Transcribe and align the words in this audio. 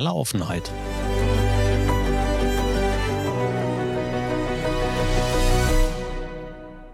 totale 0.00 0.14
Offenheit. 0.14 0.72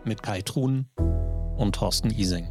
Mit 0.04 0.22
Kai 0.22 0.42
Truhn 0.42 0.88
und 1.56 1.74
Thorsten 1.74 2.11
Ising. 2.11 2.46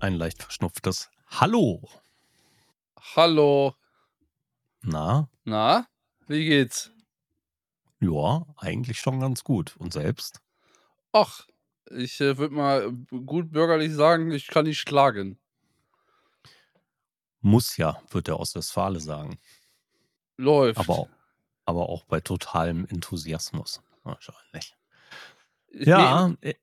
Ein 0.00 0.14
leicht 0.14 0.42
verschnupftes 0.42 1.10
Hallo. 1.26 1.82
Hallo. 3.16 3.74
Na? 4.82 5.28
Na, 5.44 5.86
wie 6.26 6.46
geht's? 6.46 6.90
Ja, 8.00 8.46
eigentlich 8.56 8.98
schon 8.98 9.20
ganz 9.20 9.44
gut. 9.44 9.76
Und 9.78 9.92
selbst? 9.92 10.40
Ach, 11.12 11.46
ich 11.90 12.20
äh, 12.20 12.36
würde 12.38 12.54
mal 12.54 12.92
gut 13.26 13.50
bürgerlich 13.50 13.92
sagen, 13.92 14.30
ich 14.32 14.48
kann 14.48 14.64
nicht 14.66 14.84
klagen. 14.86 15.38
Muss 17.44 17.76
ja, 17.76 18.00
wird 18.10 18.26
der 18.28 18.40
Ostwestfale 18.40 19.00
sagen. 19.00 19.38
Läuft. 20.38 20.78
Aber, 20.80 21.08
aber 21.66 21.90
auch 21.90 22.04
bei 22.04 22.20
totalem 22.20 22.86
Enthusiasmus. 22.86 23.82
Wahrscheinlich. 24.02 24.74
Ich- 25.68 25.86
Ja, 25.86 26.28
nee, 26.28 26.50
äh, 26.50 26.54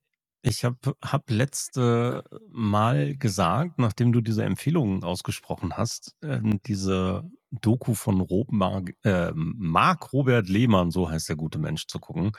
ich 0.41 0.65
habe 0.65 0.95
hab 1.03 1.29
letzte 1.29 2.23
Mal 2.49 3.15
gesagt, 3.15 3.77
nachdem 3.77 4.11
du 4.11 4.21
diese 4.21 4.43
Empfehlungen 4.43 5.03
ausgesprochen 5.03 5.77
hast, 5.77 6.15
ähm, 6.23 6.59
diese 6.65 7.29
Doku 7.51 7.93
von 7.93 8.19
Rob 8.21 8.51
Mark, 8.51 8.95
äh, 9.03 9.31
Mark 9.35 10.13
Robert 10.13 10.49
Lehmann, 10.49 10.89
so 10.89 11.09
heißt 11.11 11.29
der 11.29 11.35
gute 11.35 11.59
Mensch, 11.59 11.85
zu 11.85 11.99
gucken, 11.99 12.31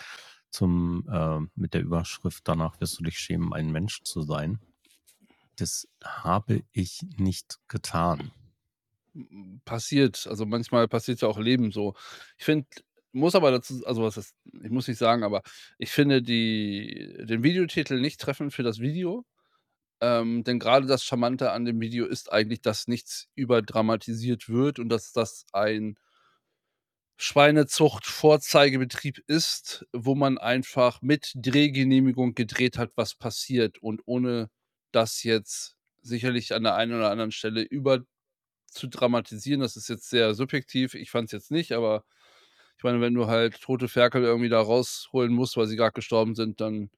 zum, 0.50 1.06
äh, 1.08 1.38
mit 1.54 1.74
der 1.74 1.82
Überschrift 1.82 2.48
Danach 2.48 2.80
wirst 2.80 2.98
du 2.98 3.04
dich 3.04 3.18
schämen, 3.18 3.52
ein 3.52 3.70
Mensch 3.70 4.02
zu 4.02 4.22
sein. 4.22 4.58
Das 5.56 5.86
habe 6.02 6.62
ich 6.72 7.02
nicht 7.18 7.58
getan. 7.68 8.32
passiert. 9.64 10.26
Also 10.28 10.46
manchmal 10.46 10.88
passiert 10.88 11.20
ja 11.22 11.28
auch 11.28 11.38
Leben 11.38 11.72
so. 11.72 11.94
Ich 12.38 12.44
finde, 12.44 12.66
muss 13.12 13.34
aber 13.34 13.50
dazu, 13.50 13.84
also 13.86 14.02
was 14.02 14.16
ist, 14.16 14.34
ich 14.62 14.70
muss 14.70 14.88
nicht 14.88 14.98
sagen, 14.98 15.22
aber 15.24 15.42
ich 15.78 15.90
finde 15.90 16.22
die, 16.22 17.16
den 17.20 17.42
Videotitel 17.42 18.00
nicht 18.00 18.20
treffend 18.20 18.52
für 18.54 18.62
das 18.62 18.80
Video. 18.80 19.24
Ähm, 20.00 20.44
denn 20.44 20.58
gerade 20.58 20.86
das 20.86 21.04
Charmante 21.04 21.52
an 21.52 21.64
dem 21.64 21.80
Video 21.80 22.06
ist 22.06 22.32
eigentlich, 22.32 22.60
dass 22.62 22.88
nichts 22.88 23.28
überdramatisiert 23.36 24.48
wird 24.48 24.78
und 24.78 24.88
dass 24.88 25.12
das 25.12 25.46
ein 25.52 25.96
Schweinezucht-Vorzeigebetrieb 27.18 29.18
ist, 29.28 29.86
wo 29.92 30.14
man 30.16 30.38
einfach 30.38 31.02
mit 31.02 31.32
Drehgenehmigung 31.36 32.34
gedreht 32.34 32.78
hat, 32.78 32.90
was 32.96 33.14
passiert 33.14 33.78
und 33.82 34.02
ohne 34.06 34.50
das 34.92 35.22
jetzt 35.22 35.76
sicherlich 36.02 36.54
an 36.54 36.64
der 36.64 36.74
einen 36.76 36.94
oder 36.94 37.10
anderen 37.10 37.32
Stelle 37.32 37.62
über 37.62 38.04
zu 38.66 38.88
dramatisieren. 38.88 39.60
Das 39.60 39.76
ist 39.76 39.88
jetzt 39.88 40.10
sehr 40.10 40.34
subjektiv. 40.34 40.94
Ich 40.94 41.10
fand 41.10 41.26
es 41.26 41.32
jetzt 41.32 41.50
nicht, 41.50 41.72
aber 41.72 42.04
ich 42.78 42.84
meine, 42.84 43.00
wenn 43.00 43.14
du 43.14 43.26
halt 43.26 43.60
tote 43.60 43.88
Ferkel 43.88 44.24
irgendwie 44.24 44.48
da 44.48 44.60
rausholen 44.60 45.32
musst, 45.32 45.56
weil 45.56 45.66
sie 45.66 45.76
gerade 45.76 45.92
gestorben 45.92 46.34
sind, 46.34 46.60
dann 46.60 46.90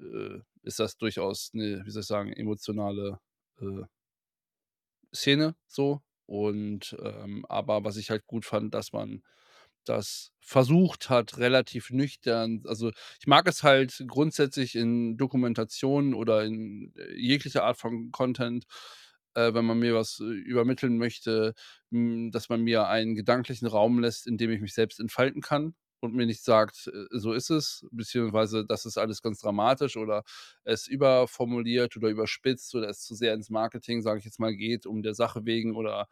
äh, 0.00 0.40
ist 0.62 0.80
das 0.80 0.96
durchaus 0.96 1.50
eine, 1.54 1.84
wie 1.86 1.90
soll 1.90 2.02
ich 2.02 2.06
sagen, 2.08 2.32
emotionale 2.32 3.20
äh, 3.60 3.84
Szene 5.14 5.56
so. 5.66 6.02
Und 6.26 6.96
ähm, 7.02 7.44
aber 7.48 7.84
was 7.84 7.96
ich 7.96 8.10
halt 8.10 8.26
gut 8.26 8.44
fand, 8.44 8.74
dass 8.74 8.92
man 8.92 9.22
das 9.84 10.32
versucht 10.40 11.08
hat, 11.10 11.38
relativ 11.38 11.90
nüchtern. 11.90 12.62
Also 12.66 12.90
ich 13.20 13.26
mag 13.26 13.48
es 13.48 13.62
halt 13.62 14.04
grundsätzlich 14.06 14.74
in 14.74 15.16
Dokumentationen 15.16 16.14
oder 16.14 16.44
in 16.44 16.92
äh, 16.96 17.14
jeglicher 17.16 17.64
Art 17.64 17.78
von 17.78 18.10
Content, 18.12 18.66
äh, 19.34 19.54
wenn 19.54 19.64
man 19.64 19.78
mir 19.78 19.94
was 19.94 20.20
äh, 20.20 20.24
übermitteln 20.24 20.98
möchte, 20.98 21.54
mh, 21.90 22.30
dass 22.32 22.48
man 22.48 22.62
mir 22.62 22.88
einen 22.88 23.14
gedanklichen 23.14 23.66
Raum 23.66 23.98
lässt, 24.00 24.26
in 24.26 24.36
dem 24.38 24.50
ich 24.50 24.60
mich 24.60 24.74
selbst 24.74 25.00
entfalten 25.00 25.40
kann 25.42 25.74
und 26.00 26.14
mir 26.14 26.26
nicht 26.26 26.44
sagt, 26.44 26.88
äh, 26.92 27.06
so 27.18 27.32
ist 27.32 27.50
es, 27.50 27.86
beziehungsweise 27.90 28.64
das 28.66 28.84
ist 28.86 28.98
alles 28.98 29.22
ganz 29.22 29.40
dramatisch 29.40 29.96
oder 29.96 30.22
es 30.64 30.86
überformuliert 30.86 31.96
oder 31.96 32.08
überspitzt 32.10 32.74
oder 32.74 32.88
es 32.88 33.00
zu 33.00 33.14
sehr 33.14 33.34
ins 33.34 33.50
Marketing, 33.50 34.02
sage 34.02 34.18
ich 34.18 34.24
jetzt 34.24 34.40
mal, 34.40 34.54
geht, 34.54 34.86
um 34.86 35.02
der 35.02 35.14
Sache 35.14 35.44
wegen 35.46 35.74
oder 35.76 36.06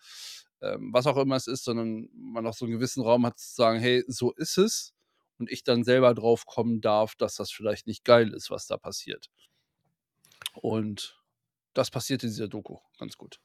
ähm, 0.62 0.92
was 0.92 1.06
auch 1.06 1.16
immer 1.16 1.36
es 1.36 1.46
ist, 1.46 1.64
sondern 1.64 2.08
man 2.14 2.46
auch 2.46 2.54
so 2.54 2.64
einen 2.64 2.74
gewissen 2.74 3.02
Raum 3.02 3.26
hat 3.26 3.38
zu 3.38 3.54
sagen, 3.54 3.80
hey, 3.80 4.04
so 4.06 4.32
ist 4.32 4.58
es 4.58 4.94
und 5.38 5.50
ich 5.50 5.64
dann 5.64 5.84
selber 5.84 6.14
drauf 6.14 6.46
kommen 6.46 6.80
darf, 6.80 7.14
dass 7.16 7.34
das 7.34 7.50
vielleicht 7.50 7.86
nicht 7.86 8.04
geil 8.04 8.32
ist, 8.32 8.50
was 8.50 8.66
da 8.66 8.76
passiert. 8.76 9.28
Und 10.54 11.20
das 11.74 11.90
passiert 11.90 12.22
in 12.22 12.30
dieser 12.30 12.48
Doku 12.48 12.78
ganz 12.98 13.16
gut. 13.16 13.40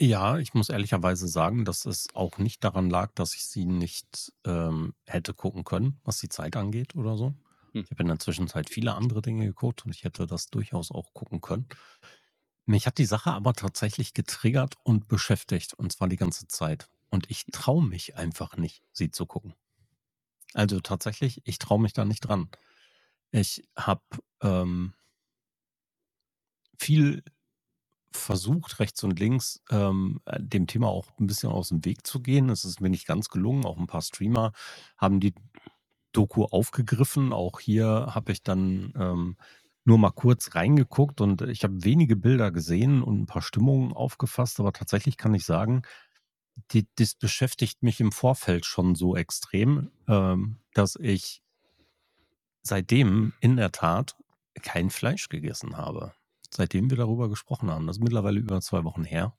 Ja, 0.00 0.38
ich 0.38 0.54
muss 0.54 0.68
ehrlicherweise 0.68 1.26
sagen, 1.26 1.64
dass 1.64 1.84
es 1.84 2.06
auch 2.14 2.38
nicht 2.38 2.62
daran 2.62 2.88
lag, 2.88 3.12
dass 3.14 3.34
ich 3.34 3.44
sie 3.46 3.64
nicht 3.64 4.32
ähm, 4.44 4.94
hätte 5.06 5.34
gucken 5.34 5.64
können, 5.64 6.00
was 6.04 6.18
die 6.18 6.28
Zeit 6.28 6.54
angeht 6.54 6.94
oder 6.94 7.16
so. 7.16 7.34
Hm. 7.72 7.82
Ich 7.82 7.90
habe 7.90 8.02
in 8.02 8.08
der 8.08 8.20
Zwischenzeit 8.20 8.70
viele 8.70 8.94
andere 8.94 9.22
Dinge 9.22 9.44
geguckt 9.44 9.84
und 9.84 9.92
ich 9.92 10.04
hätte 10.04 10.28
das 10.28 10.50
durchaus 10.50 10.92
auch 10.92 11.12
gucken 11.14 11.40
können. 11.40 11.66
Mich 12.68 12.86
hat 12.86 12.98
die 12.98 13.06
Sache 13.06 13.32
aber 13.32 13.54
tatsächlich 13.54 14.12
getriggert 14.12 14.74
und 14.82 15.08
beschäftigt 15.08 15.72
und 15.72 15.90
zwar 15.90 16.06
die 16.06 16.18
ganze 16.18 16.46
Zeit. 16.48 16.90
Und 17.08 17.30
ich 17.30 17.46
traue 17.46 17.82
mich 17.82 18.16
einfach 18.16 18.58
nicht, 18.58 18.82
sie 18.92 19.10
zu 19.10 19.24
gucken. 19.24 19.54
Also 20.52 20.78
tatsächlich, 20.80 21.40
ich 21.46 21.58
traue 21.58 21.80
mich 21.80 21.94
da 21.94 22.04
nicht 22.04 22.20
dran. 22.20 22.50
Ich 23.30 23.66
habe 23.74 24.02
ähm, 24.42 24.92
viel 26.78 27.24
versucht, 28.12 28.80
rechts 28.80 29.02
und 29.02 29.18
links 29.18 29.62
ähm, 29.70 30.20
dem 30.36 30.66
Thema 30.66 30.88
auch 30.88 31.06
ein 31.18 31.26
bisschen 31.26 31.50
aus 31.50 31.70
dem 31.70 31.86
Weg 31.86 32.06
zu 32.06 32.20
gehen. 32.20 32.50
Es 32.50 32.66
ist 32.66 32.82
mir 32.82 32.90
nicht 32.90 33.06
ganz 33.06 33.30
gelungen. 33.30 33.64
Auch 33.64 33.78
ein 33.78 33.86
paar 33.86 34.02
Streamer 34.02 34.52
haben 34.98 35.20
die 35.20 35.32
Doku 36.12 36.44
aufgegriffen. 36.44 37.32
Auch 37.32 37.60
hier 37.60 38.08
habe 38.14 38.32
ich 38.32 38.42
dann 38.42 38.92
ähm, 38.94 39.36
nur 39.88 39.98
mal 39.98 40.10
kurz 40.10 40.54
reingeguckt 40.54 41.20
und 41.20 41.42
ich 41.42 41.64
habe 41.64 41.84
wenige 41.84 42.14
Bilder 42.14 42.50
gesehen 42.52 43.02
und 43.02 43.20
ein 43.20 43.26
paar 43.26 43.42
Stimmungen 43.42 43.92
aufgefasst. 43.92 44.60
Aber 44.60 44.72
tatsächlich 44.72 45.16
kann 45.16 45.34
ich 45.34 45.44
sagen, 45.44 45.82
die, 46.72 46.86
das 46.96 47.14
beschäftigt 47.14 47.82
mich 47.82 48.00
im 48.00 48.12
Vorfeld 48.12 48.66
schon 48.66 48.94
so 48.94 49.16
extrem, 49.16 49.90
ähm, 50.06 50.58
dass 50.74 50.96
ich 51.00 51.42
seitdem 52.62 53.32
in 53.40 53.56
der 53.56 53.72
Tat 53.72 54.16
kein 54.62 54.90
Fleisch 54.90 55.28
gegessen 55.28 55.76
habe 55.76 56.12
seitdem 56.50 56.90
wir 56.90 56.96
darüber 56.96 57.28
gesprochen 57.28 57.70
haben. 57.70 57.86
Das 57.86 57.96
ist 57.96 58.02
mittlerweile 58.02 58.40
über 58.40 58.60
zwei 58.60 58.84
Wochen 58.84 59.04
her. 59.04 59.36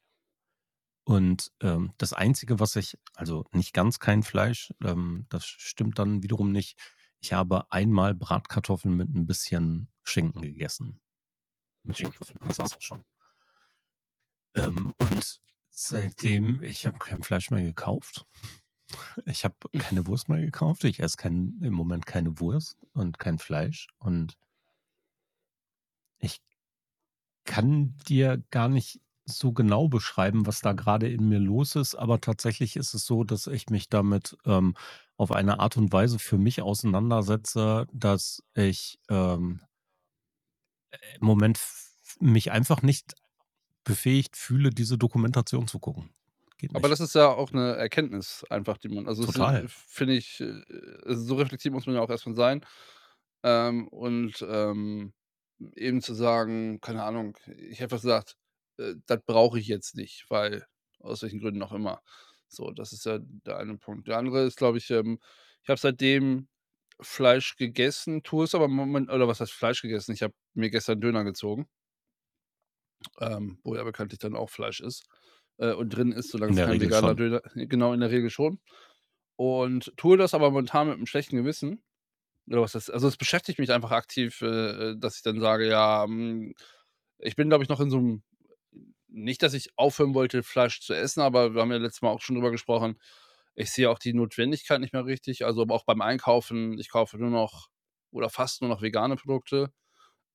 Und 1.04 1.52
ähm, 1.62 1.94
das 1.98 2.14
Einzige, 2.14 2.59
was 2.59 2.76
ich, 2.76 2.98
also 3.16 3.46
nicht 3.52 3.74
ganz 3.74 4.00
kein 4.00 4.22
Fleisch, 4.22 4.74
ähm, 4.84 5.26
das 5.30 5.46
stimmt 5.46 5.98
dann 5.98 6.22
wiederum 6.22 6.52
nicht. 6.52 6.78
Ich 7.20 7.34
habe 7.34 7.72
einmal 7.72 8.14
Bratkartoffeln 8.14 8.96
mit 8.96 9.09
ein 9.09 9.26
bisschen 9.26 9.90
Schinken 10.09 10.42
gegessen. 10.42 11.00
Mit 11.84 11.97
Schinken, 11.97 12.25
das 12.47 12.59
war's 12.59 12.75
auch 12.75 12.81
schon. 12.81 13.03
Ähm, 14.56 14.94
und 15.00 15.42
seitdem, 15.70 16.62
ich 16.64 16.86
habe 16.86 16.97
kein 17.00 17.24
Fleisch 17.24 17.52
mehr 17.52 17.64
gekauft. 17.64 18.25
Ich 19.25 19.46
habe 19.46 19.56
keine 19.78 20.08
Wurst 20.08 20.30
mehr 20.30 20.42
gekauft. 20.42 20.84
Ich 20.84 21.00
esse 21.00 21.18
kein, 21.18 21.59
im 21.62 21.74
Moment 21.74 22.06
keine 22.06 22.40
Wurst 22.40 22.78
und 22.94 23.20
kein 23.20 23.38
Fleisch. 23.38 23.88
Und 24.00 24.38
ich 26.18 26.41
kann 27.46 27.96
dir 28.08 28.44
gar 28.50 28.68
nicht 28.68 29.00
so 29.26 29.53
genau 29.53 29.88
beschreiben, 29.88 30.46
was 30.46 30.62
da 30.62 30.74
gerade 30.74 31.08
in 31.09 31.30
mir 31.30 31.40
los 31.40 31.76
ist, 31.76 31.96
aber 31.96 32.20
tatsächlich 32.20 32.76
ist 32.76 32.94
es 32.94 33.06
so, 33.06 33.24
dass 33.24 33.47
ich 33.47 33.70
mich 33.70 33.90
damit 33.90 34.38
ähm, 34.46 34.76
auf 35.18 35.31
eine 35.31 35.59
Art 35.59 35.78
und 35.78 35.94
Weise 35.94 36.20
für 36.20 36.38
mich 36.38 36.62
auseinandersetze, 36.62 37.86
dass 37.94 38.44
ich 38.56 39.00
ähm, 39.09 39.62
im 41.20 41.26
Moment 41.26 41.60
mich 42.20 42.52
einfach 42.52 42.82
nicht 42.82 43.16
befähigt 43.84 44.38
fühle, 44.38 44.70
diese 44.70 44.97
Dokumentation 44.97 45.68
zu 45.68 45.80
gucken. 45.80 46.12
Aber 46.74 46.90
das 46.90 47.00
ist 47.00 47.16
ja 47.16 47.30
auch 47.30 47.53
eine 47.53 47.76
Erkenntnis 47.78 48.46
einfach, 48.50 48.78
die 48.78 48.90
man 48.90 49.08
also, 49.08 49.24
äh, 49.24 49.66
finde 49.68 50.16
ich, 50.16 50.41
äh, 50.41 50.62
also, 51.06 51.24
so 51.24 51.36
reflektiert 51.36 51.74
muss 51.74 51.86
man 51.86 51.96
ja 51.96 52.02
auch 52.02 52.09
erst 52.09 52.28
mal 52.28 52.36
sein. 52.36 52.66
Ähm, 53.44 53.88
und, 53.88 54.46
ähm, 54.47 55.14
eben 55.76 56.02
zu 56.02 56.14
sagen, 56.14 56.82
keine 56.82 57.03
Ahnung, 57.03 57.38
ich 57.47 57.82
habe 57.82 57.96
gesagt, 57.96 58.35
äh, 58.78 58.96
das 59.06 59.20
brauche 59.26 59.59
ich 59.59 59.68
jetzt 59.68 59.96
nicht, 59.96 60.26
weil 60.30 60.66
aus 61.00 61.22
welchen 61.22 61.40
Gründen 61.40 61.64
auch 61.64 61.72
immer. 61.72 62.02
So, 62.47 62.72
das 62.72 62.92
ist 62.94 63.06
ja 63.06 63.20
der 63.22 63.58
eine 63.58 63.78
Punkt. 63.78 64.08
Der 64.08 64.18
andere 64.18 64.44
ist, 64.44 64.58
glaube 64.58 64.78
ich, 64.80 64.90
ähm, 64.90 65.20
ich 65.64 65.70
habe 65.70 65.80
seitdem 65.80 66.47
Fleisch 67.01 67.55
gegessen, 67.57 68.23
tue 68.23 68.46
es 68.46 68.55
aber 68.55 68.66
im 68.66 68.72
Moment 68.73 69.09
oder 69.11 69.28
was 69.28 69.40
heißt 69.41 69.53
Fleisch 69.53 69.81
gegessen? 69.81 70.13
Ich 70.13 70.22
habe 70.23 70.34
mir 70.53 70.69
gestern 70.69 70.99
Döner 71.01 71.23
gezogen, 71.23 71.67
ähm, 73.19 73.59
wo 73.63 73.75
ja 73.75 73.84
bekanntlich 73.84 74.19
dann 74.19 74.35
auch 74.35 74.49
Fleisch 74.49 74.79
ist, 74.81 75.05
äh, 75.57 75.73
und 75.73 75.90
drin 75.90 76.11
ist, 76.11 76.29
solange 76.31 76.51
es 76.53 76.61
kein 76.61 76.79
Regel 76.79 76.91
veganer 76.91 77.16
schon. 77.16 77.16
Döner 77.16 77.41
genau, 77.55 77.93
in 77.93 77.99
der 78.01 78.11
Regel 78.11 78.29
schon. 78.29 78.59
Und 79.37 79.93
tue 79.97 80.17
das 80.17 80.34
aber 80.34 80.51
momentan 80.51 80.90
mit 80.90 80.97
'nem 80.97 81.07
schlechten 81.07 81.37
Gewissen. 81.37 81.84
Oder 82.49 82.61
was 82.63 82.75
heißt 82.75 82.91
also, 82.93 83.07
es 83.09 83.17
beschäftigt 83.17 83.59
mich 83.59 83.72
einfach 83.73 83.91
aktiv, 83.91 84.41
äh, 84.43 84.91
äh, 84.93 84.97
dass 84.99 85.17
ich 85.17 85.23
dann 85.23 85.41
sage, 85.41 85.67
ja, 85.69 86.05
hm, 86.05 86.55
ich 87.19 87.35
bin, 87.37 87.49
glaube 87.49 87.63
ich, 87.66 87.69
noch 87.72 87.81
in 87.81 87.91
so 87.91 87.99
'nem 88.01 88.23
nicht, 89.07 89.43
dass 89.43 89.53
ich 89.55 89.72
aufhören 89.78 90.13
wollte, 90.16 90.43
Fleisch 90.43 90.81
zu 90.81 90.93
essen, 90.96 91.22
aber 91.22 91.53
wir 91.55 91.61
haben 91.61 91.72
ja 91.72 91.78
letztes 91.78 92.01
Mal 92.03 92.09
auch 92.11 92.22
schon 92.22 92.35
drüber 92.35 92.51
gesprochen. 92.51 92.99
Ich 93.59 93.72
sehe 93.72 93.90
auch 93.90 94.00
die 94.00 94.14
Notwendigkeit 94.14 94.79
nicht 94.82 94.94
mehr 94.94 95.06
richtig. 95.06 95.46
Also, 95.46 95.66
auch 95.70 95.84
beim 95.85 96.02
Einkaufen, 96.02 96.79
ich 96.79 96.90
kaufe 96.90 97.17
nur 97.17 97.29
noch 97.29 97.67
oder 98.11 98.29
fast 98.29 98.61
nur 98.61 98.70
noch 98.70 98.82
vegane 98.82 99.17
Produkte. 99.17 99.72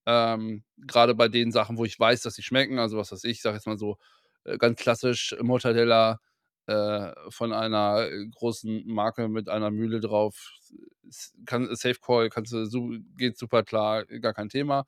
Ähm, 0.06 0.64
grade 0.86 1.14
bei 1.14 1.28
den 1.28 1.52
Sachen, 1.52 1.78
wo 1.78 1.84
ich 1.86 1.98
weiß, 2.00 2.22
dass 2.22 2.34
sie 2.34 2.42
schmecken. 2.42 2.78
Also, 2.78 2.98
was 2.98 3.12
weiß 3.12 3.24
ich, 3.24 3.32
ich 3.38 3.42
sage 3.42 3.56
jetzt 3.56 3.66
mal 3.66 3.78
so, 3.78 3.98
äh, 4.44 4.58
ganz 4.58 4.78
klassisch 4.80 5.36
Mortadella, 5.42 6.20
äh, 6.66 7.12
von 7.30 7.52
einer, 7.54 8.08
großen 8.36 8.86
Marke 8.86 9.28
mit 9.28 9.48
einer 9.48 9.70
Mühle 9.70 10.00
drauf. 10.00 10.52
Kann 11.46 11.74
Safe 11.76 11.98
Call, 12.00 12.30
kannst 12.30 12.52
du 12.52 13.00
geht 13.16 13.38
super 13.38 13.62
klar, 13.62 14.04
gar 14.06 14.34
kein 14.34 14.48
Thema. 14.48 14.84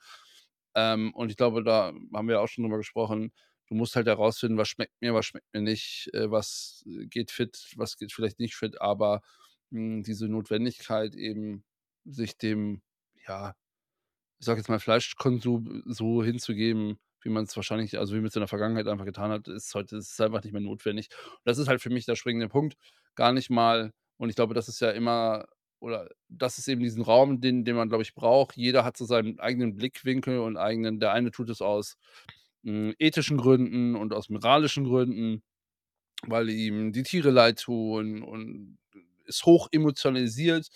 Ähm, 0.75 1.13
und 1.15 1.31
ich 1.31 1.37
glaube, 1.37 1.63
da 1.65 1.93
haben 2.15 2.29
wir 2.29 2.41
auch 2.41 2.49
schon 2.49 2.65
drüber 2.65 2.79
gesprochen. 2.79 3.33
Du 3.69 3.75
musst 3.75 3.97
halt 3.97 4.07
herausfinden, 4.07 4.59
was 4.59 4.69
schmeckt 4.69 4.95
mir, 5.01 5.15
was 5.15 5.27
schmeckt 5.27 5.47
mir 5.53 5.61
nicht, 5.63 6.11
äh, 6.15 6.31
was 6.31 6.85
geht 6.87 7.31
fit, 7.33 7.73
was 7.77 7.97
geht 7.99 8.13
vielleicht 8.13 8.39
nicht 8.41 8.55
fit, 8.57 8.81
aber, 8.81 9.23
hm, 9.73 10.03
diese 10.05 10.29
Notwendigkeit 10.29 11.15
eben, 11.17 11.65
sich 12.05 12.39
dem, 12.39 12.83
ja, 13.27 13.55
ich 14.39 14.47
sage 14.47 14.61
jetzt 14.61 14.69
mal, 14.69 14.79
Fleischkonsum 14.81 15.83
so 15.87 16.23
hinzugeben, 16.23 16.99
wie 17.23 17.31
man's 17.31 17.57
wahrscheinlich 17.57 17.99
also, 17.99 18.15
wie 18.15 18.21
man's 18.21 18.37
in 18.37 18.41
der 18.41 18.49
Vergangenheit 18.49 18.87
einfach 18.87 19.05
getan 19.07 19.31
hat, 19.31 19.49
ist 19.49 19.75
heute 19.75 19.97
ist 19.97 20.21
einfach 20.21 20.43
nicht 20.45 20.53
mehr 20.53 20.61
notwendig. 20.63 21.09
Das 21.45 21.59
ist 21.59 21.69
halt 21.69 21.81
für 21.83 21.91
mich 21.91 22.05
der 22.07 22.17
springende 22.17 22.49
Punkt. 22.49 22.77
Gar 23.17 23.33
nicht 23.33 23.51
mal 23.51 23.93
und 24.19 24.29
ich 24.31 24.37
glaube, 24.37 24.55
das 24.55 24.69
ist 24.69 24.81
ja 24.81 24.91
immer 24.91 25.47
oder 25.81 26.09
das 26.29 26.59
ist 26.59 26.69
eben 26.69 26.83
diesen 26.83 27.03
Raum, 27.03 27.41
den 27.41 27.65
den 27.65 27.77
man, 27.77 27.89
glaube 27.89 28.03
ich, 28.03 28.15
braucht. 28.15 28.57
Jeder 28.57 28.85
hat 28.85 28.97
so 28.97 29.05
seinen 29.07 29.41
eigenen 29.41 29.75
Blickwinkel 29.77 30.39
und 30.41 30.57
eigenen 30.57 31.01
der 31.01 31.13
eine 31.13 31.31
tut 31.31 31.51
es 31.51 31.61
aus, 31.63 31.97
hm, 32.67 32.95
ethischen 33.01 33.39
Gründen 33.39 33.97
und 33.97 34.15
aus 34.15 34.31
moralischen 34.31 34.85
Gründen, 34.87 35.43
weil 36.27 36.51
ihm 36.51 36.93
die 36.93 37.03
Tiere 37.05 37.31
leid 37.31 37.61
tun 37.61 38.23
und 38.23 38.79
ist 39.27 39.47
hoch 39.47 39.69
emotionalisiert. 39.73 40.69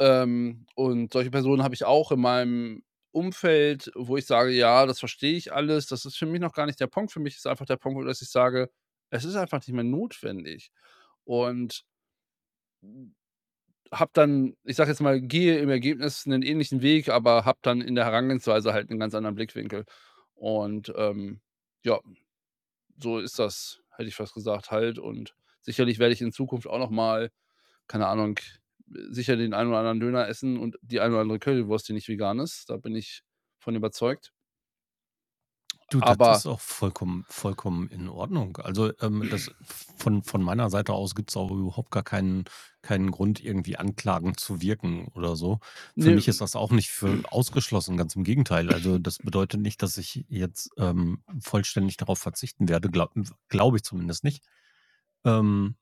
Ähm, 0.00 0.66
und 0.76 1.12
solche 1.12 1.30
Personen 1.30 1.62
habe 1.64 1.74
ich 1.74 1.84
auch 1.84 2.12
in 2.12 2.20
meinem 2.20 2.82
Umfeld, 3.12 3.90
wo 3.96 4.16
ich 4.18 4.26
sage: 4.26 4.50
„Ja, 4.52 4.86
das 4.86 5.00
verstehe 5.00 5.36
ich 5.36 5.52
alles.“ 5.52 5.86
Das 5.88 6.04
ist 6.06 6.16
für 6.18 6.26
mich 6.26 6.40
noch 6.40 6.52
gar 6.54 6.66
nicht 6.66 6.80
der 6.80 6.86
Punkt. 6.88 7.12
Für 7.12 7.20
mich 7.20 7.36
ist 7.36 7.46
einfach 7.48 7.66
der 7.66 7.76
Punkt, 7.78 8.06
dass 8.08 8.22
ich 8.22 8.30
sage: 8.30 8.70
„Es 9.10 9.24
ist 9.24 9.36
einfach 9.36 9.58
nicht 9.60 9.72
mehr 9.74 9.84
notwendig.“ 9.84 10.70
Und 11.24 11.84
habe 13.92 14.10
dann, 14.14 14.54
ich 14.64 14.76
sage 14.76 14.90
jetzt 14.90 15.00
mal, 15.00 15.20
gehe 15.20 15.58
im 15.58 15.70
Ergebnis 15.70 16.26
'nen 16.26 16.42
ähnlichen 16.42 16.82
Weg, 16.82 17.08
aber 17.08 17.44
habe 17.46 17.58
dann 17.62 17.80
in 17.80 17.94
der 17.94 18.04
Herangehensweise 18.04 18.72
halt 18.74 18.90
'nen 18.90 18.98
ganz 19.00 19.14
anderen 19.14 19.34
Blickwinkel. 19.36 19.84
Und, 20.38 20.92
ähm, 20.96 21.40
ja, 21.84 22.00
so 23.00 23.18
ist 23.18 23.38
das, 23.38 23.80
hätte 23.96 24.08
ich 24.08 24.14
fast 24.16 24.34
gesagt 24.34 24.70
halt. 24.70 24.98
Und 24.98 25.34
sicherlich 25.62 25.98
werde 25.98 26.14
ich 26.14 26.20
in 26.22 26.32
Zukunft 26.32 26.66
auch 26.66 26.78
noch 26.78 26.90
mal, 26.90 27.30
keine 27.88 28.06
Ahnung, 28.08 28.38
sicher 29.10 29.36
den 29.36 29.54
einen 29.54 29.70
oder 29.70 29.78
anderen 29.80 30.00
Döner 30.00 30.28
essen 30.28 30.58
und 30.58 30.78
die 30.82 31.00
eine 31.00 31.14
oder 31.14 31.22
andere 31.22 31.38
Currywurst, 31.38 31.88
die 31.88 31.92
nicht 31.94 32.08
vegan 32.08 32.38
ist. 32.40 32.70
Da 32.70 32.76
bin 32.76 32.94
ich 32.96 33.22
von 33.58 33.76
überzeugt. 33.76 34.32
Du, 35.90 36.02
das 36.02 36.18
Aber 36.18 36.30
ist 36.30 36.46
auch 36.46 36.60
vollkommen 36.60 37.24
vollkommen 37.30 37.88
in 37.88 38.08
Ordnung. 38.10 38.58
Also, 38.58 38.92
ähm, 39.00 39.26
das 39.30 39.50
von 39.96 40.22
von 40.22 40.42
meiner 40.42 40.68
Seite 40.68 40.92
aus 40.92 41.14
gibt's 41.14 41.34
auch 41.34 41.50
überhaupt 41.50 41.90
gar 41.90 42.02
keinen 42.02 42.44
keinen 42.82 43.10
Grund, 43.10 43.42
irgendwie 43.42 43.78
anklagend 43.78 44.38
zu 44.38 44.60
wirken 44.60 45.08
oder 45.14 45.34
so. 45.34 45.60
Für 45.96 46.10
Ne 46.10 46.12
mich 46.12 46.28
ist 46.28 46.42
das 46.42 46.56
auch 46.56 46.72
nicht 46.72 46.90
für 46.90 47.22
ausgeschlossen, 47.30 47.96
ganz 47.96 48.14
im 48.16 48.24
Gegenteil. 48.24 48.70
Also, 48.70 48.98
das 48.98 49.18
bedeutet 49.18 49.62
nicht, 49.62 49.82
dass 49.82 49.96
ich 49.96 50.26
jetzt, 50.28 50.70
ähm, 50.76 51.22
vollständig 51.40 51.96
darauf 51.96 52.18
verzichten 52.18 52.68
werde, 52.68 52.90
glau 52.90 53.08
glaube 53.48 53.78
ich 53.78 53.82
zumindest 53.82 54.24
nicht. 54.24 54.44
Ähm, 55.24 55.76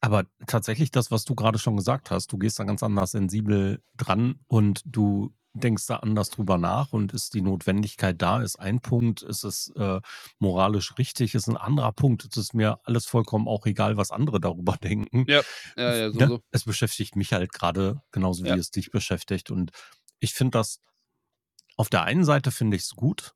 aber 0.00 0.24
tatsächlich 0.46 0.90
das, 0.90 1.10
was 1.10 1.24
du 1.24 1.34
grade 1.34 1.58
schon 1.58 1.76
gesagt 1.76 2.10
hast, 2.10 2.32
du 2.32 2.38
gehst 2.38 2.58
da 2.58 2.64
ganz 2.64 2.82
anders 2.82 3.12
sensibel 3.12 3.82
dran 3.96 4.40
und 4.46 4.82
du 4.86 5.34
denkst 5.60 5.86
da 5.86 5.96
anders 5.96 6.30
drüber 6.30 6.58
nach 6.58 6.92
und 6.92 7.12
ist 7.14 7.34
die 7.34 7.40
Notwendigkeit 7.42 8.20
da, 8.20 8.42
ist 8.42 8.56
ein 8.60 8.80
Punkt. 8.80 9.22
Ist 9.22 9.44
es, 9.44 9.68
äh, 9.76 10.00
moralisch 10.38 10.96
richtig, 10.98 11.34
ist 11.34 11.48
'n 11.48 11.56
anderer 11.56 11.92
Punkt. 11.92 12.24
Es 12.24 12.36
ist 12.36 12.54
mir 12.54 12.80
alles 12.84 13.06
vollkommen 13.06 13.48
auch 13.48 13.66
egal, 13.66 13.96
was 13.96 14.10
andere 14.12 14.40
darüber 14.40 14.76
denken. 14.82 15.26
Ja, 15.26 15.42
ja, 15.76 15.94
ja, 15.96 16.10
ne? 16.12 16.32
sowieso. 16.32 16.42
Es 16.52 16.64
beschäftigt 16.64 17.16
mich 17.16 17.32
halt 17.32 17.52
grade 17.52 18.02
genauso, 18.12 18.46
wie 18.48 18.56
Ja. 18.56 18.58
es 18.58 18.70
dich 18.70 18.90
beschäftigt. 18.90 19.50
Und 19.50 19.72
ich 20.20 20.34
finde 20.34 20.58
das 20.58 20.80
auf 21.78 21.88
der 21.90 22.04
einen 22.04 22.24
Seite 22.24 22.50
finde 22.52 22.76
ich's 22.76 22.94
gut. 22.96 23.32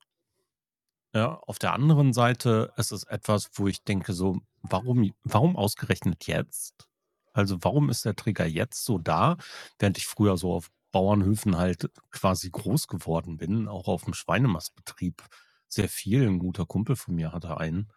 Ja, 1.13 1.35
auf 1.45 1.59
der 1.59 1.73
anderen 1.73 2.13
Seite 2.13 2.71
ist 2.77 2.91
es 2.91 3.03
etwas, 3.03 3.49
wo 3.55 3.67
ich 3.67 3.83
denke 3.83 4.13
so: 4.13 4.37
„Warum 4.61 5.11
warum 5.23 5.57
ausgerechnet 5.57 6.25
jetzt?“ 6.27 6.87
Also, 7.33 7.57
warum 7.61 7.89
ist 7.89 8.05
der 8.05 8.15
Trigger 8.15 8.45
jetzt 8.45 8.85
so 8.85 8.97
da, 8.97 9.37
während 9.79 9.97
ich 9.97 10.05
früher 10.07 10.37
so 10.37 10.53
auf 10.53 10.69
Bauernhöfen 10.91 11.57
halt 11.57 11.89
quasi 12.11 12.49
groß 12.51 12.87
geworden 12.87 13.37
bin, 13.37 13.67
auch 13.67 13.87
auf'm 13.87 14.13
Schweinemastbetrieb 14.15 15.23
sehr 15.67 15.89
viel. 15.89 16.23
'N 16.27 16.39
guter 16.39 16.65
Kumpel 16.65 16.95
von 16.97 17.15
mir 17.15 17.31
hatte 17.33 17.57
einen. 17.57 17.89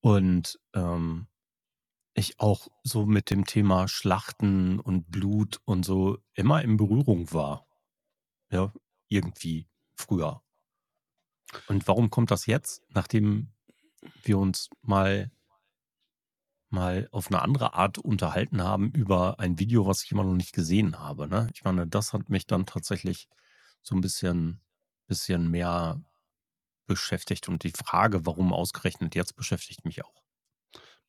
Und, 0.00 0.60
ähm, 0.74 1.28
ich 2.14 2.40
auch 2.40 2.68
so 2.84 3.06
mit 3.06 3.30
dem 3.30 3.46
Thema 3.46 3.88
Schlachten 3.88 4.80
und 4.80 5.10
Blut 5.10 5.60
und 5.66 5.84
so 5.84 6.18
immer 6.34 6.62
in 6.62 6.76
Berührung 6.78 7.32
war, 7.32 7.66
ja, 8.52 8.72
irgendwie 9.08 9.68
früher. 9.96 10.42
Und 11.68 11.86
warum 11.86 12.10
kommt 12.10 12.30
das 12.30 12.46
jetzt, 12.46 12.82
nachdem 12.88 13.52
wir 14.24 14.38
uns 14.38 14.70
mal 14.82 15.30
mal 16.70 17.08
auf 17.12 17.30
'ne 17.30 17.40
andere 17.42 17.74
Art 17.74 17.98
unterhalten 17.98 18.62
haben 18.62 18.90
über 18.92 19.38
ein 19.40 19.58
Video, 19.58 19.86
was 19.86 20.04
ich 20.04 20.12
immer 20.12 20.24
noch 20.24 20.34
nicht 20.34 20.52
gesehen 20.54 20.98
habe, 20.98 21.28
ne? 21.28 21.48
Ich 21.54 21.64
meine, 21.64 21.86
das 21.86 22.12
hat 22.12 22.28
mich 22.30 22.46
dann 22.46 22.66
tatsächlich 22.66 23.28
so 23.82 23.94
'n 23.96 24.00
bisschen 24.02 24.60
bisschen 25.08 25.50
mehr 25.50 26.02
beschäftigt 26.86 27.48
und 27.48 27.64
die 27.64 27.72
Frage, 27.72 28.26
warum 28.26 28.52
ausgerechnet 28.54 29.14
jetzt, 29.16 29.36
beschäftigt 29.36 29.84
mich 29.86 30.04
auch. 30.04 30.22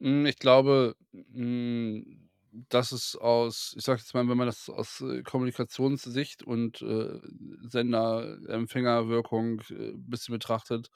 Hm, 0.01 0.25
ich 0.25 0.39
glaube, 0.39 0.95
hm, 1.11 2.29
dass 2.69 2.91
es 2.93 3.15
aus 3.15 3.73
ich 3.77 3.83
sage 3.83 3.99
jetzt 3.99 4.13
mal, 4.13 4.27
wenn 4.27 4.37
man 4.37 4.47
das 4.47 4.69
aus, 4.69 5.01
äh, 5.01 5.21
Kommunikationssicht 5.23 6.41
und, 6.43 6.81
äh, 6.81 7.19
Sender-Empfänger-Wirkung, 7.61 9.61
äh, 9.69 9.91
bisschen 9.95 10.33
betrachtet, 10.33 10.89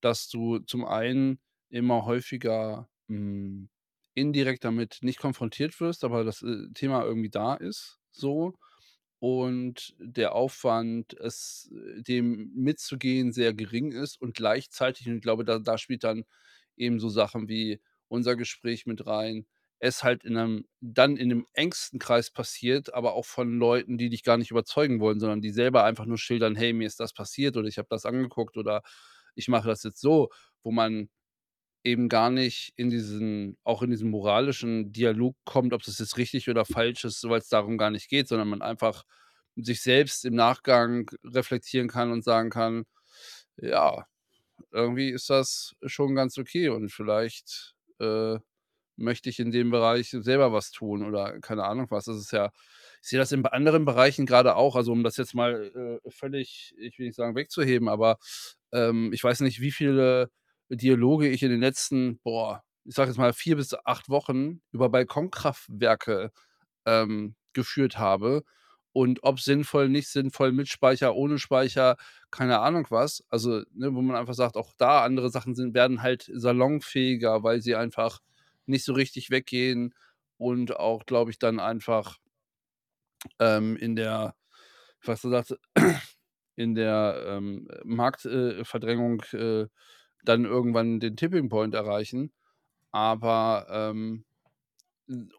dass 0.00 0.28
du 0.28 0.58
zum 0.60 0.84
einen 0.84 1.38
immer 1.70 2.04
häufiger, 2.04 2.88
hm, 3.08 3.68
indirekt 4.14 4.64
damit 4.64 4.98
nicht 5.02 5.18
konfrontiert 5.20 5.80
wirst, 5.80 6.04
aber 6.04 6.24
das, 6.24 6.42
äh, 6.42 6.68
Thema 6.74 7.04
irgendwie 7.04 7.30
da 7.30 7.54
ist 7.54 7.98
so. 8.10 8.54
Und 9.20 9.94
der 9.98 10.34
Aufwand, 10.34 11.14
es 11.20 11.70
dem 12.08 12.52
mitzugehen, 12.54 13.32
sehr 13.32 13.54
gering 13.54 13.92
ist 13.92 14.20
und 14.20 14.34
gleichzeitig 14.36 15.08
und 15.08 15.16
ich 15.16 15.22
glaube, 15.22 15.44
da 15.44 15.58
da 15.58 15.78
spielt 15.78 16.04
dann 16.04 16.24
eben 16.76 17.00
so 17.00 17.08
Sachen 17.08 17.48
wie 17.48 17.80
unser 18.08 18.36
Gespräch 18.36 18.86
mit 18.86 19.06
rein, 19.06 19.46
es 19.80 20.04
halt 20.04 20.24
in 20.24 20.34
'nem 20.34 20.66
dann 20.80 21.16
in 21.16 21.28
'nem 21.28 21.46
engsten 21.54 21.98
Kreis 22.00 22.30
passiert, 22.30 22.94
aber 22.94 23.14
auch 23.14 23.24
von 23.26 23.58
Leuten, 23.58 23.98
die 23.98 24.10
dich 24.10 24.24
gar 24.24 24.36
nicht 24.38 24.50
überzeugen 24.50 25.00
wollen, 25.00 25.20
sondern 25.20 25.40
die 25.42 25.50
selber 25.52 25.84
einfach 25.84 26.06
nur 26.06 26.18
schildern: 26.18 26.56
„Hey, 26.56 26.72
mir 26.74 26.86
ist 26.86 27.00
das 27.00 27.12
passiert“ 27.14 27.56
oder 27.56 27.68
„Ich 27.68 27.78
habe 27.78 27.88
das 27.90 28.06
angeguckt“ 28.06 28.56
oder 28.58 28.82
„Ich 29.36 29.48
mache 29.48 29.68
das 29.68 29.82
jetzt 29.84 30.00
so“, 30.00 30.30
wo 30.62 30.70
man 30.72 31.08
eben 31.84 32.08
gar 32.08 32.30
nicht 32.30 32.72
in 32.76 32.90
diesen 32.90 33.58
auch 33.64 33.82
in 33.82 33.90
diesen 33.90 34.10
moralischen 34.10 34.92
Dialog 34.92 35.36
kommt, 35.44 35.72
ob 35.74 35.82
das 35.84 35.98
jetzt 36.00 36.18
richtig 36.18 36.48
oder 36.50 36.64
falsch 36.64 37.04
ist, 37.04 37.24
weil's 37.28 37.48
darum 37.48 37.78
gar 37.78 37.90
nicht 37.90 38.08
geht, 38.10 38.28
sondern 38.28 38.48
man 38.48 38.62
einfach 38.62 39.04
sich 39.56 39.82
selbst 39.82 40.24
im 40.24 40.34
Nachgang 40.34 41.10
reflektieren 41.24 41.88
kann 41.88 42.12
und 42.12 42.24
sagen 42.24 42.50
kann: 42.50 42.84
„Ja, 43.58 44.06
irgendwie 44.72 45.10
ist 45.10 45.30
das 45.30 45.74
schon 45.86 46.14
ganz 46.14 46.38
okay 46.38 46.68
und 46.70 46.90
vielleicht, 46.92 47.74
äh, 48.00 48.38
möchte 48.96 49.30
ich 49.30 49.40
in 49.40 49.50
dem 49.52 49.70
Bereich 49.70 50.10
selber 50.10 50.52
was 50.52 50.70
tun“ 50.72 51.04
oder 51.04 51.40
keine 51.40 51.64
Ahnung 51.64 51.88
was. 51.90 52.06
Das 52.06 52.16
ist 52.18 52.32
ja 52.32 52.50
ich 53.02 53.08
sehe 53.10 53.18
das 53.20 53.32
in 53.32 53.44
anderen 53.46 53.84
Bereichen 53.86 54.26
grade 54.26 54.56
auch, 54.56 54.76
also, 54.76 54.92
um 54.92 55.04
das 55.04 55.16
jetzt 55.18 55.34
mal, 55.34 56.00
äh, 56.04 56.10
völlig, 56.10 56.74
ich 56.78 56.98
will 56.98 57.06
nicht 57.08 57.16
sagen, 57.16 57.36
wegzuheben, 57.36 57.88
aber, 57.88 58.18
ähm, 58.72 59.12
ich 59.14 59.24
weiß 59.24 59.40
nicht, 59.42 59.60
wie 59.60 59.72
viele 59.72 60.30
Dialoge 60.70 61.28
ich 61.28 61.42
in 61.42 61.50
den 61.50 61.60
letzten, 61.60 62.18
boah, 62.22 62.62
ich 62.84 62.94
sage 62.94 63.10
jetzt 63.10 63.18
mal 63.18 63.32
4 63.32 63.56
bis 63.56 63.74
8 63.84 64.08
Wochen 64.08 64.60
über 64.72 64.88
Balkonkraftwerke, 64.90 66.32
ähm, 66.86 67.34
geführt 67.54 67.98
habe 67.98 68.44
und 68.92 69.22
ob 69.24 69.40
sinnvoll, 69.40 69.88
nicht 69.88 70.08
sinnvoll, 70.08 70.52
mit 70.52 70.68
Speicher, 70.68 71.14
ohne 71.16 71.38
Speicher, 71.38 71.96
keine 72.30 72.60
Ahnung 72.60 72.86
was. 72.90 73.24
Also, 73.30 73.62
ne, 73.74 73.94
wo 73.94 74.02
man 74.02 74.16
einfach 74.16 74.34
sagt, 74.34 74.56
auch 74.56 74.72
da 74.78 75.04
andere 75.04 75.30
Sachen 75.30 75.54
sind 75.54 75.74
werden 75.74 76.02
halt 76.02 76.30
salonfähiger, 76.32 77.42
weil 77.42 77.60
sie 77.62 77.76
einfach 77.76 78.20
nicht 78.66 78.84
so 78.84 78.92
richtig 78.94 79.30
weggehen 79.30 79.94
und 80.38 80.76
auch, 80.76 81.06
glaube 81.06 81.30
ich, 81.30 81.38
dann 81.38 81.60
einfach 81.60 82.18
ähm, 83.40 83.76
in 83.76 83.96
der 83.96 84.34
was 85.04 85.22
du 85.22 85.30
sagte 85.30 85.58
in 86.56 86.74
der, 86.74 87.24
ähm, 87.28 87.68
Markt 87.84 88.24
äh, 88.26 88.64
Verdrängung, 88.64 89.22
äh, 89.32 89.66
dann 90.24 90.44
irgendwann 90.44 91.00
den 91.00 91.16
Tipping 91.16 91.48
Point 91.48 91.74
erreichen. 91.74 92.32
Aber, 92.92 93.66
ähm 93.70 94.24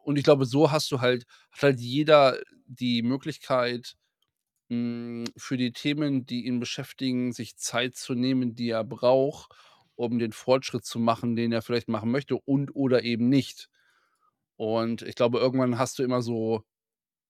und 0.04 0.18
ich 0.18 0.24
glaube, 0.24 0.46
so 0.46 0.72
hast 0.72 0.92
du 0.92 1.02
halt 1.02 1.26
hat 1.52 1.64
halt 1.64 1.80
jeder 1.80 2.40
die 2.68 3.02
Möglichkeit, 3.02 3.96
hm, 4.70 5.26
für 5.38 5.58
die 5.58 5.74
Themen, 5.74 6.26
die 6.26 6.46
ihn 6.46 6.60
beschäftigen, 6.60 7.34
sich 7.34 7.58
Zeit 7.58 7.96
zu 7.96 8.16
nehmen, 8.16 8.56
die 8.56 8.70
er 8.70 8.84
braucht, 8.84 9.52
um 9.96 10.20
den 10.20 10.34
Fortschritt 10.34 10.86
zu 10.86 11.00
machen, 11.00 11.36
den 11.36 11.52
er 11.52 11.62
vielleicht 11.62 11.90
machen 11.90 12.12
möchte 12.12 12.38
und 12.38 12.76
oder 12.76 13.04
eben 13.04 13.30
nicht. 13.30 13.70
Und 14.58 15.02
ich 15.04 15.16
glaube, 15.16 15.40
irgendwann 15.40 15.80
hast 15.80 16.00
du 16.00 16.04
immer 16.04 16.22
so 16.22 16.64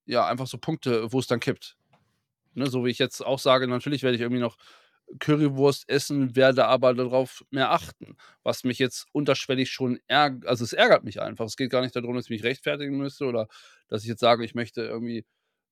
ja, 0.06 0.28
einfach 0.28 0.48
so 0.48 0.58
Punkte, 0.58 1.12
wo 1.12 1.20
es 1.20 1.28
dann 1.28 1.40
kippt. 1.40 1.78
Ne, 2.54 2.68
so 2.68 2.86
wie 2.86 2.90
ich 2.90 3.00
jetzt 3.00 3.22
auch 3.22 3.40
sage, 3.40 3.68
natürlich 3.68 4.04
werde 4.04 4.16
ich 4.16 4.22
irgendwie 4.22 4.42
noch 4.42 4.58
Currywurst 5.20 5.88
essen, 5.90 6.36
werde 6.36 6.66
aber 6.68 6.94
darauf 6.94 7.44
mehr 7.52 7.72
achten, 7.72 8.18
was 8.44 8.64
mich 8.64 8.80
jetzt 8.80 9.08
unterschwellig 9.14 9.72
schon 9.72 10.00
ärg 10.08 10.46
also, 10.48 10.64
es 10.64 10.74
ärgert 10.74 11.04
mich 11.04 11.22
einfach. 11.22 11.46
Es 11.46 11.58
geht 11.58 11.72
gar 11.72 11.82
nicht 11.82 11.96
darum, 11.96 12.16
dass 12.16 12.26
ich 12.26 12.30
mich 12.32 12.44
rechtfertigen 12.44 12.98
müsste 12.98 13.26
oder 13.26 13.48
dass 13.88 14.04
ich 14.04 14.10
jetzt 14.10 14.20
sage, 14.22 14.44
ich 14.46 14.56
möchte 14.56 14.82
irgendwie, 14.84 15.26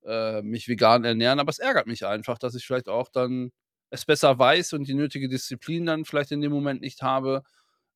äh, 0.06 0.42
mich 0.44 0.68
vegan 0.68 1.04
ernähren, 1.06 1.40
aber 1.40 1.50
es 1.52 1.60
ärgert 1.60 1.88
mich 1.88 2.06
einfach, 2.06 2.38
dass 2.40 2.56
ich 2.56 2.66
vielleicht 2.66 2.90
auch 2.90 3.10
dann 3.10 3.52
es 3.92 4.06
besser 4.06 4.38
weiß 4.40 4.74
und 4.74 4.88
die 4.88 4.94
nötige 4.96 5.30
Disziplin 5.30 5.86
dann 5.86 6.06
vielleicht 6.06 6.32
in 6.32 6.42
dem 6.42 6.52
Moment 6.52 6.82
nicht 6.82 7.02
habe, 7.04 7.44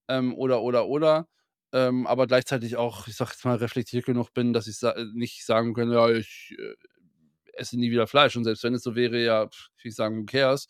ähm, 0.08 0.34
oder, 0.36 0.62
oder, 0.62 0.88
oder, 0.88 1.28
ähm, 1.74 2.08
aber 2.08 2.28
gleichzeitig 2.28 2.78
auch, 2.78 3.08
ich 3.08 3.16
sage 3.18 3.32
jetzt 3.34 3.46
mal, 3.46 3.56
reflektiert 3.58 4.06
genug 4.06 4.34
bin, 4.34 4.54
dass 4.54 4.68
ich 4.68 4.78
sa 4.78 4.96
nicht 5.14 5.46
sagen 5.46 5.74
könnte: 5.74 5.96
„Ja, 5.96 6.10
ich, 6.10 6.56
äh, 6.60 6.76
esse 7.54 7.78
nie 7.80 7.92
wieder 7.92 8.08
Fleisch.“ 8.08 8.36
Und 8.38 8.44
selbst 8.46 8.64
wenn 8.64 8.74
es 8.76 8.84
so 8.84 8.96
wäre, 8.96 9.20
ja, 9.24 9.42
würde 9.44 9.52
ich 9.84 9.96
sagen: 9.96 10.22
„Who 10.22 10.26
cares?“ 10.26 10.68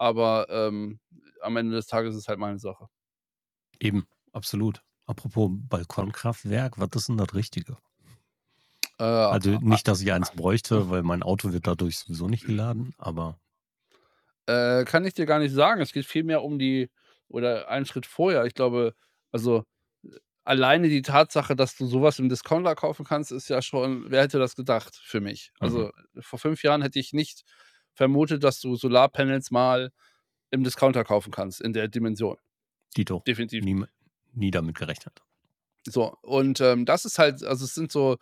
Aber, 0.00 0.48
ähm, 0.50 1.00
am 1.42 1.56
Ende 1.58 1.76
des 1.76 1.86
Tages 1.88 2.14
ist 2.16 2.22
es 2.22 2.28
halt 2.28 2.40
meine 2.40 2.58
Sache. 2.58 2.88
Eben, 3.78 4.06
absolut. 4.32 4.82
Apropos 5.06 5.50
Balkonkraftwerk, 5.52 6.78
was 6.78 6.90
ist 6.94 7.08
denn 7.08 7.18
das 7.18 7.34
Richtige? 7.34 7.76
Äh, 8.98 9.04
Also, 9.30 9.56
a 9.56 9.60
nicht, 9.60 9.88
dass 9.88 10.02
ich 10.02 10.12
eins 10.12 10.30
bräuchte, 10.30 10.90
weil 10.90 11.02
mein 11.02 11.22
Auto 11.22 11.52
wird 11.54 11.66
dadurch 11.66 11.98
sowieso 12.00 12.28
nicht 12.28 12.44
geladen, 12.44 12.92
aber 12.98 13.40
Äh, 14.46 14.84
kann 14.84 15.04
ich 15.04 15.14
dir 15.14 15.26
gar 15.26 15.38
nicht 15.38 15.52
sagen. 15.54 15.80
Es 15.80 15.92
geht 15.92 16.06
vielmehr 16.06 16.42
um 16.42 16.58
die 16.58 16.90
oder 17.28 17.68
einen 17.68 17.86
Schritt 17.86 18.06
vorher. 18.06 18.44
Ich 18.46 18.54
glaube, 18.54 18.94
also, 19.32 19.64
alleine 20.44 20.88
die 20.88 21.02
Tatsache, 21.02 21.56
dass 21.56 21.76
du 21.76 21.86
so 21.86 22.02
was 22.02 22.18
im 22.18 22.28
Discounter 22.28 22.74
kaufen 22.76 23.04
kannst, 23.06 23.32
ist 23.32 23.48
ja 23.50 23.62
schon 23.62 24.10
wer 24.10 24.22
hätte 24.22 24.38
das 24.38 24.56
gedacht 24.56 24.96
für 24.96 25.20
mich? 25.20 25.52
Mhm. 25.60 25.84
Also, 25.84 25.92
vor 26.20 26.38
5 26.38 26.62
Jahren 26.64 26.82
hätte 26.82 26.98
ich 27.00 27.12
nicht 27.12 27.44
vermutet, 27.94 28.44
dass 28.44 28.60
du 28.60 28.76
Solarpanels 28.76 29.50
mal 29.50 29.92
im 30.52 30.64
Discounter 30.64 31.04
kaufen 31.04 31.32
kannst 31.32 31.60
in 31.62 31.72
der 31.74 31.88
Dimension. 31.88 32.38
Dito, 32.96 33.26
Definitiv. 33.26 33.64
nie 33.64 33.84
nie 34.32 34.50
damit 34.50 34.76
gerechnet. 34.76 35.22
So, 35.86 36.14
und, 36.22 36.60
ähm, 36.60 36.84
das 36.84 37.04
ist 37.04 37.18
halt 37.18 37.42
also, 37.42 37.64
es 37.64 37.74
sind 37.74 37.90
so, 37.90 38.18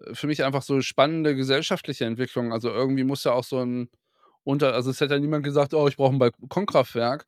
äh, 0.00 0.14
für 0.14 0.26
mich 0.28 0.44
einfach 0.44 0.62
so 0.62 0.80
spannende 0.82 1.36
gesellschaftliche 1.36 2.04
Entwicklungen. 2.06 2.52
Also, 2.52 2.70
irgendwie 2.70 3.04
muss 3.04 3.24
ja 3.24 3.32
auch 3.32 3.44
so 3.44 3.60
'n 3.60 3.90
unter 4.44 4.74
also, 4.74 4.90
es 4.90 5.00
hätte 5.00 5.14
ja 5.14 5.20
niemand 5.20 5.44
gesagt: 5.44 5.74
„Oh, 5.74 5.88
ich 5.88 5.96
brauche 5.96 6.14
'n 6.14 6.18
Balkonkraftwerk.“ 6.20 7.26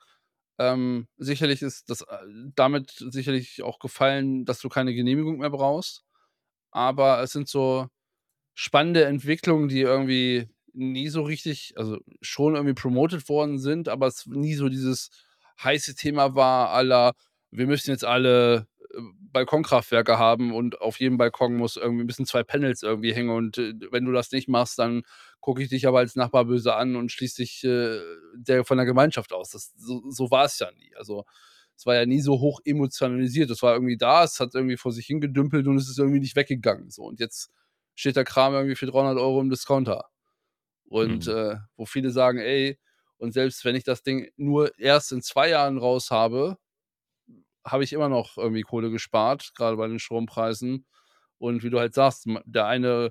Ähm, 0.60 1.08
sicherlich 1.18 1.62
ist 1.62 1.90
das, 1.90 2.02
äh 2.02 2.18
damit 2.56 2.92
sicherlich 3.10 3.62
auch 3.62 3.78
gefallen, 3.80 4.44
dass 4.46 4.60
du 4.60 4.68
keine 4.70 4.94
Genehmigung 4.94 5.38
mehr 5.38 5.50
brauchst. 5.50 6.04
Aber 6.72 7.22
es 7.22 7.32
sind 7.32 7.48
so 7.48 7.88
spannende 8.54 9.04
Entwicklungen, 9.06 9.68
die 9.68 9.80
irgendwie 9.82 10.48
nie 10.74 11.08
so 11.08 11.22
richtig 11.22 11.74
also, 11.76 11.98
schon 12.20 12.54
irgendwie 12.56 12.74
promotet 12.74 13.28
worden 13.28 13.58
sind, 13.58 13.88
aber 13.88 14.06
es 14.08 14.26
nie 14.26 14.54
so 14.54 14.68
dieses 14.68 15.10
heiße 15.62 15.94
Thema 15.96 16.34
war 16.34 16.82
la: 16.82 17.12
„Wir 17.50 17.66
müssen 17.66 17.90
jetzt 17.90 18.04
alle, 18.04 18.66
äh, 18.94 18.98
Balkonkraftwerke 19.32 20.18
haben 20.18 20.54
und 20.54 20.80
auf 20.80 21.00
jedem 21.00 21.16
Balkon 21.18 21.56
muss 21.56 21.76
irgendwie 21.76 22.04
müssen 22.04 22.26
2 22.26 22.44
Panels 22.44 22.82
irgendwie 22.82 23.14
hängen 23.14 23.30
und, 23.30 23.58
äh, 23.58 23.74
wenn 23.90 24.04
du 24.04 24.12
das 24.12 24.30
nicht 24.32 24.48
machst, 24.48 24.78
dann 24.78 25.02
gucke 25.40 25.62
ich 25.62 25.68
dich 25.68 25.86
aber 25.86 25.98
als 25.98 26.16
Nachbar 26.16 26.44
böse 26.46 26.74
an 26.76 26.96
und 26.96 27.10
schließe 27.12 27.36
dich, 27.42 27.64
äh, 27.64 28.00
der 28.34 28.64
von 28.64 28.76
der 28.78 28.86
Gemeinschaft 28.86 29.32
aus.“ 29.32 29.50
Das 29.50 29.72
so 29.76 30.02
so 30.10 30.30
war 30.30 30.44
es 30.46 30.58
ja 30.60 30.70
nie. 30.72 30.92
Also, 30.96 31.24
es 31.76 31.86
war 31.86 31.94
ja 31.96 32.06
nie 32.06 32.20
so 32.20 32.40
hoch 32.40 32.60
emotionalisiert. 32.64 33.50
Es 33.50 33.62
war 33.62 33.74
irgendwie 33.74 33.96
da, 33.96 34.24
es 34.24 34.38
hat 34.40 34.54
irgendwie 34.54 34.76
vor 34.76 34.92
sich 34.92 35.06
hingedümpelt 35.06 35.66
und 35.66 35.76
es 35.76 35.88
ist 35.88 35.98
irgendwie 35.98 36.20
nicht 36.20 36.36
weggegangen, 36.36 36.90
so. 36.90 37.02
Und 37.04 37.20
jetzt 37.20 37.50
steht 37.96 38.16
der 38.16 38.24
Kram 38.24 38.54
irgendwie 38.54 38.76
für 38.76 38.86
300 38.86 39.18
€ 39.18 39.40
im 39.40 39.50
Discounter. 39.50 40.04
Und, 40.94 41.26
Mhm. 41.26 41.28
äh, 41.28 41.56
wo 41.76 41.86
viele 41.86 42.10
sagen: 42.10 42.38
„Ey, 42.38 42.78
und 43.18 43.32
selbst 43.32 43.64
wenn 43.64 43.74
ich 43.74 43.82
das 43.84 44.02
Ding 44.04 44.30
nur 44.36 44.78
erst 44.78 45.10
in 45.12 45.22
2 45.22 45.48
Jahren 45.50 45.78
raus 45.78 46.10
habe, 46.12 46.56
habe 47.66 47.84
ich 47.84 47.92
immer 47.92 48.08
noch 48.08 48.36
irgendwie 48.36 48.62
Kohle 48.62 48.90
gespart, 48.90 49.52
grade 49.56 49.76
bei 49.76 49.88
den 49.88 49.98
Strompreisen.“ 49.98 50.86
Und 51.38 51.62
wie 51.62 51.70
du 51.70 51.78
halt 51.80 51.94
sagst, 51.94 52.26
der 52.46 52.66
eine 52.66 53.10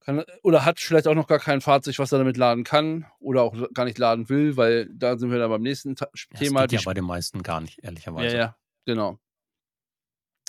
kann 0.00 0.24
oder 0.44 0.64
hat 0.66 0.80
vielleicht 0.80 1.08
auch 1.08 1.14
noch 1.16 1.28
gar 1.28 1.38
kein 1.40 1.60
Fahrzeug, 1.62 1.98
was 2.00 2.12
er 2.12 2.18
damit 2.18 2.36
laden 2.38 2.64
kann 2.64 3.06
oder 3.20 3.42
auch 3.42 3.54
gar 3.74 3.84
nicht 3.86 3.98
laden 3.98 4.28
will, 4.30 4.56
weil 4.58 4.88
da 4.94 5.18
sind 5.18 5.30
wir 5.32 5.38
dann 5.38 5.50
beim 5.50 5.62
nächsten 5.62 5.96
Ta 5.96 6.08
Ja, 6.32 6.40
es 6.40 6.54
Thema, 6.54 6.56
geht 6.56 6.72
die 6.72 6.74
ja 6.74 6.80
bei 6.82 6.94
den 6.94 7.04
meisten 7.04 7.42
gar 7.42 7.60
nicht, 7.60 7.78
Ja, 8.16 8.24
ehrlicherweise. 8.24 8.38
ja, 8.38 8.56
genau. 8.86 9.18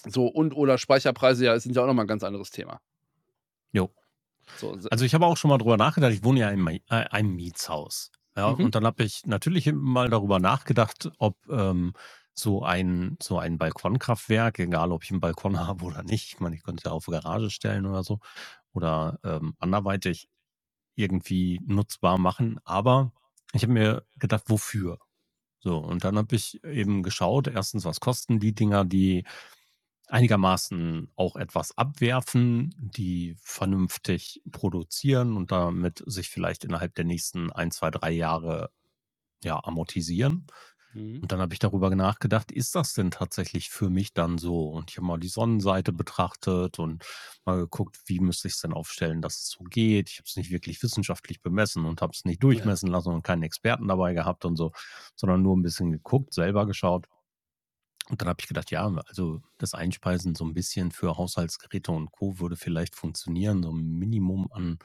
So 0.06 0.28
und 0.28 0.54
oder 0.56 0.78
Speicherpreise, 0.78 1.46
ja, 1.46 1.60
sind 1.60 1.76
ja 1.76 1.82
auch 1.84 1.88
noch 1.88 1.94
mal 1.94 2.04
'n 2.04 2.08
ganz 2.08 2.24
anderes 2.24 2.50
Thema. 2.52 2.80
Jo. 3.74 3.94
So, 4.58 4.78
Also, 4.90 5.06
ich 5.06 5.14
habe 5.14 5.26
auch 5.26 5.38
schon 5.38 5.50
mal 5.50 5.58
drüber 5.58 5.78
nachgedacht 5.78 6.14
ich 6.14 6.24
wohne 6.24 6.42
ja 6.42 6.50
in 6.50 6.66
äh, 6.68 6.80
einem 6.90 7.36
Mietshaus, 7.36 8.12
ja? 8.38 8.48
Mhm. 8.48 8.64
Und 8.64 8.76
dann 8.76 8.86
habe 8.86 9.04
ich 9.04 9.26
natürlich 9.26 9.72
mal 9.74 10.10
darüber 10.10 10.40
nachgedacht, 10.40 11.12
ob, 11.20 11.38
ähm, 11.50 11.94
so 12.36 12.64
ein 12.64 13.16
so 13.22 13.38
ein 13.40 13.58
Balkonkraftwerk, 13.60 14.58
egal 14.60 14.92
ob 14.92 15.04
ich 15.04 15.12
'n 15.12 15.20
Balkon 15.20 15.60
habe 15.68 15.86
oder 15.86 16.04
nicht 16.04 16.34
ich 16.34 16.40
meine, 16.40 16.56
ich 16.56 16.64
könnte 16.64 16.82
es 16.82 16.86
ja 16.90 16.92
auf 16.92 17.06
Garage 17.06 17.50
stellen 17.52 17.86
oder 17.86 18.04
so 18.04 18.20
oder, 18.74 19.20
ähm, 19.24 19.56
anderweitig 19.60 20.30
irgendwie 20.96 21.60
nutzbar 21.66 22.18
machen. 22.20 22.60
Aber 22.66 23.14
ich 23.54 23.64
habe 23.64 23.74
mir 23.74 24.06
gedacht: 24.20 24.46
„Wofür?“ 24.48 25.00
So, 25.60 25.78
und 25.80 26.04
dann 26.06 26.18
habe 26.18 26.36
ich 26.36 26.64
eben 26.66 27.04
geschaut, 27.04 27.48
1., 27.48 27.86
was 27.86 28.00
kosten 28.02 28.40
die 28.40 28.54
Dinger, 28.56 28.86
die 28.86 29.26
einigermaßen 30.14 31.10
auch 31.16 31.36
etwas 31.36 31.78
abwerfen, 31.78 32.74
die 32.78 33.36
vernünftig 33.42 34.42
produzieren 34.52 35.38
und 35.38 35.52
damit 35.52 36.04
sich 36.08 36.30
vielleicht 36.30 36.64
innerhalb 36.66 36.96
der 36.96 37.06
nächsten 37.06 37.52
1, 37.52 37.72
2, 37.72 37.92
3 37.92 38.12
Jahre, 38.12 38.72
ja, 39.44 39.64
amortisieren. 39.64 40.48
Mhm. 40.94 41.24
Und 41.24 41.32
dann 41.32 41.40
habe 41.42 41.54
ich 41.54 41.60
darüber 41.60 41.90
nachgedacht: 41.96 42.52
„Ist 42.52 42.76
das 42.76 42.94
denn 42.94 43.12
tatsächlich 43.12 43.70
für 43.70 43.90
mich 43.90 44.14
dann 44.14 44.38
so?“ 44.38 44.70
Und 44.70 44.92
ich 44.92 44.98
habe 44.98 45.08
mal 45.08 45.20
die 45.20 45.30
Sonnenseite 45.30 45.94
betrachtet 45.94 46.80
und 46.80 47.06
mal 47.46 47.58
geguckt, 47.60 48.00
wie 48.08 48.20
müsste 48.20 48.48
ich's 48.50 48.62
denn 48.62 48.74
aufstellen, 48.74 49.22
dass 49.22 49.36
es 49.40 49.50
so 49.52 49.64
geht. 49.66 50.10
Ich 50.10 50.18
habe 50.20 50.28
es 50.28 50.36
nicht 50.36 50.52
wirklich 50.52 50.84
wissenschaftlich 50.84 51.42
bemessen 51.42 51.86
und 51.86 52.02
habe 52.02 52.12
es 52.14 52.26
nicht 52.26 52.44
durchmessen 52.44 52.90
lassen 52.90 53.14
und 53.14 53.24
keinen 53.24 53.44
Experten 53.44 53.88
dabei 53.88 54.14
gehabt 54.14 54.46
und 54.46 54.58
so, 54.58 54.74
sondern 55.16 55.42
nur 55.44 55.56
'n 55.56 55.64
bisschen 55.64 55.92
geguckt, 55.94 56.34
selber 56.34 56.66
geschaut. 56.68 57.08
Und 58.14 58.22
dann 58.22 58.30
habe 58.30 58.42
ich 58.42 58.48
gedacht: 58.48 58.70
„Ja, 58.72 58.88
also, 59.08 59.42
das 59.58 59.74
Einspeisen 59.74 60.36
so 60.36 60.46
'n 60.46 60.54
bisschen 60.54 60.92
für 60.92 61.18
Haushaltsgeräte 61.18 61.92
und 61.92 62.12
Co. 62.12 62.40
würde 62.40 62.56
vielleicht 62.58 62.96
funktionieren, 62.96 63.64
so 63.64 63.72
'n 63.72 63.78
Minimum 64.00 64.52
an 64.52 64.78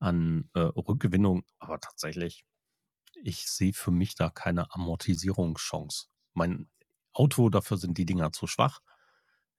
an, 0.00 0.50
äh, 0.54 0.60
Rückgewinnung.“ 0.60 1.42
Aber 1.58 1.80
tatsächlich, 1.80 2.44
ich 3.24 3.48
sehe 3.50 3.72
für 3.74 3.90
mich 3.92 4.14
da 4.16 4.30
keine 4.30 4.72
Amortisierungschance. 4.74 6.06
Mein 6.34 6.68
Auto, 7.14 7.50
dafür 7.50 7.78
sind 7.78 7.98
die 7.98 8.06
Dinger 8.06 8.32
zu 8.32 8.46
schwach. 8.48 8.80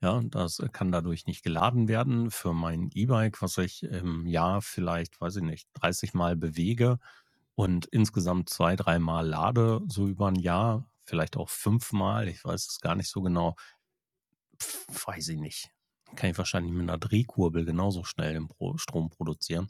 Ja, 0.01 0.21
das 0.25 0.61
kann 0.73 0.91
dadurch 0.93 1.27
nicht 1.27 1.43
geladen 1.43 1.87
werden. 1.89 2.31
Für 2.31 2.53
mein 2.53 2.89
E-Bike, 2.93 3.41
was 3.43 3.57
ich 3.59 3.83
im 3.83 4.27
Jahr 4.27 4.61
vielleicht, 4.63 5.21
weiß 5.21 5.37
ich 5.37 5.43
nicht, 5.43 5.69
30 5.75 6.13
Mal 6.15 6.37
bewege 6.37 6.99
und 7.55 7.87
insgesamt 7.87 8.49
2, 8.49 8.75
dreimal 8.77 9.27
lade, 9.27 9.81
so 9.89 10.07
über 10.07 10.29
'n 10.29 10.35
Jahr, 10.37 10.89
vielleicht 11.09 11.37
auch 11.37 11.49
5 11.49 11.91
Mal, 11.93 12.27
ich 12.29 12.45
weiß 12.45 12.67
es 12.69 12.79
gar 12.81 12.95
nicht 12.95 13.09
so 13.09 13.21
genau 13.21 13.55
weiß 15.05 15.29
ich 15.29 15.37
nicht. 15.39 15.69
Kann 16.15 16.31
ich 16.31 16.37
wahrscheinlich 16.37 16.73
mit 16.73 16.85
'ner 16.85 16.97
Drehkurbel 16.97 17.65
genauso 17.65 18.03
schnell 18.03 18.33
den 18.33 18.47
Pro 18.47 18.77
Strom 18.77 19.09
produzieren. 19.09 19.67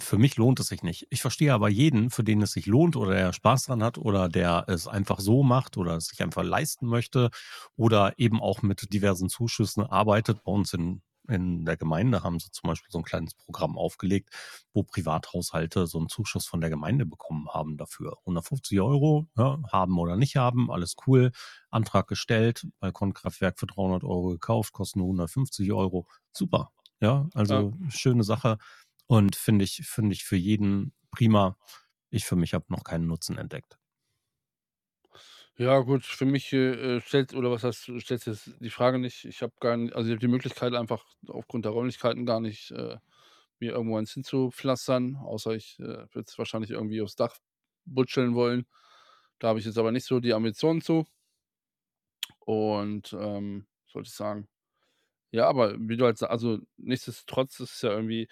Für 0.00 0.18
mich 0.18 0.36
lohnt 0.36 0.60
es 0.60 0.68
sich 0.68 0.82
nicht. 0.82 1.06
Ich 1.10 1.22
verstehe 1.22 1.54
aber 1.54 1.68
jeden, 1.70 2.10
für 2.10 2.24
den 2.24 2.42
es 2.42 2.52
sich 2.52 2.66
lohnt 2.66 2.96
oder 2.96 3.14
der 3.14 3.32
Spaß 3.34 3.64
dran 3.66 3.82
hat 3.84 3.98
oder 3.98 4.28
der 4.28 4.64
es 4.68 4.88
einfach 4.88 5.20
so 5.20 5.42
macht 5.44 5.76
oder 5.78 5.96
es 5.96 6.08
sich 6.08 6.22
einfach 6.22 6.44
leisten 6.44 6.86
möchte 6.86 7.30
oder 7.76 8.14
eben 8.18 8.40
auch 8.42 8.62
mit 8.62 8.92
diversen 8.94 9.28
Zuschüssen 9.30 9.84
arbeitet. 9.84 10.44
Bei 10.44 10.52
uns 10.52 10.72
in 10.74 11.02
in 11.28 11.64
der 11.66 11.76
Gemeinde 11.76 12.22
haben 12.24 12.40
sie 12.40 12.50
zum 12.50 12.68
Beispiel 12.68 12.90
so 12.90 12.98
'n 12.98 13.04
kleines 13.04 13.34
Programm 13.34 13.78
aufgelegt, 13.78 14.30
wo 14.74 14.82
Privathaushalte 14.84 15.86
so 15.86 15.98
'n 16.00 16.08
Zuschuss 16.08 16.46
von 16.46 16.60
der 16.60 16.70
Gemeinde 16.70 17.06
bekommen 17.06 17.48
haben 17.52 17.76
dafür. 17.78 18.16
150 18.26 18.78
€, 18.80 19.28
ja, 19.36 19.60
haben 19.72 19.98
oder 19.98 20.16
nicht 20.16 20.36
haben, 20.36 20.70
alles 20.70 20.96
cool. 21.06 21.32
Antrag 21.70 22.08
gestellt, 22.08 22.66
Balkonkraftwerk 22.80 23.58
für 23.60 23.66
300 23.66 24.04
€ 24.04 24.30
gekauft, 24.32 24.72
kostet 24.72 24.96
nur 24.96 25.06
150 25.08 25.68
€. 25.68 26.06
Super, 26.32 26.72
ja, 27.00 27.28
Ja. 27.48 27.64
also, 27.64 27.74
schöne 27.90 28.24
Sache 28.24 28.58
und 29.06 29.36
finde 29.36 29.64
ich 29.64 29.82
finde 29.86 30.14
ich 30.14 30.24
für 30.24 30.36
jeden 30.36 30.92
prima. 31.12 31.56
Ich 32.10 32.24
für 32.26 32.36
mich 32.36 32.54
habe 32.54 32.66
noch 32.70 32.84
keinen 32.84 33.06
Nutzen 33.08 33.38
entdeckt. 33.38 33.77
Ja 35.60 35.80
gut, 35.80 36.04
für 36.04 36.24
mich, 36.24 36.52
äh, 36.52 36.96
äh, 36.98 37.00
stellt 37.00 37.34
oder 37.34 37.50
was 37.50 37.64
heißt, 37.64 37.90
stellt 38.00 38.20
sich 38.22 38.26
jetzt 38.46 38.50
die 38.60 38.70
Frage 38.70 39.00
nicht. 39.00 39.24
Ich 39.24 39.42
habe 39.42 39.52
gar 39.58 39.74
n 39.74 39.92
also, 39.92 40.06
ich 40.08 40.12
habe 40.12 40.20
die 40.20 40.28
Möglichkeit 40.28 40.72
einfach 40.72 41.04
aufgrund 41.26 41.64
der 41.64 41.72
Räumlichkeiten 41.72 42.24
gar 42.26 42.38
nicht, 42.38 42.70
äh, 42.70 42.96
mir 43.58 43.72
irgendwo 43.72 43.96
eins 43.98 44.12
hinzupflastern, 44.12 45.16
außer 45.16 45.56
ich, 45.56 45.80
äh, 45.80 45.84
würde 45.84 46.26
es 46.28 46.38
wahrscheinlich 46.38 46.70
irgendwie 46.70 47.02
aufs 47.02 47.16
Dach 47.16 47.36
butscheln 47.86 48.36
wollen. 48.36 48.66
Da 49.40 49.48
habe 49.48 49.58
ich 49.60 49.64
jetzt 49.66 49.78
aber 49.78 49.90
nicht 49.92 50.06
so 50.06 50.20
die 50.20 50.32
Ambitionen 50.34 50.80
zu. 50.80 51.06
Und, 52.48 53.12
ähm, 53.12 53.66
was 53.86 53.94
wollte 53.94 54.08
ich 54.08 54.14
sagen? 54.14 54.48
Ja, 55.32 55.48
aber 55.48 55.76
wie 55.78 55.96
du 55.98 56.06
halt 56.06 56.18
sa 56.18 56.28
also, 56.28 56.58
nichtsdestotrotz 56.78 57.60
ist 57.60 57.74
es 57.76 57.82
ja 57.82 57.90
irgendwie, 57.92 58.28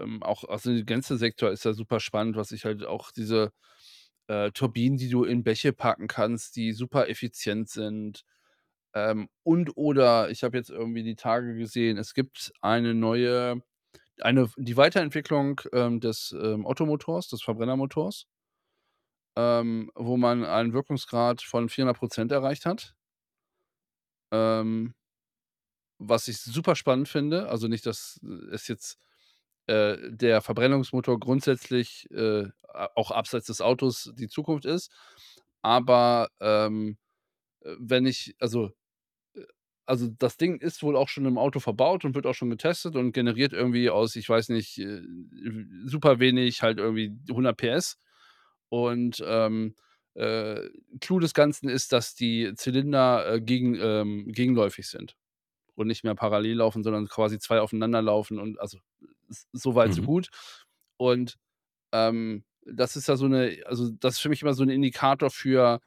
ähm, 0.00 0.22
auch 0.22 0.44
also, 0.44 0.72
der 0.74 0.84
ganze 0.84 1.18
Sektor 1.18 1.50
ist 1.52 1.64
ja 1.64 1.72
super 1.74 2.00
spannend, 2.00 2.36
was 2.36 2.52
ich 2.52 2.64
halt 2.66 2.84
auch 2.86 3.12
diese, 3.12 3.52
äh, 4.32 4.50
Turbinen, 4.52 4.98
die 4.98 5.10
du 5.10 5.24
in 5.24 5.44
Bäche 5.44 5.72
packen 5.72 6.08
kannst, 6.08 6.56
die 6.56 6.72
super 6.72 7.08
effizient 7.08 7.68
sind. 7.70 8.24
Ähm, 8.94 9.28
und 9.44 9.76
oder 9.76 10.30
ich 10.30 10.44
habe 10.44 10.56
jetzt 10.58 10.70
irgendwie 10.70 11.02
die 11.04 11.16
Tage 11.16 11.56
gesehen, 11.56 11.98
es 11.98 12.14
gibt 12.14 12.52
eine 12.62 12.94
neue 12.94 13.62
eine 14.22 14.50
die 14.58 14.76
Weiterentwicklung, 14.78 15.60
ähm, 15.72 16.00
des, 16.00 16.34
ähm, 16.42 16.66
Ottomotors, 16.66 17.28
des 17.28 17.42
Verbrennermotors 17.42 18.26
ähm, 19.36 19.90
wo 19.94 20.16
man 20.16 20.44
einen 20.44 20.72
Wirkungsgrad 20.74 21.42
von 21.42 21.68
400 21.68 21.98
% 21.98 22.32
erreicht 22.32 22.66
hat. 22.66 22.94
Ähm 24.32 24.94
was 26.00 26.28
ich 26.28 26.38
super 26.40 26.74
spannend 26.76 27.08
finde, 27.08 27.48
also, 27.48 27.68
nicht, 27.68 27.86
dass 27.86 28.20
es 28.52 28.68
jetzt, 28.68 28.98
äh, 29.66 29.96
der 30.10 30.40
Verbrennungsmotor 30.42 31.18
grundsätzlich, 31.20 32.10
äh, 32.12 32.46
auch 32.94 33.10
abseits 33.10 33.46
des 33.46 33.60
Autos 33.60 34.12
die 34.16 34.28
Zukunft 34.28 34.64
ist. 34.66 34.90
Aber, 35.62 36.28
ähm, 36.40 36.98
äh, 37.62 37.74
wenn 37.80 38.06
ich 38.06 38.36
also, 38.40 38.68
äh 39.36 39.42
also, 39.86 40.08
das 40.18 40.36
Ding 40.38 40.58
ist 40.60 40.82
wohl 40.84 40.96
auch 40.96 41.08
schon 41.08 41.26
im 41.26 41.38
Auto 41.38 41.60
verbaut 41.60 42.04
und 42.06 42.14
wird 42.16 42.26
auch 42.26 42.34
schon 42.34 42.50
getestet 42.50 42.96
und 42.96 43.12
generiert 43.12 43.52
irgendwie 43.54 43.90
aus, 43.90 44.16
ich 44.16 44.28
weiß 44.28 44.50
nicht, 44.50 44.80
super 45.86 46.20
wenig 46.20 46.62
halt 46.62 46.78
irgendwie 46.78 47.12
100 47.30 47.56
PS. 47.56 47.98
Und, 48.70 49.22
ähm, 49.26 49.74
äh, 50.14 50.60
Clou 51.00 51.20
des 51.20 51.34
Ganzen 51.34 51.68
ist, 51.68 51.92
dass 51.92 52.14
die 52.14 52.52
Zylinder, 52.56 53.34
äh, 53.34 53.40
gegen 53.40 53.76
ähm, 53.80 54.26
gegenläufig 54.32 54.86
sind 54.88 55.16
und 55.76 55.88
nicht 55.88 56.04
mehr 56.04 56.14
parallel 56.16 56.58
laufen, 56.58 56.82
sondern 56.84 57.08
quasi 57.08 57.38
2 57.40 57.60
aufeinander 57.60 58.02
laufen 58.02 58.38
und 58.40 58.60
also, 58.60 58.78
s 59.32 59.46
so 59.52 59.74
weit, 59.76 59.92
so 59.94 60.02
Mhm. 60.02 60.04
gut. 60.04 60.28
Und, 60.98 61.36
ähm, 61.92 62.44
das 62.66 62.96
ist 62.96 63.08
ja 63.08 63.16
so 63.16 63.28
'ne 63.28 63.62
also, 63.66 63.90
das 63.92 64.14
ist 64.16 64.20
für 64.22 64.30
mich 64.30 64.42
immer 64.42 64.54
so 64.54 64.64
'n 64.64 64.70
Indikator 64.70 65.30
für 65.30 65.80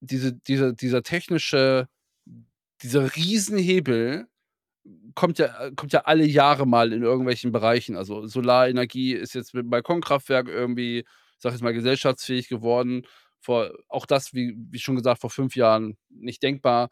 diese 0.00 0.32
diese 0.34 0.74
dieser 0.74 1.02
technische 1.02 1.86
dieser 2.82 3.14
Riesenhebel 3.16 4.28
kommt 5.14 5.38
ja 5.38 5.66
äh, 5.68 5.72
kommt 5.76 5.92
ja 5.92 6.02
alle 6.02 6.26
Jahre 6.26 6.66
mal 6.66 6.92
in 6.92 7.02
irgendwelchen 7.02 7.52
Bereichen. 7.52 7.96
Also, 7.96 8.26
Solarenergie 8.26 9.14
ist 9.14 9.34
jetzt 9.34 9.54
mit'm 9.54 9.70
Balkonkraftwerk 9.70 10.48
irgendwie, 10.48 11.00
ich 11.00 11.06
sage 11.38 11.54
jetzt 11.56 11.62
mal, 11.62 11.74
gesellschaftsfähig 11.74 12.48
geworden. 12.48 13.04
Vor 13.40 13.72
auch 13.88 14.06
das, 14.06 14.34
wie 14.34 14.56
wie 14.70 14.78
schon 14.80 14.96
gesagt, 14.96 15.20
vor 15.22 15.30
5 15.30 15.56
Jahren 15.56 15.98
nicht 16.10 16.42
denkbar. 16.42 16.90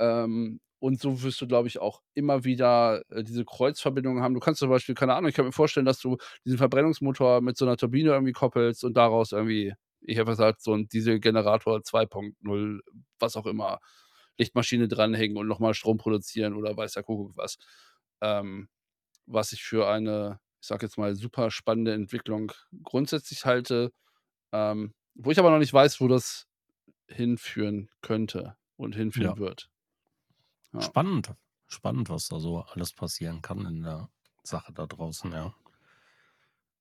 Ähm, 0.00 0.60
und 0.80 1.00
so 1.00 1.22
wirst 1.22 1.40
du, 1.40 1.46
glaube 1.48 1.68
ich, 1.68 1.78
auch 1.80 2.02
immer 2.14 2.44
wieder, 2.44 3.02
äh, 3.10 3.24
diese 3.24 3.44
Kreuzverbindungen 3.44 4.22
haben. 4.22 4.34
Du 4.34 4.40
kannst 4.40 4.60
zum 4.60 4.70
Beispiel 4.70 4.94
keine 4.94 5.14
Ahnung, 5.14 5.28
ich 5.30 5.34
kann 5.36 5.46
mir 5.46 5.52
vorstellen, 5.52 5.86
dass 5.86 6.00
du 6.00 6.16
diesen 6.44 6.58
Verbrennungsmotor 6.58 7.40
mit 7.42 7.56
so 7.56 7.64
'ner 7.66 7.76
Turbine 7.78 8.10
irgendwie 8.10 8.32
koppelst 8.32 8.84
und 8.84 8.96
daraus 8.96 9.32
irgendwie, 9.32 9.74
ich 10.02 10.18
habe 10.18 10.30
gesagt, 10.32 10.62
so 10.62 10.74
'n 10.74 10.88
Dieselgenerator 10.88 11.82
2.0, 11.84 12.80
was 13.20 13.36
auch 13.36 13.46
immer, 13.46 13.80
Lichtmaschine 14.38 14.88
dranhängen 14.88 15.36
und 15.38 15.48
noch 15.48 15.60
mal 15.60 15.74
Strom 15.74 15.98
produzieren 15.98 16.54
oder 16.54 16.76
weiß 16.76 16.92
der 16.94 17.02
Kuckuck 17.04 17.36
was. 17.36 17.58
Ähm, 18.22 18.68
was 19.26 19.52
ich 19.52 19.64
für 19.64 19.88
eine, 19.88 20.40
ich 20.62 20.68
sage 20.68 20.86
jetzt 20.86 20.98
mal, 20.98 21.14
super 21.16 21.50
spannende 21.52 21.94
Entwicklung 21.94 22.52
grundsätzlich 22.84 23.44
halte, 23.46 23.92
ähm, 24.52 24.94
wo 25.16 25.30
ich 25.32 25.38
aber 25.40 25.50
noch 25.50 25.58
nicht 25.60 25.74
weiß, 25.74 26.00
wo 26.02 26.08
das 26.08 26.46
hinführen 27.08 27.90
könnte 28.02 28.56
und 28.76 28.96
Ja. 29.14 29.34
hinführen 29.34 29.38
wird. 29.38 29.68
Ja. 30.76 30.92
Spannend. 30.92 31.34
Spannend, 31.68 32.10
was 32.10 32.28
da 32.28 32.38
so 32.38 32.60
alles 32.60 32.92
passieren 32.92 33.42
kann 33.42 33.64
in 33.66 33.82
der 33.82 34.10
Sache 34.42 34.72
da 34.72 34.86
draußen, 34.86 35.32
ja. 35.32 35.54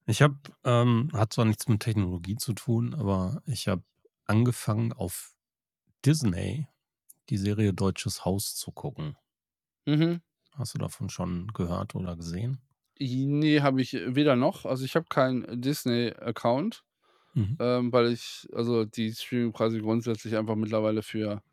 Ich 0.08 0.21
habe, 0.21 0.38
ähm 0.63 1.10
hat 1.13 1.34
zwar 1.34 1.45
nichts 1.45 1.67
mit 1.67 1.81
Technologie 1.81 2.36
zu 2.36 2.53
tun, 2.53 2.93
aber 2.93 3.41
ich 3.47 3.67
habe 3.67 3.84
angefangen, 4.25 4.93
auf 4.93 5.36
Disney 6.05 6.67
die 7.29 7.38
Serie 7.38 7.73
Deutsches 7.73 8.25
Haus 8.25 8.55
zu 8.55 8.71
gucken. 8.71 9.17
Mhm. 9.88 10.19
Hast 10.53 10.73
du 10.75 10.77
davon 10.77 11.10
schon 11.10 11.47
gehört 11.53 11.95
oder 11.95 12.15
gesehen? 12.15 12.62
I 12.99 13.25
ne, 13.25 13.60
habe 13.62 13.81
ich 13.81 13.93
weder 13.93 14.36
noch. 14.38 14.65
Also, 14.65 14.86
ich 14.86 14.95
habe 14.95 15.05
keinen 15.10 15.62
Disney-Account, 15.62 16.84
Mhm. 17.36 17.58
ähm, 17.60 17.91
weil 17.93 18.12
ich 18.13 18.47
also, 18.53 18.86
die 18.86 19.13
Streamingpreise 19.13 19.81
grundsätzlich 19.81 20.36
einfach 20.38 20.55
mittlerweile 20.55 21.03
für 21.03 21.43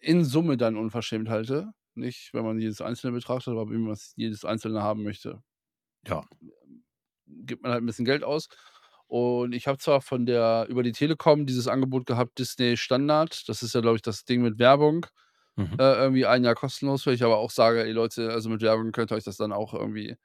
in 0.00 0.24
Summe 0.24 0.56
dann 0.56 0.76
unverschämt 0.76 1.28
halte. 1.28 1.72
Nicht, 1.94 2.30
wenn 2.34 2.44
man 2.44 2.60
jedes 2.60 2.80
Einzelne 2.82 3.12
betrachtet, 3.14 3.52
aber 3.52 3.70
wenn 3.70 3.82
man 3.82 3.96
jedes 4.16 4.44
Einzelne 4.44 4.82
haben 4.82 5.02
möchte, 5.04 5.42
Ja. 6.06 6.24
gibt 7.26 7.62
man 7.62 7.72
halt 7.72 7.82
'n 7.82 7.86
bisschen 7.86 8.04
Geld 8.06 8.24
aus. 8.24 8.48
Und 9.08 9.54
ich 9.54 9.66
habe 9.68 9.78
zwar 9.78 10.00
von 10.02 10.26
der 10.26 10.66
über 10.70 10.82
die 10.82 10.92
Telekom 10.92 11.46
dieses 11.46 11.68
Angebot 11.68 12.06
gehabt, 12.06 12.38
Disney 12.38 12.76
Standard. 12.78 13.48
Das 13.48 13.62
ist 13.62 13.74
ja, 13.74 13.80
glaube 13.82 13.96
ich, 13.96 14.02
das 14.02 14.24
Ding 14.24 14.42
mit 14.42 14.58
Werbung, 14.58 15.06
Mhm. 15.56 15.78
äh, 15.78 15.84
irgendwie 15.96 16.26
1 16.26 16.44
Jahr 16.44 16.54
kostenlos, 16.56 17.06
wo 17.06 17.10
ich 17.12 17.24
aber 17.24 17.38
auch 17.38 17.50
sage: 17.52 17.84
„Ey 17.84 17.92
Leute, 17.92 18.30
also, 18.32 18.50
mit 18.50 18.62
Werbung 18.62 18.92
könnt 18.92 19.12
ihr 19.12 19.16
euch 19.16 19.24
das 19.24 19.36
dann 19.38 19.52
auch 19.52 19.74
irgendwie, 19.74 20.16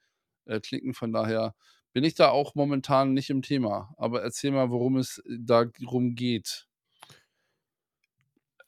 äh, 0.48 0.60
klicken.“ 0.62 0.93
Von 0.96 1.13
daher 1.13 1.56
bin 1.93 2.04
ich 2.06 2.15
da 2.15 2.30
auch 2.32 2.56
momentan 2.56 3.13
nicht 3.13 3.30
im 3.32 3.41
Thema. 3.43 3.93
Aber 3.98 4.22
erzähl 4.24 4.52
mal, 4.52 4.72
worum 4.72 4.98
es 4.98 5.22
da 5.28 5.65
drum 5.65 6.15
geht. 6.15 6.67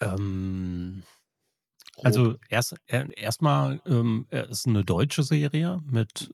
Ähm, 0.02 1.04
also, 2.04 2.36
erst 2.50 2.76
e 2.88 3.06
erst 3.18 3.42
mal, 3.44 3.82
ähm, 3.88 4.28
äh, 4.32 4.50
ist 4.50 4.68
'ne 4.68 4.86
deutsche 4.86 5.24
Serie 5.24 5.82
mit 5.86 6.34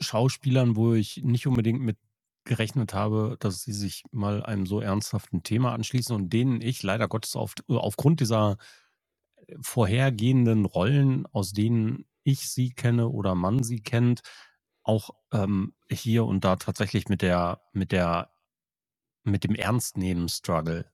Schauspielern, 0.00 0.76
wo 0.76 0.94
ich 0.94 1.22
nicht 1.24 1.46
unbedingt 1.46 1.80
mit 1.80 1.98
gerechnet 2.44 2.94
habe, 2.94 3.36
dass 3.40 3.62
sie 3.62 3.72
sich 3.72 4.04
mal 4.10 4.42
einem 4.42 4.64
so 4.66 4.80
ernsthaften 4.80 5.42
Thema 5.42 5.72
anschließen 5.72 6.14
und 6.14 6.32
denen 6.32 6.60
ich 6.62 6.82
leider 6.82 7.08
Gottes 7.08 7.36
auf 7.36 7.54
aufgrund 7.68 8.20
dieser, 8.20 8.56
äh, 9.48 9.56
vorhergehenden 9.62 10.64
Rollen, 10.66 11.26
aus 11.28 11.52
denen 11.52 12.06
ich 12.24 12.50
sie 12.50 12.70
kenne 12.70 13.08
oder 13.10 13.34
man 13.36 13.62
sie 13.64 13.80
kennt, 13.82 14.22
auch, 14.84 15.10
ähm, 15.32 15.74
hier 15.90 16.24
und 16.26 16.44
da 16.44 16.56
tatsächlich 16.56 17.08
mit 17.08 17.22
der 17.22 17.62
mit 17.72 17.92
der 17.92 18.30
mit 19.24 19.44
dem 19.44 19.54
Ernstnehmen 19.56 20.28
struggle. 20.28 20.86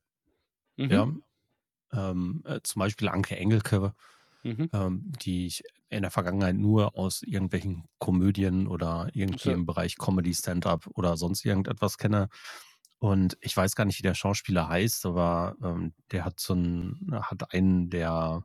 Mhm. 0.78 1.04
Ja, 1.04 1.08
ähm, 1.94 2.42
äh, 2.46 2.60
zum 2.62 2.80
Beispiel 2.80 3.08
Anke 3.08 3.36
Engelke, 3.36 3.94
Mhm. 4.44 4.66
ähm, 4.72 5.12
die 5.22 5.46
ich 5.46 5.62
in 5.90 6.02
der 6.02 6.10
Vergangenheit 6.10 6.56
nur 6.56 6.96
aus 6.98 7.22
irgendwelchen 7.22 7.84
Komödien 7.98 8.66
oder 8.66 9.08
irgendwie 9.14 9.50
So 9.50 9.52
im 9.52 9.66
Bereich 9.66 9.96
Comedy, 9.98 10.34
Stand-up 10.34 10.86
oder 10.94 11.16
sonst 11.16 11.44
irgendetwas 11.44 11.98
kenne. 11.98 12.28
Und 12.98 13.36
ich 13.40 13.56
weiß 13.56 13.76
gar 13.76 13.84
nicht, 13.84 13.98
wie 13.98 14.02
der 14.04 14.14
Schauspieler 14.14 14.68
heißt, 14.68 15.06
aber, 15.06 15.56
ähm, 15.62 15.94
der 16.12 16.24
hat 16.24 16.40
so 16.40 16.54
'n 16.54 17.10
hat 17.12 17.52
einen 17.54 17.90
der 17.90 18.44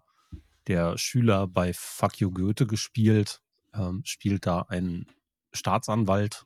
der 0.68 0.98
Schüler 0.98 1.48
bei 1.48 1.74
Fuck 1.74 2.20
you, 2.22 2.32
Goethe 2.32 2.68
gespielt, 2.68 3.42
ähm, 3.74 4.02
spielt 4.06 4.46
da 4.46 4.62
einen 4.64 5.08
Staatsanwalt. 5.54 6.46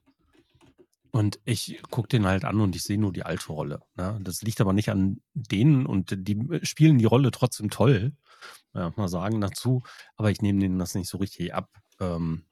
Und 1.15 1.39
ich 1.45 1.80
gucke 1.91 2.08
den 2.08 2.26
halt 2.26 2.43
an 2.43 2.60
und 2.60 2.76
ich 2.76 2.82
sehe 2.82 2.97
nur 2.97 3.13
die 3.13 3.21
alte 3.21 3.49
Rolle, 3.54 3.82
ne? 3.95 4.17
Das 4.23 4.41
liegt 4.41 4.60
aber 4.60 4.73
nicht 4.73 4.89
an 4.89 5.21
denen 5.36 5.86
und 5.86 6.15
die 6.28 6.36
spielen 6.63 6.97
die 6.97 7.06
Rolle 7.06 7.30
trotzdem 7.30 7.69
toll, 7.69 8.13
äh, 8.76 8.89
mal 8.95 9.08
sagen 9.10 9.41
dazu, 9.41 9.84
aber 10.17 10.32
ich 10.32 10.41
nehme 10.41 10.60
denen 10.60 10.80
das 10.80 10.95
nicht 10.95 11.10
so 11.10 11.17
richtig 11.19 11.54
ab. 11.54 11.69
Ähm 11.99 12.45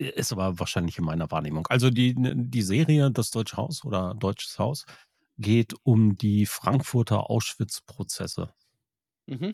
ist 0.00 0.32
aber 0.32 0.58
wahrscheinlich 0.58 0.98
in 0.98 1.04
meiner 1.04 1.30
Wahrnehmung. 1.30 1.66
Also, 1.68 1.90
die 1.90 2.10
n 2.16 2.50
die 2.50 2.62
Serie 2.62 3.10
„Das 3.10 3.30
Deutsche 3.30 3.56
Haus“ 3.56 3.84
oder 3.84 4.14
„Deutsches 4.14 4.58
Haus“ 4.58 4.84
geht 5.38 5.74
um 5.84 6.16
die 6.16 6.46
Frankfurter 6.46 7.30
Auschwitz-Prozesse. 7.30 8.52
Mhm. 9.28 9.52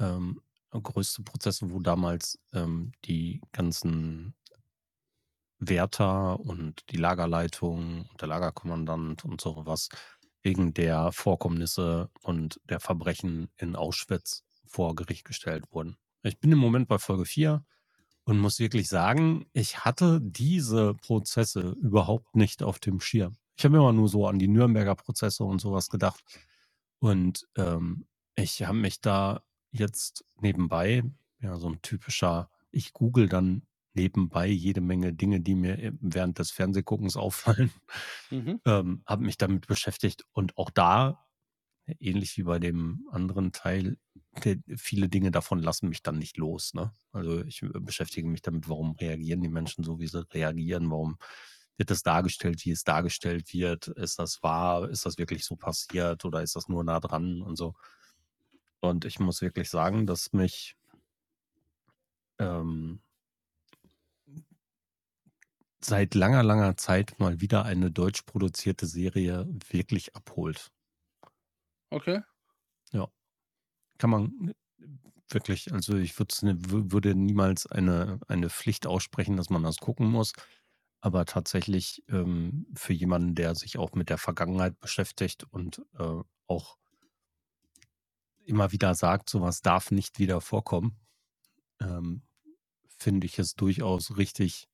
Ähm, 0.00 0.40
größte 0.70 1.22
Prozesse, 1.22 1.70
wo 1.70 1.78
damals, 1.80 2.38
ähm, 2.52 2.92
die 3.04 3.40
ganzen 3.52 4.34
Wärter 5.68 6.38
und 6.40 6.82
die 6.90 6.96
Lagerleitung 6.96 8.06
und 8.10 8.20
der 8.20 8.28
Lagerkommandant 8.28 9.24
und 9.24 9.40
so 9.40 9.62
was 9.66 9.88
wegen 10.42 10.74
der 10.74 11.12
Vorkommnisse 11.12 12.10
und 12.22 12.60
der 12.68 12.80
Verbrechen 12.80 13.48
in 13.56 13.76
Auschwitz 13.76 14.44
vor 14.66 14.94
Gericht 14.94 15.24
gestellt 15.24 15.64
wurden. 15.70 15.96
Ich 16.22 16.38
bin 16.38 16.52
im 16.52 16.58
Moment 16.58 16.88
bei 16.88 16.98
Folge 16.98 17.24
4 17.24 17.64
und 18.24 18.38
muss 18.38 18.58
wirklich 18.58 18.88
sagen, 18.88 19.46
ich 19.52 19.84
hatte 19.84 20.20
diese 20.22 20.94
Prozesse 20.94 21.76
überhaupt 21.80 22.36
nicht 22.36 22.62
auf 22.62 22.78
dem 22.78 23.00
Schirm. 23.00 23.36
Ich 23.56 23.64
habe 23.64 23.76
immer 23.76 23.92
nur 23.92 24.08
so 24.08 24.26
an 24.26 24.38
die 24.38 24.48
Nürnberger 24.48 24.94
Prozesse 24.96 25.44
und 25.44 25.60
so 25.60 25.72
was 25.72 25.88
gedacht. 25.90 26.22
Und, 27.00 27.46
ähm, 27.56 28.06
ich 28.36 28.62
habe 28.64 28.78
mich 28.78 29.00
da 29.00 29.42
jetzt 29.70 30.24
nebenbei 30.40 31.02
ja, 31.40 31.56
so 31.58 31.68
'n 31.68 31.80
typischer 31.82 32.50
ich 32.72 32.92
google 32.92 33.28
dann 33.28 33.62
nebenbei 33.94 34.48
jede 34.48 34.80
Menge 34.80 35.12
Dinge, 35.14 35.40
die 35.40 35.54
mir, 35.54 35.78
äh, 35.78 35.92
während 36.00 36.38
des 36.38 36.50
Fernsehguckens 36.50 37.16
auffallen, 37.16 37.70
Mhm. 38.30 38.58
ähm, 38.66 39.02
habe 39.06 39.24
mich 39.24 39.38
damit 39.38 39.66
beschäftigt 39.66 40.24
und 40.32 40.56
auch 40.58 40.70
da, 40.70 41.26
ähnlich 42.00 42.36
wie 42.38 42.44
bei 42.44 42.58
dem 42.58 43.06
anderen 43.10 43.52
Teil, 43.52 43.98
viele 44.76 45.08
Dinge 45.08 45.30
davon 45.30 45.60
lassen 45.60 45.88
mich 45.88 46.02
dann 46.02 46.18
nicht 46.18 46.36
los, 46.38 46.74
ne? 46.74 46.92
Also, 47.12 47.44
ich, 47.44 47.62
äh, 47.62 47.68
beschäftige 47.80 48.28
mich 48.28 48.42
damit, 48.42 48.68
warum 48.68 48.92
reagieren 48.92 49.42
die 49.42 49.48
Menschen 49.48 49.84
so, 49.84 50.00
wie 50.00 50.08
sie 50.08 50.26
reagieren? 50.32 50.90
Warum 50.90 51.18
wird 51.76 51.90
das 51.90 52.02
dargestellt, 52.02 52.64
wie 52.64 52.70
es 52.72 52.84
dargestellt 52.84 53.52
wird? 53.52 53.88
Ist 53.88 54.18
das 54.18 54.42
wahr? 54.42 54.88
Ist 54.90 55.06
das 55.06 55.18
wirklich 55.18 55.44
so 55.44 55.56
passiert 55.56 56.24
oder 56.24 56.42
ist 56.42 56.56
das 56.56 56.68
nur 56.68 56.84
nah 56.84 57.00
dran 57.00 57.42
und 57.42 57.56
so? 57.56 57.74
Und 58.80 59.04
ich 59.04 59.18
muss 59.18 59.40
wirklich 59.42 59.68
sagen, 59.70 60.06
dass 60.06 60.32
mich 60.32 60.76
ähm 62.38 63.00
seit 65.84 66.14
langer, 66.14 66.42
langer 66.42 66.76
Zeit 66.76 67.18
mal 67.18 67.40
wieder 67.40 67.64
eine 67.64 67.90
deutsch 67.90 68.22
produzierte 68.22 68.86
Serie 68.86 69.46
wirklich 69.70 70.16
abholt. 70.16 70.70
Okay. 71.92 72.20
Ja. 72.92 73.08
Kann 73.98 74.10
man, 74.10 74.50
äh, 74.50 74.54
wirklich 75.30 75.72
also, 75.72 75.96
ich 75.96 76.18
würde 76.18 76.34
ne 76.46 76.56
wü 76.60 76.92
würde 76.92 77.14
niemals 77.14 77.66
eine 77.66 78.20
eine 78.28 78.50
Pflicht 78.50 78.86
aussprechen, 78.86 79.36
dass 79.38 79.50
man 79.50 79.62
das 79.64 79.78
gucken 79.78 80.08
muss. 80.10 80.32
Aber 81.02 81.26
tatsächlich, 81.26 82.02
ähm, 82.08 82.66
für 82.76 82.92
jemanden, 82.94 83.34
der 83.36 83.54
sich 83.56 83.78
auch 83.78 83.92
mit 83.94 84.10
der 84.10 84.18
Vergangenheit 84.18 84.80
beschäftigt 84.80 85.44
und, 85.50 85.82
äh, 85.98 86.22
auch 86.48 86.76
immer 88.46 88.72
wieder 88.72 88.94
sagt, 88.94 89.30
so 89.30 89.40
was 89.40 89.62
darf 89.62 89.90
nicht 89.90 90.18
wieder 90.18 90.40
vorkommen, 90.40 90.96
ähm, 91.80 92.22
finde 92.98 93.26
ich 93.26 93.38
es 93.38 93.54
durchaus 93.54 94.16
richtig, 94.16 94.68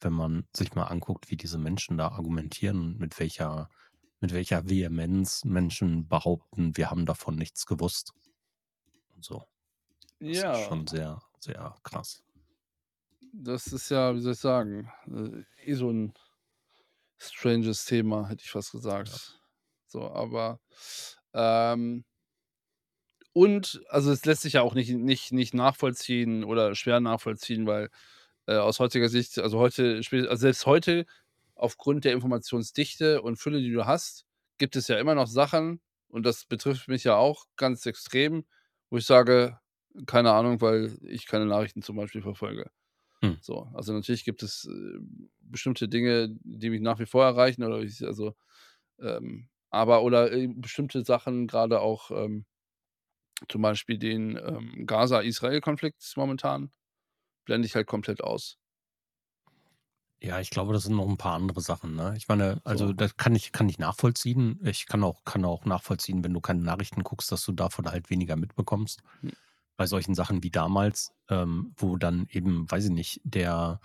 wenn 0.00 0.12
man 0.12 0.46
sich 0.56 0.74
mal 0.74 0.84
anguckt, 0.84 1.30
wie 1.30 1.36
diese 1.36 1.58
Menschen 1.58 1.98
da 1.98 2.08
argumentieren, 2.08 2.96
mit 2.98 3.18
welcher 3.20 3.68
mit 4.20 4.32
welcher 4.32 4.68
Vehemenz 4.70 5.44
Menschen 5.44 6.08
behaupten, 6.08 6.76
wir 6.76 6.90
haben 6.90 7.06
davon 7.06 7.36
nichts 7.36 7.66
gewusst. 7.66 8.12
Und 9.14 9.24
so. 9.24 9.44
Das 10.30 10.44
ist 10.46 10.58
Ja. 10.60 10.68
schon 10.68 10.86
sehr, 10.86 11.22
sehr 11.40 11.76
krass. 11.84 12.22
Das 13.32 13.72
ist 13.72 13.90
ja, 13.90 14.14
wie 14.14 14.20
soll 14.20 14.32
ich 14.32 14.38
sagen, 14.38 14.90
äh, 15.06 15.44
eh 15.70 15.74
so 15.74 15.88
'n 15.90 16.14
stranges 17.18 17.84
Thema, 17.84 18.28
hätte 18.28 18.42
ich 18.44 18.50
fast 18.50 18.72
Ja. 19.06 19.18
gesagt. 19.18 19.40
So, 19.86 20.10
aber, 20.10 20.60
ähm 21.34 22.04
und 23.36 23.82
also, 23.88 24.12
es 24.12 24.24
lässt 24.26 24.42
sich 24.42 24.52
ja 24.54 24.62
auch 24.62 24.74
nicht 24.74 24.90
nicht 24.90 25.32
nicht 25.32 25.54
nachvollziehen 25.54 26.44
oder 26.44 26.76
schwer 26.76 27.00
nachvollziehen, 27.00 27.66
weil, 27.66 27.90
äh, 28.46 28.56
aus 28.56 28.80
heutiger 28.80 29.08
Sicht 29.08 29.38
also, 29.38 29.58
heute 29.58 30.00
also, 30.12 30.36
selbst 30.36 30.66
heute 30.66 31.06
aufgrund 31.56 32.04
der 32.04 32.12
Informationsdichte 32.12 33.22
und 33.22 33.36
Fülle, 33.38 33.60
die 33.60 33.70
du 33.72 33.86
hast, 33.86 34.26
gibt 34.58 34.76
es 34.76 34.88
ja 34.88 34.98
immer 34.98 35.14
noch 35.14 35.28
Sachen 35.28 35.80
und 36.08 36.24
das 36.26 36.44
betrifft 36.46 36.88
mich 36.88 37.04
ja 37.04 37.16
auch 37.16 37.46
ganz 37.56 37.86
extrem, 37.86 38.44
wo 38.90 38.98
ich 38.98 39.06
sage: 39.06 39.58
„Keine 40.06 40.32
Ahnung“, 40.32 40.60
weil 40.60 40.98
ich 41.02 41.26
keine 41.26 41.46
Nachrichten 41.46 41.82
zum 41.82 41.96
Beispiel 41.96 42.22
verfolge. 42.22 42.70
Hm. 43.22 43.34
So, 43.40 43.70
also, 43.74 43.92
natürlich 43.92 44.24
gibt 44.24 44.42
es, 44.42 44.66
äh, 44.66 44.98
bestimmte 45.40 45.88
Dinge, 45.88 46.28
die 46.42 46.70
mich 46.70 46.80
nach 46.80 46.98
wie 47.00 47.06
vor 47.06 47.24
erreichen 47.24 47.62
oder 47.64 47.80
ich 47.82 48.04
also, 48.06 48.34
ähm, 49.00 49.48
aber 49.70 50.02
oder, 50.02 50.32
äh, 50.32 50.48
bestimmte 50.48 51.04
Sachen, 51.04 51.46
grade 51.48 51.80
auch, 51.80 52.10
ähm, 52.12 52.46
zum 53.48 53.62
Beispiel 53.62 53.98
den, 53.98 54.36
ähm, 54.36 54.86
Gaza-Israel-Konflikt 54.86 56.12
momentan, 56.16 56.72
blende 57.44 57.66
ich 57.66 57.74
halt 57.74 57.86
komplett 57.86 58.22
aus. 58.22 58.58
Ja, 60.22 60.40
ich 60.40 60.48
glaube, 60.50 60.72
das 60.72 60.84
sind 60.84 60.96
noch 60.96 61.06
'n 61.08 61.16
paar 61.18 61.34
andere 61.34 61.60
Sachen, 61.60 61.94
ne? 61.96 62.14
Ich 62.16 62.28
meine, 62.28 62.60
also, 62.64 62.92
So. 62.92 62.92
das 62.92 63.16
kann 63.16 63.34
ich 63.34 63.52
kann 63.52 63.68
ich 63.68 63.78
nachvollziehen. 63.78 64.58
Ich 64.64 64.86
kann 64.86 65.02
auch 65.04 65.24
kann 65.24 65.44
auch 65.44 65.64
nachvollziehen, 65.66 66.24
wenn 66.24 66.32
du 66.32 66.40
keine 66.40 66.62
Nachrichten 66.62 67.02
guckst, 67.02 67.30
dass 67.32 67.44
du 67.44 67.52
davon 67.52 67.86
halt 67.90 68.08
weniger 68.10 68.36
mitbekommst. 68.36 69.02
Hm. 69.22 69.34
Bei 69.76 69.86
solchen 69.86 70.14
Sachen 70.14 70.42
wie 70.42 70.50
damals, 70.50 71.12
ähm, 71.30 71.74
wo 71.76 71.96
dann 71.96 72.26
eben, 72.30 72.70
weiß 72.70 72.86
ich 72.86 72.90
nicht, 72.92 73.20
der 73.24 73.80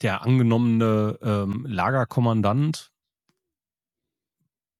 der 0.00 0.22
angenommene, 0.22 1.18
ähm, 1.22 1.64
Lagerkommandant 1.66 2.91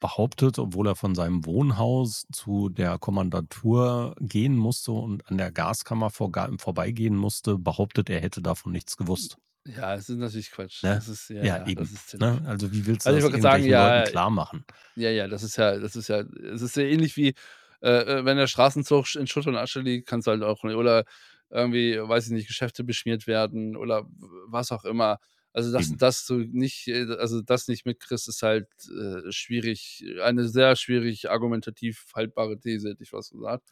behauptet, 0.02 0.58
obwohl 0.58 0.88
er 0.88 0.96
von 0.96 1.14
seinem 1.14 1.46
Wohnhaus 1.46 2.26
zu 2.32 2.68
der 2.68 2.98
Kommandantur 2.98 4.14
gehen 4.20 4.56
musste 4.56 4.92
und 4.92 5.26
an 5.30 5.38
der 5.38 5.50
Gaskammer 5.52 6.10
vorga 6.10 6.50
vorbeigehen 6.58 7.16
musste, 7.16 7.58
behauptet, 7.58 8.10
er 8.10 8.20
hätte 8.20 8.42
davon 8.42 8.72
nichts 8.72 8.98
gewusst. 8.98 9.38
Ja, 9.66 9.94
es 9.94 10.08
ist 10.08 10.18
natürlich 10.18 10.50
Quatsch. 10.50 10.82
Ne? 10.82 10.94
Das 10.96 11.08
ist 11.08 11.30
ja, 11.30 11.44
Ja, 11.44 11.56
ja, 11.56 11.70
das 11.74 11.92
eben, 11.92 11.92
ist 11.92 12.18
ne? 12.18 12.42
Also, 12.46 12.72
wie 12.72 12.84
willst 12.86 13.08
du 13.08 13.14
also, 13.14 13.18
ich 13.18 13.24
das 13.24 13.30
grad 13.30 13.40
sagen, 13.40 13.64
irgendwelchen 13.64 13.74
Leuten 13.76 14.02
ja 14.02 14.02
klarmachen? 14.02 14.66
ja, 14.96 15.10
ja, 15.10 15.28
das 15.28 15.42
ist 15.42 15.56
ja 15.56 15.78
das 15.78 15.96
ist 15.96 16.08
ja 16.08 16.20
es 16.20 16.62
ist 16.62 16.76
ja 16.76 16.82
ähnlich 16.84 17.16
wie, 17.16 17.34
äh, 17.82 17.90
äh, 18.20 18.24
wenn 18.24 18.36
der 18.36 18.46
Straßenzug 18.48 19.14
in 19.16 19.26
Schutt 19.26 19.46
und 19.46 19.56
Asche 19.56 19.80
liegt, 19.80 20.08
kannst 20.08 20.26
du 20.26 20.32
halt 20.32 20.42
auch 20.42 20.62
oder 20.64 21.04
irgendwie, 21.50 21.98
weiß 22.00 22.26
ich 22.26 22.32
nicht, 22.32 22.48
Geschäfte 22.48 22.84
beschmiert 22.84 23.26
werden 23.26 23.76
oder 23.76 24.04
was 24.46 24.72
auch 24.72 24.84
immer. 24.84 25.18
Also, 25.54 25.76
Eben. 25.76 25.98
dass 25.98 26.26
du 26.26 26.38
nicht 26.38 26.88
äh, 26.88 27.06
also, 27.18 27.42
das 27.42 27.68
nicht 27.68 27.86
mitkriegst, 27.86 28.28
ist 28.28 28.42
halt, 28.42 28.68
äh, 28.88 29.30
schwierig 29.32 30.04
eine 30.22 30.48
sehr 30.48 30.76
schwierig 30.76 31.30
argumentativ 31.30 32.06
haltbare 32.14 32.58
These, 32.60 32.90
hätte 32.90 33.02
ich 33.02 33.10
fast 33.10 33.32
gesagt. 33.32 33.70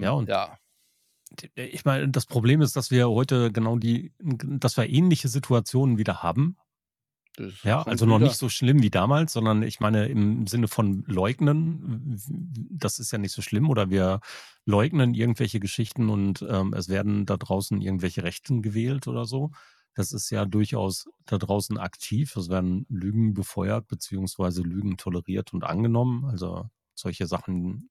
Ja, 0.00 0.12
Ähm, 0.12 0.12
und 0.12 0.28
ja. 0.28 0.58
d 1.30 1.50
äh, 1.56 1.66
ich 1.66 1.84
meine, 1.84 2.08
das 2.10 2.26
Problem 2.26 2.60
ist, 2.62 2.76
dass 2.76 2.90
wir 2.90 3.08
heute 3.10 3.52
genau 3.52 3.76
die 3.78 4.12
dass 4.20 4.76
wir 4.76 4.88
ähnliche 4.88 5.28
Situationen 5.28 5.98
wieder 5.98 6.22
haben. 6.22 6.56
Das 7.36 7.54
Ja, 7.64 7.82
also, 7.82 8.06
noch 8.06 8.20
nicht 8.20 8.36
wieder. 8.36 8.38
so 8.38 8.48
schlimm 8.48 8.82
wie 8.82 8.90
damals, 8.90 9.32
sondern 9.32 9.62
ich 9.64 9.80
meine 9.80 10.06
im 10.06 10.46
Sinne 10.46 10.68
von 10.68 11.02
leugnen, 11.08 12.16
das 12.70 13.00
ist 13.00 13.10
ja 13.10 13.18
nicht 13.18 13.32
so 13.32 13.42
schlimm 13.42 13.68
oder 13.68 13.90
wir 13.90 14.20
leugnen 14.64 15.12
irgendwelche 15.12 15.58
Geschichten 15.58 16.08
und, 16.08 16.42
ähm, 16.48 16.72
es 16.72 16.88
werden 16.88 17.26
da 17.26 17.36
draußen 17.36 17.80
irgendwelche 17.80 18.22
Rechten 18.22 18.62
gewählt 18.62 19.08
oder 19.08 19.24
so. 19.24 19.50
Das 19.98 20.12
ist 20.12 20.30
ja 20.30 20.44
durchaus 20.44 21.08
da 21.26 21.38
draußen 21.38 21.76
aktiv. 21.76 22.36
Es 22.36 22.48
werden 22.48 22.86
Lügen 22.88 23.34
befeuert 23.34 23.88
beziehungsweise 23.88 24.62
Lügen 24.62 24.96
toleriert 24.96 25.52
und 25.52 25.64
angenommen. 25.64 26.24
Also, 26.26 26.70
solche 26.94 27.26
Sachen, 27.26 27.90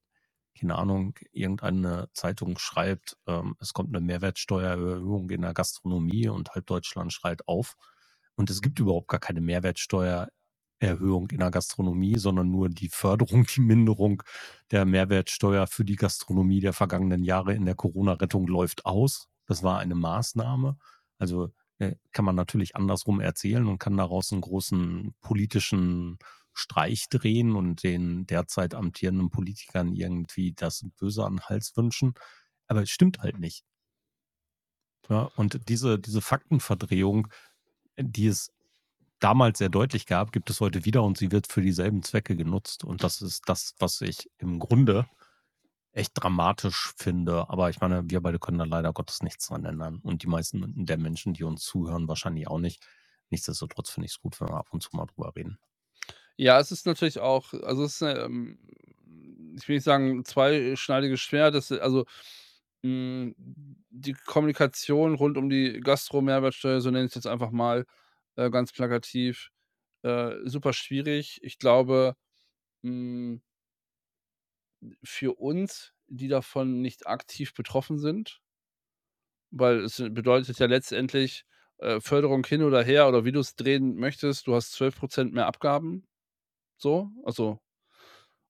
keine 0.60 0.76
Ahnung, 0.76 1.16
irgendeine 1.34 2.10
Zeitung 2.14 2.58
schreibt, 2.60 3.18
ähm, 3.28 3.56
es 3.60 3.74
kommt 3.74 3.92
'ne 3.92 4.00
Mehrwertsteuererhöhung 4.02 5.30
in 5.32 5.42
der 5.42 5.54
Gastronomie 5.54 6.30
und 6.30 6.52
halb 6.52 6.68
Deutschland 6.68 7.12
schreit 7.14 7.48
auf. 7.48 7.76
Und 8.36 8.50
es 8.52 8.62
gibt 8.62 8.80
überhaupt 8.80 9.10
gar 9.10 9.20
keine 9.20 9.42
Mehrwertsteuererhöhung 9.42 11.30
in 11.32 11.40
der 11.40 11.52
Gastronomie, 11.52 12.18
sondern 12.20 12.52
nur 12.52 12.70
die 12.70 12.90
Förderung, 12.90 13.46
die 13.56 13.62
Minderung 13.62 14.24
der 14.72 14.86
Mehrwertsteuer 14.86 15.68
für 15.68 15.86
die 15.86 15.96
Gastronomie 15.98 16.62
der 16.62 16.74
vergangenen 16.74 17.24
Jahre 17.26 17.54
in 17.54 17.66
der 17.66 17.76
Corona-Rettung 17.76 18.48
läuft 18.48 18.86
aus. 18.86 19.28
Das 19.48 19.64
war 19.64 19.80
eine 19.80 19.96
Maßnahme. 19.96 20.78
Also, 21.20 21.52
kann 22.12 22.26
man 22.26 22.36
natürlich 22.36 22.76
andersrum 22.76 23.20
erzählen 23.20 23.68
und 23.68 23.80
kann 23.80 23.98
daraus 23.98 24.32
'n 24.32 24.42
großen 24.42 25.14
politischen 25.22 26.18
Streich 26.54 27.08
drehen 27.10 27.56
und 27.56 27.84
den 27.84 28.26
derzeit 28.28 28.74
amtierenden 28.76 29.30
Politikern 29.30 29.94
irgendwie 29.94 30.54
das 30.54 30.86
Böse 31.00 31.26
an 31.26 31.36
'n 31.38 31.42
Hals 31.50 31.78
wünschen. 31.78 32.14
Aber 32.68 32.84
es 32.84 32.90
stimmt 32.90 33.20
halt 33.20 33.40
nicht. 33.40 33.62
Ja, 35.10 35.30
und 35.36 35.70
diese 35.70 36.00
diese 36.00 36.22
Faktenverdrehung, 36.22 37.28
die 38.00 38.28
es 38.28 38.52
damals 39.20 39.60
sehr 39.60 39.70
deutlich 39.70 40.06
gab, 40.08 40.32
gibt 40.34 40.50
es 40.50 40.62
heute 40.62 40.86
wieder 40.86 41.04
und 41.04 41.18
sie 41.18 41.32
wird 41.32 41.48
für 41.48 41.62
dieselben 41.62 42.04
Zwecke 42.04 42.36
genutzt. 42.38 42.84
Und 42.86 43.04
das 43.04 43.22
ist 43.22 43.44
das, 43.50 43.76
was 43.80 44.02
ich 44.02 44.30
im 44.40 44.60
Grunde 44.60 45.08
echt 45.98 46.12
dramatisch 46.16 46.94
finde. 46.98 47.50
Aber 47.50 47.70
ich 47.70 47.80
meine, 47.82 48.10
wir 48.10 48.22
beide 48.22 48.40
können 48.40 48.60
da 48.60 48.66
leider 48.66 48.94
Gottes 48.94 49.22
nichts 49.24 49.48
dran 49.48 49.66
ändern 49.66 50.00
und 50.04 50.24
die 50.24 50.28
meisten 50.28 50.86
der 50.86 50.98
Menschen, 50.98 51.34
die 51.34 51.44
uns 51.44 51.64
zuhören, 51.64 52.08
wahrscheinlich 52.08 52.48
auch 52.48 52.60
nicht. 52.60 52.86
Nichtsdestotrotz 53.30 53.90
finde 53.90 54.06
ich's 54.08 54.22
gut, 54.22 54.40
wenn 54.40 54.50
wir 54.50 54.56
ab 54.58 54.70
und 54.72 54.82
zu 54.84 54.90
mal 54.94 55.06
drüber 55.08 55.34
reden. 55.36 55.60
Ja, 56.38 56.60
es 56.60 56.72
ist 56.72 56.86
natürlich 56.86 57.20
auch 57.20 57.54
also, 57.54 57.84
es 57.84 58.02
ist, 58.02 58.02
ähm, 58.02 58.60
ich 59.58 59.68
will 59.68 59.76
nicht 59.78 59.84
sagen, 59.84 60.24
zweischneidiges 60.26 61.20
Schwert, 61.20 61.56
das 61.56 61.72
also, 61.72 62.06
hm, 62.84 63.36
die 63.90 64.14
Kommunikation 64.14 65.16
rund 65.16 65.38
um 65.38 65.50
die 65.50 65.80
Gastro-Mehrwertsteuer, 65.82 66.82
so 66.82 66.92
nenne 66.92 67.06
ich's 67.06 67.16
jetzt 67.16 67.28
einfach 67.28 67.52
mal, 67.52 67.86
äh, 68.36 68.50
ganz 68.52 68.72
plakativ, 68.72 69.50
äh, 70.04 70.36
super 70.46 70.74
schwierig. 70.74 71.40
Ich 71.44 71.60
glaube, 71.60 72.16
hm 72.84 73.42
für 75.04 75.40
uns, 75.40 75.94
die 76.08 76.28
davon 76.30 76.82
nicht 76.82 77.08
aktiv 77.08 77.54
betroffen 77.54 78.00
sind 78.00 78.40
weil 79.54 79.80
es 79.86 79.98
bedeutet 79.98 80.60
ja 80.60 80.66
letztendlich 80.68 81.46
äh, 81.80 82.00
Förderung 82.02 82.46
hin 82.46 82.64
oder 82.64 82.84
her 82.84 83.08
oder 83.08 83.24
wie 83.26 83.32
du's 83.32 83.56
drehen 83.56 83.96
möchtest, 83.96 84.48
du 84.48 84.56
hast 84.56 84.72
12 84.74 85.00
% 85.00 85.34
mehr 85.34 85.46
Abgaben, 85.48 86.06
so, 86.78 87.12
also 87.26 87.60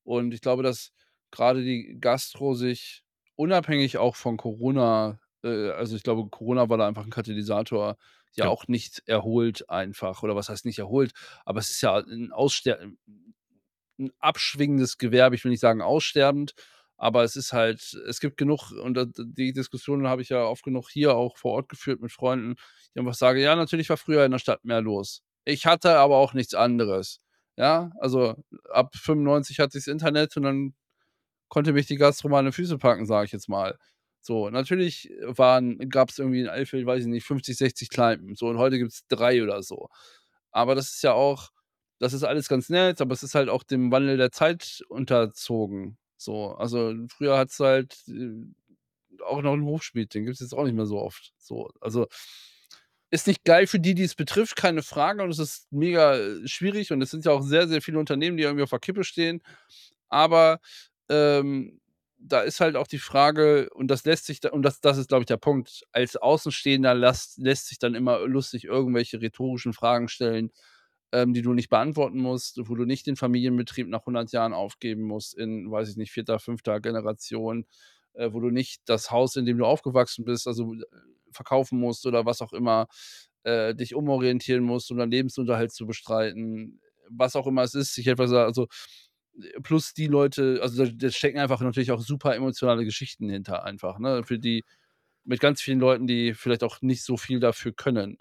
und 0.03 0.33
ich 0.33 0.41
glaube, 0.41 0.63
dass 0.63 0.91
grade 1.31 1.63
die 1.63 1.97
Gastro 2.01 2.55
sich 2.55 3.03
unabhängig 3.35 3.97
auch 3.99 4.15
von 4.17 4.37
Corona 4.37 5.19
äh, 5.43 5.71
also, 5.71 5.95
ich 5.97 6.03
glaube, 6.03 6.29
Corona 6.29 6.69
war 6.69 6.77
da 6.79 6.87
einfach 6.87 7.05
'n 7.05 7.11
Katalysator, 7.11 7.97
ja 8.35 8.45
Ja. 8.45 8.49
auch 8.49 8.67
nicht 8.69 9.03
erholt 9.07 9.69
einfach 9.69 10.23
oder 10.23 10.35
was 10.35 10.49
heißt 10.49 10.65
nicht 10.65 10.79
erholt, 10.79 11.13
aber 11.45 11.59
es 11.61 11.69
ist 11.71 11.81
ja 11.81 11.97
'n 11.99 12.31
Ausster 12.33 12.79
'n 13.99 14.11
abschwingendes 14.19 14.97
Gewerbe. 14.97 15.35
Ich 15.35 15.43
will 15.43 15.51
nicht 15.51 15.61
sagen 15.61 15.81
aussterbend, 15.81 16.53
aber 16.97 17.23
es 17.23 17.35
ist 17.35 17.53
halt 17.53 17.81
es 18.07 18.19
gibt 18.19 18.37
genug 18.37 18.71
und 18.71 18.97
die 19.17 19.53
Diskussion 19.53 20.07
habe 20.07 20.21
ich 20.23 20.29
ja 20.29 20.43
oft 20.45 20.63
genug 20.63 20.89
hier 20.89 21.15
auch 21.15 21.37
vor 21.37 21.53
Ort 21.53 21.69
geführt 21.69 22.01
mit 22.01 22.11
Freunden, 22.11 22.55
die 22.95 22.99
einfach 22.99 23.15
sagen: 23.15 23.39
„Ja, 23.39 23.55
natürlich 23.55 23.89
war 23.89 23.97
früher 23.97 24.25
in 24.25 24.31
der 24.31 24.39
Stadt 24.39 24.65
mehr 24.65 24.81
los. 24.81 25.21
Ich 25.45 25.65
hatte 25.67 25.97
aber 25.97 26.17
auch 26.17 26.33
nichts 26.33 26.53
anderes.“ 26.55 27.19
Ja, 27.57 27.91
also, 27.99 28.35
ab 28.71 28.95
95 28.95 29.59
hatte 29.59 29.77
ich 29.79 29.85
das 29.85 29.91
Internet 29.93 30.37
und 30.37 30.43
dann 30.43 30.75
konnte 31.49 31.73
mich 31.73 31.87
die 31.87 31.97
Gastro 31.97 32.29
mal 32.29 32.39
an 32.39 32.47
die 32.47 32.51
Füße 32.53 32.77
packen, 32.79 33.05
sage 33.07 33.25
ich 33.27 33.31
jetzt 33.33 33.49
mal. 33.49 33.77
So, 34.21 34.49
natürlich 34.51 35.11
waren 35.23 35.79
gab's 35.89 36.19
irgendwie 36.19 36.41
in 36.41 36.49
Eifeld, 36.49 36.85
weiß 36.87 37.01
ich 37.03 37.07
nicht, 37.09 37.25
50, 37.27 37.57
60 37.57 37.89
Kneipen, 37.91 38.35
so 38.35 38.47
und 38.49 38.57
heute 38.59 38.77
gibt's 38.79 39.05
3 39.09 39.43
oder 39.43 39.63
so. 39.63 39.89
Aber 40.51 40.75
das 40.75 40.91
ist 40.95 41.03
ja 41.03 41.13
auch 41.13 41.49
das 41.99 42.13
ist 42.13 42.23
alles 42.23 42.47
ganz 42.49 42.69
nett, 42.69 43.01
aber 43.01 43.13
es 43.13 43.23
ist 43.23 43.35
halt 43.35 43.49
auch 43.49 43.63
dem 43.63 43.91
Wandel 43.91 44.17
der 44.17 44.31
Zeit 44.31 44.83
unterzogen, 44.89 45.97
so. 46.17 46.49
Also, 46.55 46.93
früher 47.09 47.37
hattest 47.37 47.59
du 47.59 47.65
halt, 47.65 47.97
äh, 48.09 49.23
auch 49.25 49.41
noch 49.41 49.53
'n 49.55 49.65
Hofspieß, 49.65 50.09
den 50.09 50.25
gibt's 50.25 50.41
jetzt 50.41 50.53
auch 50.53 50.65
nicht 50.65 50.75
mehr 50.75 50.85
so 50.87 50.99
oft, 51.01 51.33
so. 51.39 51.69
Also, 51.81 52.07
ist 53.11 53.27
nicht 53.27 53.45
geil 53.45 53.67
für 53.67 53.79
die, 53.79 53.95
die 53.95 54.03
es 54.03 54.15
betrifft, 54.15 54.55
keine 54.57 54.83
Frage 54.83 55.23
und 55.23 55.29
es 55.31 55.39
ist 55.39 55.71
mega, 55.71 56.15
äh, 56.17 56.47
schwierig 56.47 56.91
und 56.91 57.01
es 57.01 57.11
sind 57.11 57.25
ja 57.25 57.31
auch 57.31 57.41
sehr, 57.41 57.67
sehr 57.67 57.81
viele 57.81 57.99
Unternehmen, 57.99 58.37
die 58.37 58.43
irgendwie 58.43 58.63
auf 58.63 58.69
der 58.71 58.79
Kippe 58.79 59.03
stehen. 59.05 59.41
Aber, 60.09 60.59
ähm, 61.09 61.79
da 62.19 62.41
ist 62.41 62.59
halt 62.61 62.75
auch 62.77 62.87
die 62.87 62.99
Frage 62.99 63.69
und 63.75 63.89
das 63.89 64.05
lässt 64.05 64.25
sich 64.27 64.39
da 64.41 64.49
und 64.51 64.63
das 64.63 64.81
das 64.81 64.97
ist, 64.97 65.09
glaube 65.09 65.21
ich, 65.23 65.27
der 65.27 65.37
Punkt. 65.37 65.83
Als 65.93 66.15
Außenstehender 66.17 66.95
lasst 66.95 67.37
lässt 67.39 67.67
sich 67.67 67.79
dann 67.79 67.95
immer 67.95 68.19
lustig 68.27 68.65
irgendwelche 68.65 69.21
rhetorischen 69.21 69.73
Fragen 69.73 70.09
stellen, 70.09 70.51
ähm, 71.13 71.33
die 71.33 71.41
du 71.41 71.53
nicht 71.53 71.69
beantworten 71.69 72.19
musst, 72.19 72.59
wo 72.69 72.75
du 72.75 72.85
nicht 72.85 73.07
den 73.07 73.15
Familienbetrieb 73.15 73.87
nach 73.87 74.05
100 74.05 74.31
Jahren 74.33 74.53
aufgeben 74.53 75.03
musst 75.03 75.35
in, 75.37 75.71
weiß 75.71 75.89
ich 75.89 75.97
nicht, 75.97 76.11
4., 76.11 76.39
5. 76.39 76.79
Generation, 76.81 77.65
äh, 78.13 78.31
wo 78.33 78.39
du 78.41 78.49
nicht 78.49 78.81
das 78.85 79.11
Haus, 79.11 79.35
in 79.35 79.45
dem 79.45 79.57
du 79.57 79.65
aufgewachsen 79.65 80.25
bist, 80.25 80.47
also, 80.47 80.73
äh, 80.73 80.79
verkaufen 81.31 81.79
musst 81.79 82.05
oder 82.05 82.25
was 82.25 82.41
auch 82.41 82.53
immer, 82.53 82.87
äh, 83.43 83.75
dich 83.75 83.95
umorientieren 83.95 84.63
musst, 84.63 84.91
um 84.91 84.97
deinen 84.97 85.11
Lebensunterhalt 85.11 85.71
zu 85.73 85.85
bestreiten, 85.87 86.81
was 87.09 87.35
auch 87.35 87.47
immer 87.47 87.63
es 87.63 87.73
ist. 87.75 87.97
Ich 87.97 88.07
etwa 88.07 88.27
sa 88.27 88.45
also, 88.45 88.67
plus 89.63 89.93
die 89.93 90.07
Leute 90.07 90.59
also, 90.61 90.85
da 90.85 90.91
da 90.91 91.09
stecken 91.11 91.39
einfach 91.39 91.61
natürlich 91.61 91.91
auch 91.91 92.01
super 92.01 92.35
emotionale 92.35 92.85
Geschichten 92.85 93.29
hinter 93.29 93.63
einfach, 93.65 93.99
ne, 93.99 94.23
für 94.23 94.39
die 94.39 94.65
mit 95.25 95.39
ganz 95.41 95.61
vielen 95.61 95.79
Leuten, 95.81 96.07
die 96.07 96.33
vielleicht 96.33 96.63
auch 96.63 96.81
nicht 96.81 97.03
so 97.03 97.17
viel 97.17 97.39
dafür 97.41 97.73
können. 97.73 98.17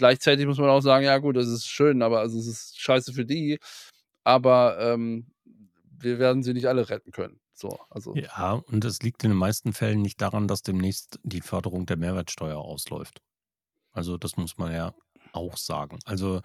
Gleichzeitig 0.00 0.46
muss 0.46 0.58
man 0.58 0.70
auch 0.70 0.80
sagen: 0.82 1.04
„Ja 1.04 1.18
gut, 1.18 1.36
das 1.36 1.48
ist 1.48 1.66
schön, 1.68 2.02
aber 2.02 2.20
also, 2.20 2.38
es 2.40 2.46
ist 2.48 2.80
scheiße 2.80 3.12
für 3.12 3.26
die, 3.26 3.58
aber, 4.24 4.78
ähm, 4.80 5.28
wir 5.98 6.18
werden 6.18 6.42
sie 6.42 6.54
nicht 6.54 6.66
alle 6.68 6.88
retten 6.90 7.12
können.“ 7.12 7.40
So, 7.54 7.80
also 7.90 8.16
Ja, 8.16 8.54
und 8.54 8.84
es 8.84 9.02
liegt 9.02 9.22
in 9.22 9.30
den 9.30 9.38
meisten 9.38 9.72
Fällen 9.72 10.02
nicht 10.02 10.20
daran, 10.20 10.48
dass 10.48 10.62
demnächst 10.62 11.20
die 11.22 11.40
Förderung 11.42 11.86
der 11.86 11.96
Mehrwertsteuer 11.96 12.58
ausläuft. 12.58 13.20
Also, 13.92 14.18
das 14.18 14.36
muss 14.36 14.58
man 14.58 14.72
ja 14.72 14.94
auch 15.32 15.56
sagen. 15.58 15.98
Also 16.06 16.42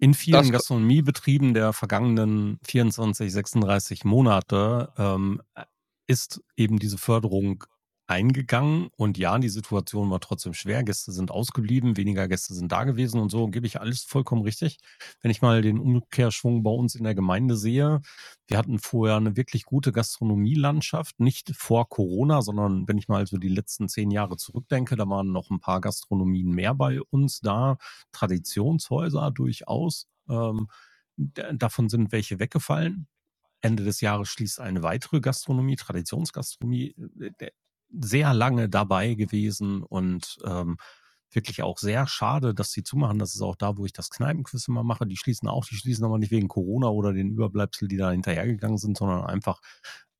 in 0.00 0.14
vielen 0.14 0.52
Gastronomiebetrieben 0.52 1.54
der 1.54 1.72
vergangenen 1.72 2.58
24, 2.62 3.32
36 3.32 4.04
Monate, 4.04 4.92
ähm, 4.96 5.42
äh, 5.54 5.64
ist 6.06 6.40
eben 6.56 6.78
diese 6.78 6.98
Förderung 6.98 7.64
eingegangen 8.08 8.88
und 8.96 9.18
ja, 9.18 9.38
die 9.38 9.48
Situation 9.50 10.10
war 10.10 10.20
trotzdem 10.20 10.54
schwer. 10.54 10.82
Gäste 10.84 11.12
sind 11.12 11.30
ausgeblieben, 11.30 11.96
weniger 11.96 12.28
Gäste 12.28 12.54
sind 12.54 12.72
da 12.72 12.84
gewesen 12.84 13.20
und 13.20 13.30
so, 13.30 13.48
gebe 13.48 13.66
ich 13.66 13.80
alles 13.80 14.04
vollkommen 14.04 14.42
richtig. 14.42 14.78
Wenn 15.22 15.30
ich 15.30 15.42
mal 15.42 15.62
den 15.62 15.78
Umkehrschwung 15.78 16.62
bei 16.62 16.70
uns 16.70 16.94
in 16.96 17.04
der 17.04 17.14
Gemeinde 17.14 17.56
sehe, 17.56 18.00
wir 18.48 18.58
hatten 18.58 18.78
vorher 18.78 19.20
'ne 19.20 19.36
wirklich 19.36 19.64
gute 19.66 19.92
Gastronomielandschaft, 19.92 21.20
nicht 21.20 21.52
vor 21.56 21.88
Corona, 21.88 22.42
sondern 22.42 22.88
wenn 22.88 22.98
ich 22.98 23.08
mal 23.08 23.26
so 23.26 23.36
die 23.38 23.48
letzten 23.48 23.88
10 23.88 24.10
Jahre 24.10 24.36
zurückdenke, 24.38 24.96
da 24.96 25.08
waren 25.08 25.32
noch 25.32 25.50
'n 25.50 25.60
paar 25.60 25.80
Gastronomien 25.82 26.50
mehr 26.50 26.74
bei 26.74 27.00
uns 27.10 27.40
da, 27.40 27.78
Traditionshäuser 28.12 29.30
durchaus. 29.32 30.06
Ähm, 30.30 30.68
davon 31.16 31.88
sind 31.90 32.12
welche 32.12 32.38
weggefallen. 32.40 33.06
Ende 33.62 33.84
des 33.84 34.00
Jahres 34.02 34.28
schließt 34.30 34.60
eine 34.60 34.82
weitere 34.84 35.20
Gastronomie, 35.20 35.76
Traditionsgastronomie, 35.76 36.94
äh, 37.20 37.50
sehr 37.90 38.34
lange 38.34 38.68
dabei 38.68 39.14
gewesen 39.14 39.82
und, 39.82 40.38
ähm, 40.44 40.76
wirklich 41.30 41.62
auch 41.62 41.78
sehr 41.78 42.06
schade, 42.06 42.54
dass 42.54 42.72
sie 42.72 42.82
zumachen. 42.82 43.18
Das 43.18 43.34
ist 43.34 43.42
auch 43.42 43.56
da, 43.56 43.76
wo 43.76 43.84
ich 43.84 43.92
das 43.92 44.10
Kneipenquiz 44.10 44.66
immer 44.68 44.82
mache. 44.82 45.06
Die 45.06 45.16
schließen 45.16 45.48
auch, 45.48 45.66
die 45.66 45.76
schließen 45.76 46.04
aber 46.04 46.18
nicht 46.18 46.30
wegen 46.30 46.48
Corona 46.48 46.88
oder 46.88 47.12
den 47.12 47.28
Überbleibsel, 47.30 47.86
die 47.88 47.98
da 47.98 48.10
hinterhergegangen 48.10 48.78
sind, 48.78 48.96
sondern 48.96 49.24
einfach, 49.26 49.60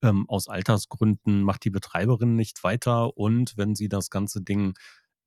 ähm, 0.02 0.26
aus 0.28 0.48
Altersgründen 0.48 1.42
macht 1.42 1.64
die 1.64 1.70
Betreiberin 1.70 2.34
nicht 2.36 2.62
weiter 2.64 3.16
und 3.16 3.56
wenn 3.56 3.74
sie 3.74 3.88
das 3.88 4.10
ganze 4.10 4.42
Ding, 4.42 4.74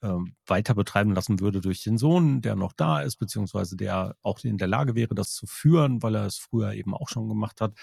ähm, 0.04 0.36
weiter 0.48 0.74
betreiben 0.76 1.14
lassen 1.14 1.40
würde 1.40 1.62
durch 1.62 1.84
den 1.84 1.98
Sohn, 1.98 2.42
der 2.42 2.56
noch 2.56 2.74
da 2.74 3.02
ist, 3.02 3.18
beziehungsweise 3.18 3.78
der 3.78 4.16
auch 4.24 4.40
in 4.44 4.58
der 4.58 4.68
Lage 4.68 4.96
wäre, 4.96 5.14
das 5.16 5.34
zu 5.34 5.46
führen, 5.48 6.02
weil 6.02 6.16
er 6.16 6.26
es 6.26 6.38
früher 6.38 6.74
eben 6.74 6.94
auch 6.96 7.10
schon 7.10 7.30
gemacht 7.30 7.62
hat, 7.62 7.74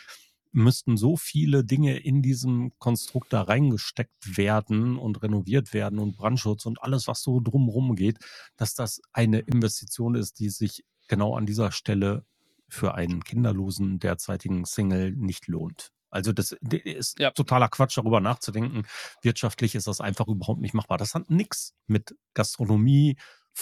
müssten 0.53 0.97
so 0.97 1.17
viele 1.17 1.65
Dinge 1.65 1.99
in 1.99 2.23
diesem 2.23 2.73
Konstrukt 2.79 3.33
da 3.33 3.43
reingesteckt 3.43 4.37
werden 4.37 4.97
und 4.99 5.23
renoviert 5.23 5.73
werden 5.73 5.99
und 5.99 6.17
Brandschutz 6.17 6.67
und 6.67 6.83
alles, 6.83 7.07
was 7.09 7.23
so 7.23 7.41
drumrum 7.41 7.95
geht, 7.97 8.19
dass 8.57 8.75
das 8.75 9.01
eine 9.13 9.41
Investition 9.41 10.15
ist, 10.15 10.39
die 10.41 10.51
sich 10.51 10.85
genau 11.09 11.35
an 11.37 11.47
dieser 11.47 11.73
Stelle 11.73 12.25
für 12.69 12.95
einen 12.95 13.25
kinderlosen 13.25 13.99
derzeitigen 13.99 14.65
Single 14.65 15.13
nicht 15.13 15.47
lohnt. 15.49 15.91
Also, 16.11 16.33
das 16.33 16.53
ist 16.85 17.19
Ja. 17.19 17.33
totaler 17.35 17.69
Quatsch, 17.69 17.97
darüber 17.99 18.21
nachzudenken. 18.21 18.85
Wirtschaftlich 19.23 19.75
ist 19.75 19.87
das 19.87 20.01
einfach 20.01 20.27
überhaupt 20.29 20.61
nicht 20.61 20.75
machbar. 20.75 20.97
Das 20.99 21.15
hat 21.15 21.31
nix 21.31 21.75
mit 21.87 22.17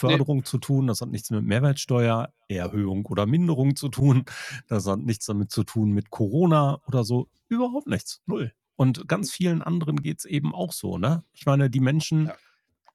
Ne. 0.04 0.26
Gastronomieförderung 0.26 0.44
zu 0.44 0.58
tun. 0.58 0.86
Das 0.88 1.00
hat 1.00 1.10
nichts 1.10 1.30
mit 1.30 1.44
Mehrwertsteuererhöhung 1.44 3.06
oder 3.06 3.26
Minderung 3.26 3.76
zu 3.76 3.88
tun. 3.88 4.24
Das 4.68 4.86
hat 4.86 5.00
nichts 5.00 5.26
damit 5.26 5.50
zu 5.50 5.64
tun 5.64 5.90
mit 5.92 6.10
Corona 6.10 6.80
oder 6.86 7.04
so. 7.04 7.28
Überhaupt 7.48 7.86
nichts, 7.88 8.22
0. 8.26 8.52
Und 8.76 9.08
ganz 9.08 9.32
vielen 9.32 9.62
anderen 9.62 10.02
geht's 10.02 10.24
eben 10.26 10.54
auch 10.54 10.72
so, 10.72 10.98
ne? 10.98 11.24
Ich 11.32 11.46
meine, 11.46 11.70
die 11.70 11.80
Menschen 11.80 12.26
Ja. 12.26 12.36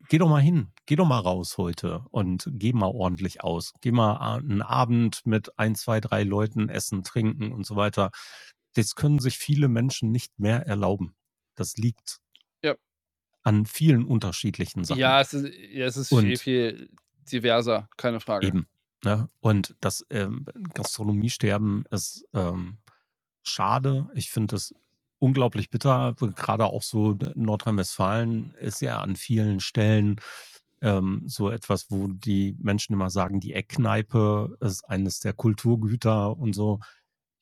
geh 0.09 0.17
doch 0.19 0.29
mal 0.29 0.41
hin, 0.41 0.73
geh 0.87 0.95
doch 0.97 1.07
mal 1.07 1.19
raus 1.19 1.57
heute 1.57 2.05
und 2.11 2.47
geh 2.53 2.73
mal 2.73 2.87
ordentlich 2.87 3.43
aus. 3.43 3.73
Geh 3.81 3.91
mal 3.91 4.17
a 4.17 4.37
'n 4.37 4.61
Abend 4.63 5.21
mit 5.25 5.57
1, 5.59 5.75
2, 5.75 6.01
3 6.01 6.23
Leuten 6.23 6.69
essen, 6.69 7.03
trinken 7.03 7.51
und 7.53 7.65
so 7.65 7.75
weiter. 7.77 8.11
Das 8.75 8.95
können 8.95 9.19
sich 9.19 9.37
viele 9.39 9.67
Menschen 9.69 10.11
nicht 10.11 10.39
mehr 10.39 10.67
erlauben. 10.67 11.15
Das 11.55 11.77
liegt. 11.77 12.20
An 13.43 13.65
vielen 13.65 14.05
unterschiedlichen 14.05 14.83
Sachen. 14.83 14.99
Ja, 14.99 15.21
es 15.21 15.33
ist 15.33 15.51
ja, 15.71 15.85
es 15.85 15.97
ist 15.97 16.09
viel, 16.09 16.37
viel 16.37 16.89
diverser, 17.31 17.89
keine 17.97 18.19
Frage. 18.19 18.47
Eben, 18.47 18.67
ne? 19.03 19.29
Und 19.39 19.75
das, 19.79 20.05
ähm, 20.09 20.45
Gastronomiesterben 20.73 21.85
ist, 21.91 22.25
ähm, 22.33 22.77
schade. 23.43 24.09
Ich 24.13 24.29
finde 24.29 24.55
das 24.55 24.73
unglaublich 25.19 25.69
bitter. 25.69 26.15
Grade 26.35 26.65
auch 26.65 26.83
so 26.83 27.17
Nordrhein-Westfalen 27.35 28.53
ist 28.59 28.81
ja 28.81 28.99
an 29.01 29.15
vielen 29.15 29.59
Stellen, 29.59 30.19
ähm, 30.81 31.23
so 31.27 31.49
etwas, 31.49 31.91
wo 31.91 32.07
die 32.07 32.55
Menschen 32.59 32.93
immer 32.93 33.09
sagen, 33.09 33.39
die 33.39 33.53
Eckkneipe 33.53 34.57
ist 34.61 34.83
eines 34.83 35.19
der 35.19 35.33
Kulturgüter 35.33 36.35
und 36.37 36.53
so. 36.53 36.79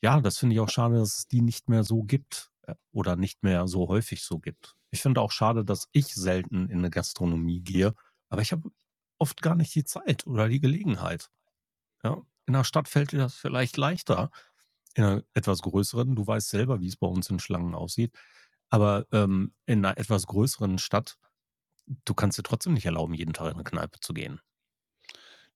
Ja, 0.01 0.19
das 0.19 0.37
finde 0.37 0.55
ich 0.55 0.59
auch 0.59 0.69
schade, 0.69 0.95
dass 0.95 1.19
es 1.19 1.27
die 1.27 1.41
nicht 1.41 1.69
mehr 1.69 1.83
so 1.83 2.03
gibt, 2.03 2.51
äh, 2.63 2.75
oder 2.91 3.15
nicht 3.15 3.43
mehr 3.43 3.67
so 3.67 3.87
häufig 3.87 4.23
so 4.23 4.39
gibt. 4.39 4.75
Ich 4.93 5.01
finde 5.01 5.21
auch 5.21 5.31
schade, 5.31 5.63
dass 5.63 5.87
ich 5.91 6.07
selten 6.15 6.67
in 6.69 6.81
'ne 6.81 6.89
Gastronomie 6.89 7.61
gehe, 7.61 7.93
aber 8.29 8.41
ich 8.41 8.51
habe 8.51 8.69
oft 9.19 9.41
gar 9.41 9.55
nicht 9.55 9.73
die 9.75 9.83
Zeit 9.83 10.25
oder 10.25 10.47
die 10.49 10.59
Gelegenheit. 10.59 11.29
Ja? 12.03 12.23
In 12.47 12.53
'ner 12.53 12.65
Stadt 12.65 12.87
fällt 12.89 13.13
dir 13.13 13.19
das 13.19 13.35
vielleicht 13.35 13.77
leichter, 13.77 14.31
in 14.95 15.03
'ner 15.05 15.23
etwas 15.35 15.61
größeren. 15.63 16.15
Du 16.15 16.27
weißt 16.27 16.49
selber, 16.49 16.81
wie's 16.81 16.97
bei 16.97 17.07
uns 17.07 17.29
in 17.31 17.39
Schlangen 17.39 17.75
aussieht. 17.75 18.15
Aber, 18.69 19.07
ähm, 19.13 19.53
in 19.67 19.81
'ner 19.81 19.97
etwas 19.99 20.27
größeren 20.27 20.79
Stadt, 20.79 21.17
du 22.05 22.13
kannst 22.15 22.37
dir 22.39 22.43
trotzdem 22.43 22.73
nicht 22.75 22.85
erlauben, 22.87 23.13
jeden 23.15 23.33
Tag 23.33 23.51
in 23.53 23.57
'ne 23.59 23.65
Kneipe 23.65 23.99
zu 24.01 24.13
gehen. 24.13 24.41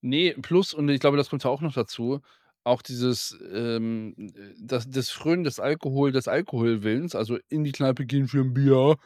Ne, 0.05 0.33
plus 0.41 0.73
und 0.73 0.89
ich 0.89 0.99
glaube, 0.99 1.15
das 1.15 1.29
kommt 1.29 1.45
ja 1.45 1.49
auch 1.49 1.61
noch 1.61 1.73
dazu, 1.73 2.19
auch 2.65 2.81
dieses, 2.81 3.37
ähm, 3.53 4.13
äh, 4.35 4.53
das 4.59 4.89
das 4.89 5.09
Frönen 5.09 5.45
des 5.45 5.61
Alkohol 5.61 6.11
des 6.11 6.27
Alkoholwillens, 6.27 7.15
also 7.15 7.37
in 7.47 7.63
die 7.63 7.71
Kneipe 7.71 8.05
gehen 8.05 8.27
für 8.27 8.41
'n 8.41 8.53
Bier 8.53 8.97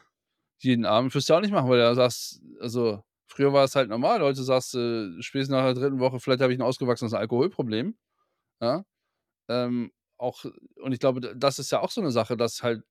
jeden 0.63 0.85
Abend, 0.85 1.13
wirst 1.15 1.29
du 1.29 1.33
ja 1.33 1.37
auch 1.39 1.41
nicht 1.43 1.51
machen, 1.51 1.69
weil 1.69 1.77
du 1.79 1.83
ja 1.85 1.95
sagst 1.95 2.41
also 2.59 3.03
Früher 3.29 3.53
war 3.53 3.65
es 3.65 3.75
halt 3.75 3.89
normal. 3.89 4.21
Heute 4.21 4.41
sagst 4.43 4.73
du 4.73 5.17
spätestens 5.21 5.51
nach 5.53 5.65
der 5.65 5.73
3. 5.75 5.99
Woche: 5.99 6.19
„Vielleicht 6.19 6.41
habe 6.41 6.53
ich 6.53 6.59
'n 6.59 6.63
ausgewachsenes 6.63 7.13
Alkoholproblem“, 7.13 7.97
ja? 8.61 8.85
Ähm, 9.49 9.91
auch 10.17 10.45
und 10.81 10.93
ich 10.93 10.99
glaube, 10.99 11.21
das 11.37 11.59
ist 11.59 11.71
ja 11.71 11.81
auch 11.81 11.91
so 11.91 12.01
'ne 12.01 12.11
Sache, 12.11 12.37
dass 12.37 12.63
halt 12.63 12.83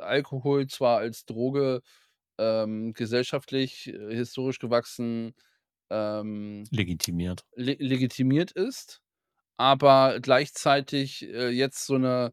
Alkohol 0.00 0.66
zwar 0.68 0.98
als 0.98 1.26
Droge, 1.26 1.82
ähm, 2.38 2.94
gesellschaftlich, 2.94 3.88
äh, 3.88 4.14
historisch 4.16 4.58
gewachsen, 4.60 5.34
ähm, 5.90 6.70
Legitimiert. 6.72 7.44
le 7.56 7.74
legitimiert 7.80 8.52
ist, 8.52 9.02
aber 9.58 10.20
gleichzeitig, 10.22 11.24
äh, 11.24 11.50
jetzt 11.50 11.86
so 11.86 11.98
'ne 11.98 12.32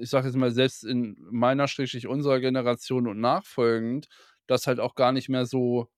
ich 0.00 0.10
sage 0.10 0.26
jetzt 0.28 0.36
mal, 0.36 0.50
selbst 0.50 0.84
in 0.84 1.16
meiner 1.30 1.68
Schrägstrich 1.68 2.06
unserer 2.06 2.40
Generation 2.40 3.06
und 3.08 3.20
nachfolgend, 3.20 4.08
das 4.46 4.66
halt 4.66 4.80
auch 4.80 4.94
gar 4.94 5.12
nicht 5.12 5.28
mehr 5.28 5.46
so 5.46 5.88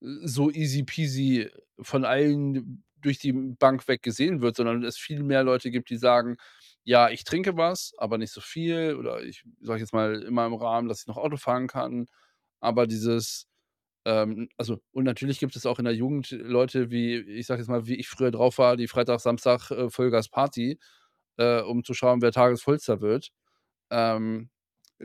so 0.00 0.50
easy 0.50 0.84
peasy 0.84 1.50
von 1.80 2.04
allen 2.04 2.84
durch 3.00 3.18
die 3.18 3.32
Bank 3.32 3.86
weg 3.88 4.02
gesehen 4.02 4.40
wird, 4.42 4.56
sondern 4.56 4.84
es 4.84 4.96
viel 4.98 5.22
mehr 5.22 5.42
Leute 5.44 5.70
gibt, 5.70 5.90
die 5.90 5.96
sagen: 5.98 6.36
„Ja, 6.84 7.10
ich 7.10 7.24
trinke 7.24 7.56
was, 7.56 7.92
aber 7.98 8.18
nicht 8.18 8.32
so 8.32 8.40
viel 8.40 8.96
oder 8.96 9.22
ich 9.24 9.44
sage 9.60 9.80
jetzt 9.80 9.92
mal, 9.94 10.22
in 10.22 10.34
meinem 10.34 10.54
Rahmen, 10.54 10.88
dass 10.88 11.00
ich 11.02 11.06
noch 11.08 11.16
Auto 11.18 11.36
fahren 11.36 11.66
kann.“ 11.68 12.06
Aber 12.60 12.86
dieses, 12.86 13.46
ähm 14.06 14.48
also 14.58 14.80
und 14.92 15.04
natürlich 15.04 15.38
gibt 15.40 15.56
es 15.56 15.66
auch 15.66 15.78
in 15.78 15.84
der 15.86 15.94
Jugend 15.94 16.30
Leute 16.32 16.90
wie 16.90 17.16
ich 17.18 17.46
sage 17.46 17.60
jetzt 17.62 17.68
mal, 17.68 17.86
wie 17.86 17.96
ich 17.96 18.08
früher 18.08 18.30
drauf 18.32 18.58
war, 18.58 18.76
die 18.76 18.88
Freitag, 18.88 19.20
Samstag, 19.20 19.70
äh, 19.72 19.90
Vollgas 19.90 20.28
Party, 20.28 20.78
äh, 21.38 21.60
um 21.62 21.84
zu 21.84 21.94
schauen, 21.94 22.22
wer 22.22 22.32
Tagesvollster 22.32 23.00
wird. 23.00 23.30
Ähm, 23.90 24.50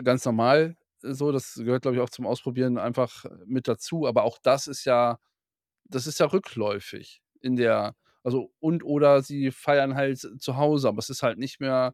ganz 0.04 0.26
normal 0.26 0.78
so, 1.02 1.32
das 1.34 1.56
gehört, 1.56 1.84
glaube 1.84 1.98
ich, 1.98 2.02
auch 2.04 2.10
zum 2.12 2.28
Ausprobieren 2.28 2.78
einfach 2.80 3.26
mit 3.46 3.68
dazu, 3.68 4.08
aber 4.08 4.24
auch 4.24 4.38
das 4.44 4.68
ist 4.68 4.86
ja 4.86 5.20
das 5.86 6.08
ist 6.08 6.20
ja 6.20 6.28
rückläufig 6.28 7.22
in 7.42 7.56
der 7.58 7.96
also 8.24 8.52
und 8.60 8.84
oder 8.84 9.22
sie 9.24 9.52
feiern 9.52 9.96
halt 9.96 10.20
zu 10.42 10.58
Hause, 10.58 10.88
aber 10.90 11.00
es 11.00 11.10
ist 11.10 11.24
halt 11.24 11.38
nicht 11.40 11.60
mehr 11.62 11.94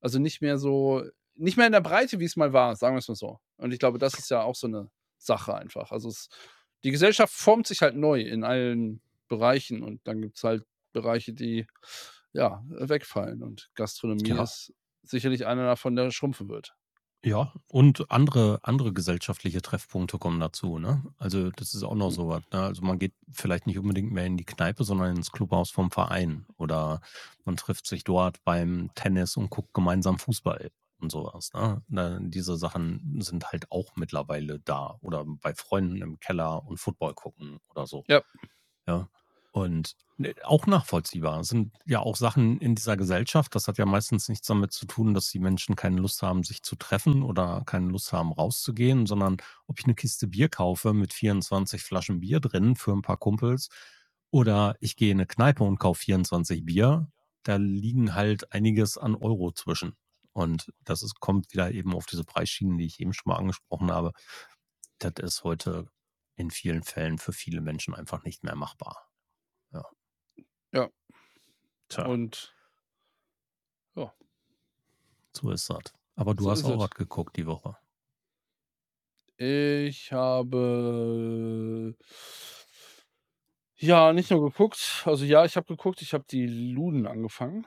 also 0.00 0.18
nicht 0.20 0.42
mehr 0.42 0.58
so 0.58 1.04
nicht 1.36 1.56
mehr 1.58 1.66
in 1.66 1.72
der 1.72 1.80
Breite, 1.82 2.20
wie's 2.20 2.36
mal 2.36 2.52
war, 2.52 2.76
sagen 2.76 2.96
wir's 2.96 3.08
mal 3.08 3.14
so. 3.16 3.38
Und 3.58 3.72
ich 3.72 3.78
glaube, 3.80 3.98
das 3.98 4.14
ist 4.18 4.30
ja 4.30 4.42
auch 4.42 4.54
so 4.56 4.68
'ne 4.68 4.90
Sache 5.18 5.54
einfach. 5.56 5.92
Also 5.92 6.08
es 6.10 6.28
die 6.84 6.90
Gesellschaft 6.92 7.32
formt 7.34 7.66
sich 7.68 7.80
halt 7.82 7.96
neu 7.96 8.20
in 8.22 8.44
allen 8.44 9.02
Bereichen 9.28 9.82
und 9.84 10.00
dann 10.06 10.20
gibt's 10.22 10.44
halt 10.44 10.64
Bereiche, 10.92 11.32
die, 11.34 11.66
ja, 12.32 12.64
wegfallen 12.68 13.42
und 13.42 13.70
Gastronomie 13.74 14.30
Ja. 14.30 14.42
ist 14.42 14.72
sicherlich 15.02 15.46
einer 15.46 15.64
davon, 15.66 15.96
der 15.96 16.10
schrumpfen 16.10 16.48
wird. 16.48 16.74
Ja, 17.24 17.52
und 17.68 18.10
andere 18.10 18.58
andere 18.64 18.92
gesellschaftliche 18.92 19.62
Treffpunkte 19.62 20.18
kommen 20.18 20.40
dazu, 20.40 20.78
ne? 20.80 21.04
Also, 21.18 21.50
das 21.52 21.72
ist 21.72 21.84
auch 21.84 21.94
noch 21.94 22.10
Hm. 22.10 22.16
so 22.16 22.28
was, 22.28 22.42
ne? 22.52 22.60
Also, 22.62 22.82
man 22.82 22.98
geht 22.98 23.14
vielleicht 23.30 23.68
nicht 23.68 23.78
unbedingt 23.78 24.10
mehr 24.10 24.26
in 24.26 24.36
die 24.36 24.44
Kneipe, 24.44 24.82
sondern 24.82 25.14
ins 25.14 25.30
Clubhaus 25.30 25.70
vom 25.70 25.92
Verein 25.92 26.46
oder 26.56 27.00
man 27.44 27.56
trifft 27.56 27.86
sich 27.86 28.02
dort 28.02 28.42
beim 28.42 28.90
Tennis 28.96 29.36
und 29.36 29.50
guckt 29.50 29.72
gemeinsam 29.72 30.18
Fußball 30.18 30.72
und 30.98 31.12
so 31.12 31.30
was, 31.32 31.52
ne? 31.52 31.82
Ne, 31.86 32.18
diese 32.24 32.56
Sachen 32.56 33.20
sind 33.22 33.52
halt 33.52 33.70
auch 33.70 33.94
mittlerweile 33.94 34.58
da 34.58 34.96
oder 35.00 35.24
bei 35.24 35.54
Freunden 35.54 36.02
im 36.02 36.18
Keller 36.18 36.64
und 36.66 36.78
Football 36.78 37.14
gucken 37.14 37.58
oder 37.68 37.86
so. 37.86 38.04
Ja. 38.08 38.22
Ja, 38.86 39.08
und, 39.52 39.96
ne, 40.18 40.34
auch 40.44 40.66
nachvollziehbar. 40.66 41.44
Sind 41.44 41.72
ja 41.86 42.00
auch 42.00 42.16
Sachen 42.16 42.58
in 42.60 42.74
dieser 42.74 42.96
Gesellschaft 42.96 43.54
das 43.54 43.68
hat 43.68 43.78
ja 43.78 43.86
meistens 43.86 44.28
nichts 44.28 44.46
damit 44.48 44.72
zu 44.72 44.86
tun, 44.86 45.14
dass 45.14 45.28
die 45.30 45.38
Menschen 45.40 45.76
keine 45.76 46.00
Lust 46.00 46.22
haben, 46.22 46.42
sich 46.44 46.62
zu 46.62 46.76
treffen 46.76 47.22
oder 47.22 47.62
keine 47.66 47.88
Lust 47.88 48.12
haben, 48.12 48.32
rauszugehen, 48.32 49.06
sondern 49.06 49.38
ob 49.66 49.78
ich 49.80 49.86
'ne 49.86 49.94
Kiste 49.94 50.26
Bier 50.28 50.48
kaufe 50.48 50.94
mit 50.94 51.12
24 51.14 51.82
Flaschen 51.84 52.20
Bier 52.20 52.40
drin 52.40 52.76
für 52.76 52.92
'n 52.92 53.02
paar 53.02 53.18
Kumpels 53.18 53.68
oder 54.30 54.76
ich 54.80 54.96
gehe 54.96 55.12
in 55.12 55.18
'ne 55.18 55.26
Kneipe 55.26 55.64
und 55.64 55.78
kaufe 55.78 56.00
24 56.02 56.64
Bier, 56.64 57.08
da 57.44 57.56
liegen 57.56 58.14
halt 58.14 58.52
einiges 58.52 58.98
an 58.98 59.14
Euro 59.16 59.52
zwischen. 59.52 59.94
Und 60.32 60.72
das 60.84 61.02
ist 61.02 61.20
kommt 61.20 61.52
wieder 61.52 61.72
eben 61.72 61.94
auf 61.94 62.06
diese 62.06 62.24
Preisschienen, 62.24 62.78
die 62.78 62.86
ich 62.86 63.00
eben 63.00 63.12
schon 63.12 63.30
mal 63.32 63.36
angesprochen 63.38 63.90
habe. 63.92 64.12
Das 65.00 65.14
ist 65.22 65.44
heute 65.44 65.86
in 66.36 66.50
vielen 66.50 66.82
Fällen 66.84 67.18
für 67.18 67.32
viele 67.34 67.60
Menschen 67.62 67.94
einfach 67.94 68.24
nicht 68.24 68.44
mehr 68.44 68.56
machbar. 68.56 69.06
Ja. 70.72 70.82
Ja. 70.82 70.92
Tja. 71.90 72.12
Und 72.12 72.52
ja. 73.96 74.12
So 75.34 75.50
ist 75.50 75.68
das. 75.70 75.94
Aber 76.14 76.34
du 76.34 76.50
So 76.50 76.50
hast 76.50 76.64
auch 76.64 76.78
was 76.78 76.90
geguckt 76.90 77.36
die 77.36 77.46
Woche. 77.46 77.76
Ich 79.38 80.12
habe 80.12 81.94
ja, 83.78 84.12
nicht 84.12 84.30
nur 84.30 84.42
geguckt 84.50 85.02
also 85.06 85.24
ja, 85.24 85.44
ich 85.44 85.56
habe 85.56 85.66
geguckt, 85.66 86.02
ich 86.02 86.12
habe 86.14 86.24
die 86.30 86.46
Luden 86.46 87.06
angefangen. 87.06 87.66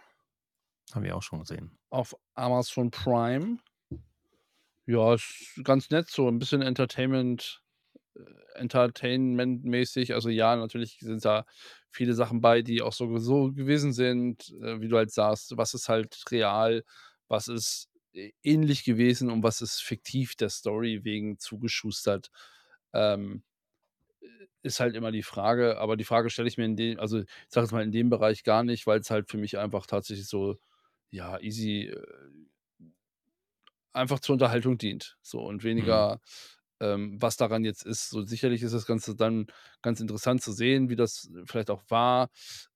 Habe 0.93 1.07
ich 1.07 1.13
auch 1.13 1.23
schon 1.23 1.39
gesehen. 1.39 1.77
Auf 1.91 2.15
Amazon 2.35 2.89
Prime. 2.91 3.57
Ja, 4.87 5.15
ist 5.15 5.59
ganz 5.63 5.89
nett, 5.89 6.09
so 6.09 6.27
'n 6.27 6.37
bisschen 6.37 6.61
Entertainment 6.61 7.59
Entertainment-mäßig. 8.55 10.13
Also 10.13 10.29
ja, 10.29 10.55
natürlich 10.55 10.97
sind 11.01 11.23
da 11.25 11.45
viele 11.91 12.13
Sachen 12.13 12.41
bei, 12.41 12.61
die 12.61 12.81
auch 12.81 12.93
so 12.93 13.17
so 13.19 13.51
gewesen 13.53 13.93
sind, 13.93 14.49
äh, 14.61 14.81
wie 14.81 14.87
du 14.89 14.97
halt 14.97 15.11
sagst, 15.11 15.57
was 15.57 15.73
ist 15.73 15.89
halt 15.89 16.23
real, 16.31 16.83
was 17.27 17.47
ist 17.47 17.89
ä 18.15 18.31
ähnlich 18.43 18.83
gewesen 18.85 19.29
und 19.31 19.43
was 19.43 19.61
ist 19.61 19.81
fiktiv 19.83 20.35
der 20.35 20.49
Story 20.49 21.01
wegen 21.03 21.37
zugeschustert. 21.39 22.29
Ähm, 22.93 23.43
äh, 24.21 24.47
ist 24.63 24.79
halt 24.79 24.95
immer 24.95 25.11
die 25.11 25.23
Frage, 25.23 25.77
aber 25.79 25.97
die 25.97 26.03
Frage 26.05 26.29
stelle 26.29 26.47
ich 26.49 26.57
mir 26.57 26.65
in 26.65 26.75
de 26.77 26.97
also, 26.97 27.19
ich 27.21 27.27
sage 27.49 27.65
jetzt 27.65 27.73
mal 27.73 27.83
in 27.83 27.91
dem 27.91 28.09
Bereich 28.09 28.43
gar 28.43 28.63
nicht, 28.63 28.87
weil's 28.87 29.11
halt 29.11 29.29
für 29.31 29.37
mich 29.37 29.57
einfach 29.59 29.85
tatsächlich 29.87 30.27
so, 30.27 30.57
ja, 31.11 31.39
easy, 31.41 31.87
äh 31.89 32.03
einfach 33.93 34.19
zur 34.19 34.33
Unterhaltung 34.33 34.77
dient, 34.77 35.17
so 35.21 35.39
und 35.41 35.63
Mhm. 35.77 36.05
weniger, 36.05 36.19
ähm, 36.79 37.17
was 37.21 37.37
daran 37.37 37.63
jetzt 37.65 37.85
ist. 37.85 38.09
So 38.09 38.23
sicherlich 38.23 38.63
ist 38.63 38.73
das 38.73 38.85
Ganze 38.85 39.15
dann 39.15 39.47
ganz 39.81 39.99
interessant 40.01 40.41
zu 40.43 40.51
sehen, 40.53 40.89
wie 40.89 40.95
das 40.97 41.31
vielleicht 41.45 41.69
auch 41.71 41.83
war 41.89 42.29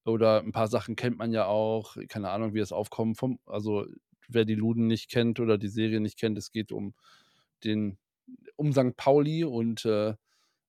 oder 0.06 0.42
'n 0.44 0.52
paar 0.54 0.68
Sachen 0.70 0.96
kennt 0.96 1.18
man 1.18 1.32
ja 1.34 1.46
auch. 1.48 1.96
Keine 2.10 2.30
Ahnung, 2.32 2.54
wie 2.54 2.60
das 2.60 2.72
Aufkommen 2.72 3.16
vom 3.16 3.40
also, 3.46 3.86
wer 4.28 4.46
die 4.46 4.56
Luden 4.56 4.88
nicht 4.88 5.10
kennt 5.10 5.40
oder 5.40 5.58
die 5.58 5.70
Serie 5.70 6.00
nicht 6.02 6.18
kennt, 6.20 6.38
es 6.38 6.52
geht 6.52 6.72
um 6.72 6.94
den 7.64 7.98
um 8.58 8.74
Sankt 8.74 8.98
Pauli 8.98 9.44
und, 9.46 9.86
äh, 9.86 10.12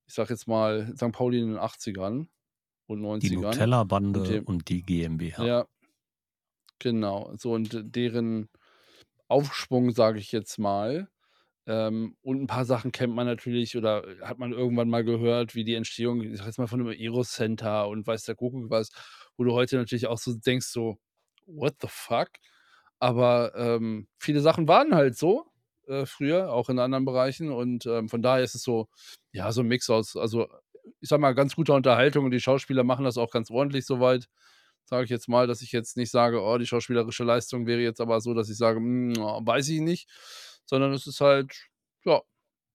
ich 0.07 0.13
sage 0.15 0.33
jetzt 0.33 0.47
mal, 0.47 0.91
Sankt 0.97 1.17
Pauli 1.17 1.39
in 1.41 1.49
den 1.49 1.57
80ern 1.59 2.29
und 2.87 3.01
Die 3.21 3.29
90ern 3.29 3.69
und 4.13 4.27
Nutella-Bande 4.27 4.29
dem 4.29 4.45
und 4.45 4.67
die 4.67 4.81
GmbH. 4.83 5.49
ja. 5.49 5.67
Genau, 6.79 7.31
so 7.37 7.53
und 7.53 7.95
deren 7.95 8.49
Aufschwung, 9.27 9.91
sage 9.91 10.19
ich 10.19 10.31
jetzt 10.31 10.59
mal. 10.59 11.09
Ähm, 11.67 12.15
und 12.23 12.41
'n 12.41 12.47
paar 12.47 12.65
Sachen 12.65 12.91
kennt 12.91 13.13
man 13.13 13.27
natürlich 13.27 13.77
oder 13.77 14.03
hat 14.23 14.39
man 14.39 14.51
irgendwann 14.53 14.89
mal 14.89 15.03
gehört, 15.03 15.53
wie 15.55 15.63
die 15.63 15.75
Entstehung, 15.75 16.21
ich 16.21 16.37
sage 16.37 16.49
jetzt 16.49 16.57
mal, 16.59 16.67
von 16.67 16.79
'nem 16.81 16.87
Aero-Center 16.89 17.87
und 17.87 18.07
weiß 18.07 18.23
der 18.25 18.35
Kuckuck 18.35 18.69
was, 18.71 18.89
wo 19.37 19.43
du 19.43 19.53
heute 19.53 19.77
natürlich 19.77 20.07
auch 20.07 20.17
so 20.17 20.33
denkst 20.35 20.67
so: 20.67 20.97
„What 21.45 21.75
the 21.81 21.87
fuck?“ 21.89 22.29
Aber, 22.99 23.53
ähm, 23.55 24.07
viele 24.19 24.41
Sachen 24.41 24.67
waren 24.67 24.95
halt 24.95 25.17
so, 25.17 25.45
äh, 25.87 26.05
früher, 26.07 26.51
auch 26.53 26.69
in 26.69 26.79
anderen 26.79 27.05
Bereichen 27.05 27.51
und, 27.51 27.85
ähm, 27.87 28.09
von 28.09 28.21
daher 28.23 28.43
ist 28.43 28.55
es 28.55 28.63
so 28.63 28.87
ja, 29.33 29.51
so 29.51 29.61
'n 29.61 29.67
Mix 29.67 29.89
aus 29.89 30.15
also, 30.17 30.47
ich 31.01 31.09
sage 31.09 31.21
mal, 31.21 31.33
ganz 31.35 31.55
guter 31.55 31.75
Unterhaltung 31.75 32.25
und 32.25 32.31
die 32.31 32.39
Schauspieler 32.41 32.83
machen 32.83 33.05
das 33.05 33.17
auch 33.17 33.31
ganz 33.31 33.51
ordentlich 33.51 33.85
so 33.85 33.99
weit, 33.99 34.27
sage 34.85 35.05
ich 35.05 35.09
jetzt 35.11 35.29
mal, 35.29 35.47
dass 35.47 35.61
ich 35.61 35.71
jetzt 35.73 35.97
nicht 35.97 36.11
sage: 36.11 36.41
„Oh, 36.43 36.57
die 36.57 36.65
schauspielerische 36.67 37.23
Leistung 37.25 37.67
wäre 37.67 37.81
jetzt 37.81 38.01
aber 38.01 38.19
so, 38.21 38.33
dass 38.35 38.49
ich 38.49 38.57
sage, 38.57 38.77
hm, 38.79 39.13
oh, 39.19 39.41
weiß 39.45 39.69
ich 39.69 39.81
nicht.“ 39.81 40.07
Sondern 40.71 40.93
es 40.93 41.05
ist 41.05 41.19
halt 41.19 41.67
ja, 42.05 42.21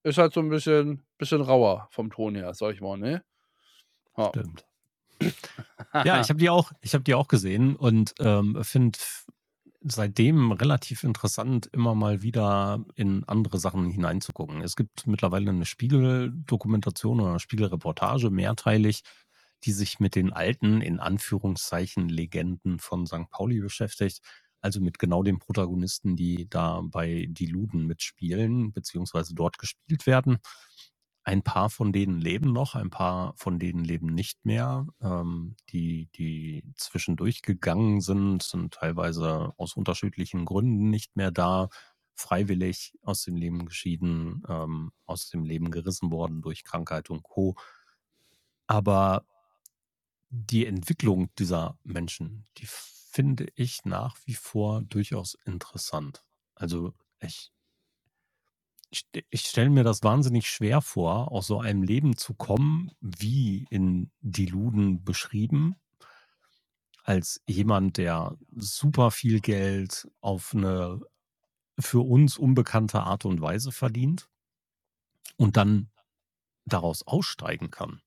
ist 0.05 0.19
halt 0.19 0.35
so 0.35 0.41
'n 0.41 0.51
bisschen 0.51 1.07
bisschen 1.19 1.43
rauer 1.43 1.89
vom 1.93 2.11
Ton 2.11 2.35
her, 2.37 2.55
sage 2.55 2.75
ich 2.75 2.83
mal, 2.83 2.99
ne? 2.99 3.25
Ja. 4.18 4.35
Stimmt. 4.35 4.66
Ja, 6.05 6.18
ich 6.20 6.29
habe 6.31 6.39
die 6.39 6.51
auch 6.51 6.73
ich 6.83 6.95
habe 6.95 7.05
die 7.05 7.14
auch 7.14 7.29
gesehen 7.29 7.75
und, 7.77 8.14
ähm, 8.20 8.59
finde 8.62 8.99
seitdem 9.83 10.53
relativ 10.53 11.05
interessant, 11.05 11.68
immer 11.73 11.95
mal 11.95 12.23
wieder 12.23 12.85
in 12.97 13.25
andere 13.25 13.59
Sachen 13.59 13.91
hineinzugucken. 13.91 14.62
Es 14.62 14.77
gibt 14.77 15.07
mittlerweile 15.07 15.53
'ne 15.53 15.64
Spiegel-Dokumentation 15.66 17.20
oder 17.20 17.39
Spiegel-Reportage 17.41 18.31
mehrteilig, 18.31 19.03
die 19.64 19.73
sich 19.73 20.01
mit 20.01 20.16
den 20.16 20.33
alten, 20.33 20.81
in 20.83 21.01
Anführungszeichen, 21.01 22.09
Legenden 22.09 22.79
von 22.81 23.07
Sankt 23.07 23.31
Pauli 23.33 23.61
beschäftigt. 23.61 24.20
Also, 24.61 24.81
mit 24.81 24.99
genau 24.99 25.23
den 25.23 25.39
Protagonisten, 25.39 26.17
die 26.17 26.49
da 26.49 26.81
bei 26.83 27.27
die 27.31 27.47
Luden 27.47 27.87
mitspielen 27.87 28.73
beziehungsweise 28.73 29.35
dort 29.35 29.59
gespielt 29.59 30.07
werden. 30.07 30.39
Ein 31.25 31.43
paar 31.43 31.71
von 31.71 31.93
denen 31.93 32.21
leben 32.21 32.53
noch, 32.53 32.77
ein 32.77 32.91
paar 32.91 33.35
von 33.37 33.59
denen 33.59 33.85
leben 33.85 34.15
nicht 34.15 34.45
mehr. 34.45 34.87
Ähm, 35.03 35.57
die 35.71 36.09
die 36.17 36.63
zwischendurch 36.77 37.43
gegangen 37.43 38.01
sind, 38.01 38.43
sind 38.45 38.75
teilweise 38.75 39.53
aus 39.57 39.75
unterschiedlichen 39.77 40.45
Gründen 40.45 40.89
nicht 40.91 41.17
mehr 41.17 41.33
da, 41.33 41.69
freiwillig 42.15 42.95
aus 43.03 43.23
dem 43.25 43.37
Leben 43.37 43.67
geschieden, 43.67 44.43
ähm, 44.49 44.93
aus 45.05 45.29
dem 45.29 45.45
Leben 45.45 45.71
gerissen 45.71 46.11
worden 46.13 46.43
durch 46.43 46.65
Krankheit 46.65 47.11
und 47.11 47.23
Co. 47.25 47.57
Aber 48.69 49.25
die 50.31 50.67
Entwicklung 50.67 51.31
dieser 51.39 51.79
Menschen, 51.85 52.47
die 52.59 52.67
finde 53.17 53.49
ich 53.55 53.85
nach 53.87 54.17
wie 54.27 54.35
vor 54.35 54.83
durchaus 54.83 55.35
interessant. 55.47 56.25
Also, 56.55 56.95
ich 57.21 57.51
ich 58.91 59.05
ich 59.31 59.43
stelle 59.43 59.71
mir 59.71 59.85
das 59.85 60.03
wahnsinnig 60.03 60.49
schwer 60.49 60.81
vor, 60.81 61.31
aus 61.33 61.47
so 61.47 61.61
einem 61.61 61.83
Leben 61.83 62.17
zu 62.17 62.35
kommen, 62.35 62.91
wie 63.01 63.67
in 63.71 64.11
Die 64.21 64.47
Luden 64.47 65.05
beschrieben 65.05 65.77
als 67.05 67.41
jemand, 67.47 67.97
der 67.97 68.37
super 68.55 69.11
viel 69.11 69.41
Geld 69.41 70.09
auf 70.21 70.55
eine 70.55 71.01
für 71.81 72.01
uns 72.07 72.39
unbekannte 72.39 73.03
Art 73.03 73.25
und 73.25 73.41
Weise 73.41 73.73
verdient 73.73 74.31
und 75.39 75.57
dann 75.57 75.91
daraus 76.67 77.07
aussteigen 77.07 77.71
kann. 77.71 78.03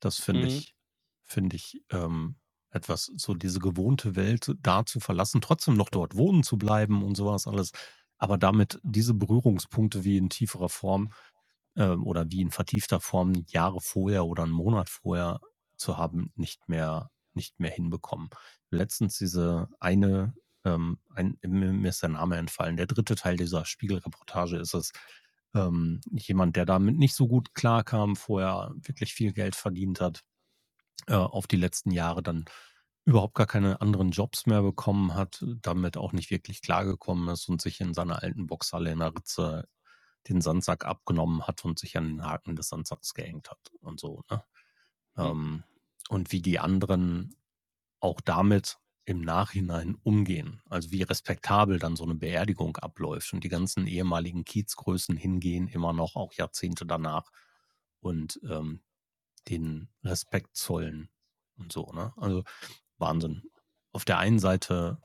Das 0.00 0.18
finde 0.20 0.46
Mhm. 0.46 0.48
ich 0.48 0.76
finde 1.24 1.56
ich, 1.56 1.82
ähm, 1.90 2.36
etwas 2.74 3.10
so 3.16 3.34
diese 3.34 3.60
gewohnte 3.60 4.16
Welt 4.16 4.54
da 4.62 4.86
zu 4.86 5.00
verlassen, 5.00 5.40
trotzdem 5.42 5.74
noch 5.76 5.90
dort 5.90 6.16
wohnen 6.16 6.42
zu 6.44 6.58
bleiben 6.58 7.02
und 7.04 7.16
so 7.16 7.26
was 7.26 7.46
alles, 7.48 7.72
aber 8.18 8.38
damit 8.38 8.80
diese 8.84 9.14
Berührungspunkte 9.14 10.04
wie 10.04 10.16
in 10.18 10.30
tieferer 10.30 10.68
Form, 10.70 11.12
ähm, 11.76 12.04
oder 12.06 12.30
wie 12.30 12.40
in 12.42 12.50
vertiefter 12.50 13.00
Form 13.00 13.34
Jahre 13.48 13.80
vorher 13.80 14.26
oder 14.26 14.44
'n 14.44 14.50
Monat 14.50 14.88
vorher 14.90 15.40
zu 15.76 15.96
haben, 15.98 16.32
nicht 16.36 16.68
mehr 16.68 17.10
nicht 17.34 17.58
mehr 17.60 17.70
hinbekommen. 17.72 18.30
Letztens 18.70 19.18
diese 19.18 19.68
eine, 19.80 20.34
ähm 20.64 20.98
ein 21.14 21.38
mir 21.42 21.72
mir 21.72 21.88
ist 21.90 22.02
der 22.02 22.10
Name 22.10 22.36
entfallen. 22.36 22.76
Der 22.76 22.86
dritte 22.86 23.16
Teil 23.16 23.36
dieser 23.36 23.64
Spiegel-Reportage 23.66 24.56
ist 24.58 24.74
es, 24.74 24.92
ähm, 25.54 26.00
jemand, 26.12 26.56
der 26.56 26.66
damit 26.66 26.96
nicht 26.98 27.14
so 27.14 27.28
gut 27.28 27.54
klarkam, 27.54 28.16
vorher 28.16 28.72
wirklich 28.76 29.14
viel 29.14 29.32
Geld 29.32 29.56
verdient 29.56 30.00
hat, 30.00 30.22
äh, 31.08 31.14
auf 31.14 31.46
die 31.46 31.56
letzten 31.56 31.90
Jahre 31.90 32.22
dann 32.22 32.44
überhaupt 33.06 33.34
gar 33.34 33.46
keine 33.46 33.80
anderen 33.82 34.10
Jobs 34.12 34.46
mehr 34.46 34.62
bekommen 34.62 35.14
hat, 35.14 35.44
damit 35.62 35.96
auch 35.98 36.12
nicht 36.12 36.30
wirklich 36.30 36.62
klargekommen 36.62 37.28
ist 37.28 37.48
und 37.48 37.62
sich 37.62 37.80
in 37.80 37.94
seiner 37.94 38.22
alten 38.22 38.46
Boxhalle 38.46 38.92
in 38.92 39.00
der 39.00 39.14
Ritze 39.14 39.68
den 40.28 40.40
Sandsack 40.42 40.84
abgenommen 40.86 41.46
hat 41.46 41.64
und 41.66 41.78
sich 41.78 41.96
an 41.98 42.06
den 42.08 42.24
Haken 42.24 42.56
des 42.56 42.68
Sandsacks 42.70 43.14
gehängt 43.14 43.50
hat 43.50 43.60
und 43.80 44.00
so, 44.00 44.22
ne? 44.30 44.44
Mhm. 45.18 45.30
Ähm, 45.30 45.64
und 46.10 46.32
wie 46.32 46.42
die 46.42 46.58
anderen 46.60 47.36
auch 48.00 48.20
damit 48.22 48.78
im 49.06 49.20
Nachhinein 49.22 49.96
umgehen. 50.02 50.62
Also, 50.70 50.90
wie 50.92 51.02
respektabel 51.02 51.78
dann 51.78 51.96
so 51.96 52.06
'ne 52.06 52.14
Beerdigung 52.16 52.76
abläuft 52.78 53.32
und 53.34 53.44
die 53.44 53.48
ganzen 53.50 53.86
ehemaligen 53.86 54.44
Kiezgrößen 54.44 55.16
hingehen, 55.16 55.68
immer 55.68 55.92
noch, 55.94 56.16
auch 56.16 56.32
Jahrzehnte 56.34 56.86
danach 56.86 57.30
und, 58.00 58.40
ähm, 58.48 58.82
den 59.48 59.88
Respekt 60.04 60.56
zollen 60.56 61.10
und 61.58 61.72
so, 61.72 61.92
ne? 61.92 62.12
Also, 62.16 62.44
Wahnsinn. 62.98 63.44
Auf 63.92 64.04
der 64.06 64.18
einen 64.18 64.38
Seite 64.40 64.98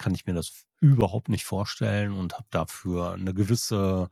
kann 0.00 0.14
ich 0.14 0.24
mir 0.26 0.32
das 0.32 0.64
überhaupt 0.80 1.28
nicht 1.28 1.44
vorstellen 1.44 2.12
und 2.14 2.32
habe 2.34 2.46
dafür 2.50 3.18
'ne 3.18 3.34
gewisse 3.34 4.08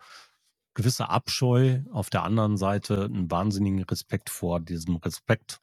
gewisse 0.74 1.08
Abscheu, 1.10 1.80
auf 1.92 2.10
der 2.10 2.24
anderen 2.24 2.56
Seite 2.58 3.06
'n 3.06 3.30
wahnsinnigen 3.30 3.82
Respekt 3.84 4.28
vor 4.30 4.60
diesem 4.60 4.96
Respekt. 4.96 5.60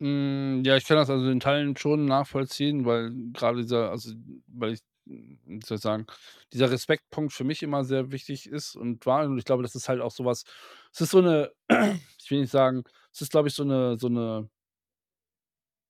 Hm, 0.00 0.62
ja, 0.64 0.76
ich 0.76 0.84
kann 0.84 0.98
das 0.98 1.08
also 1.08 1.30
in 1.30 1.40
Teilen 1.40 1.74
schon 1.76 2.04
nachvollziehen, 2.04 2.84
weil 2.84 3.12
grade 3.32 3.62
dieser 3.62 3.90
also, 3.90 4.12
weil 4.46 4.74
ich 4.74 4.80
wie 5.06 5.60
soll 5.64 5.76
ich 5.76 5.82
sagen, 5.82 6.06
dieser 6.52 6.70
Respektpunkt 6.70 7.32
für 7.32 7.44
mich 7.44 7.62
immer 7.62 7.84
sehr 7.84 8.12
wichtig 8.12 8.48
ist 8.50 8.76
und 8.76 9.06
war 9.06 9.24
und 9.26 9.38
ich 9.38 9.44
glaube, 9.44 9.62
das 9.62 9.74
ist 9.76 9.88
halt 9.88 10.00
auch 10.02 10.10
so 10.12 10.24
was 10.24 10.44
es 10.92 11.00
ist 11.02 11.10
so 11.12 11.20
'ne 11.22 11.52
ich 12.20 12.30
will 12.30 12.40
nicht 12.40 12.50
sagen 12.52 12.84
es 13.12 13.22
ist, 13.22 13.30
glaube 13.32 13.48
ich, 13.48 13.54
so 13.54 13.64
'ne 13.64 13.96
so 13.98 14.08
'ne 14.08 14.48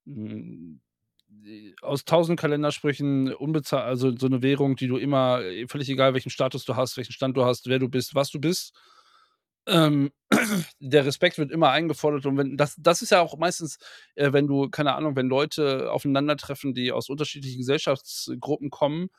hm, 0.07 0.79
äh, 1.45 1.73
aus 1.81 2.05
1000 2.05 2.39
Kalendersprüchen 2.39 3.33
unbezah 3.33 3.83
also, 3.83 4.15
so 4.17 4.27
'ne 4.27 4.41
Währung, 4.41 4.75
die 4.75 4.87
du 4.87 4.97
immer 4.97 5.41
äh, 5.43 5.67
völlig 5.67 5.89
egal, 5.89 6.13
welchen 6.13 6.29
Status 6.31 6.65
du 6.65 6.75
hast, 6.75 6.97
welchen 6.97 7.13
Stand 7.13 7.37
du 7.37 7.45
hast, 7.45 7.67
wer 7.67 7.79
du 7.79 7.89
bist, 7.89 8.15
was 8.15 8.29
du 8.31 8.39
bist. 8.39 8.73
Ähm, 9.67 10.11
der 10.79 11.05
Respekt 11.05 11.37
wird 11.37 11.51
immer 11.51 11.71
eingefordert 11.71 12.25
und 12.25 12.37
wenn 12.37 12.57
das 12.57 12.75
das 12.79 13.01
ist 13.01 13.11
ja 13.11 13.21
auch 13.21 13.37
meistens, 13.37 13.77
äh, 14.15 14.31
wenn 14.33 14.47
du 14.47 14.69
keine 14.69 14.95
Ahnung, 14.95 15.15
wenn 15.17 15.27
Leute 15.27 15.91
aufeinandertreffen, 15.91 16.73
die 16.73 16.91
aus 16.93 17.09
unterschiedlichen 17.09 17.59
Gesellschaftsgruppen 17.59 18.69
kommen, 18.69 19.09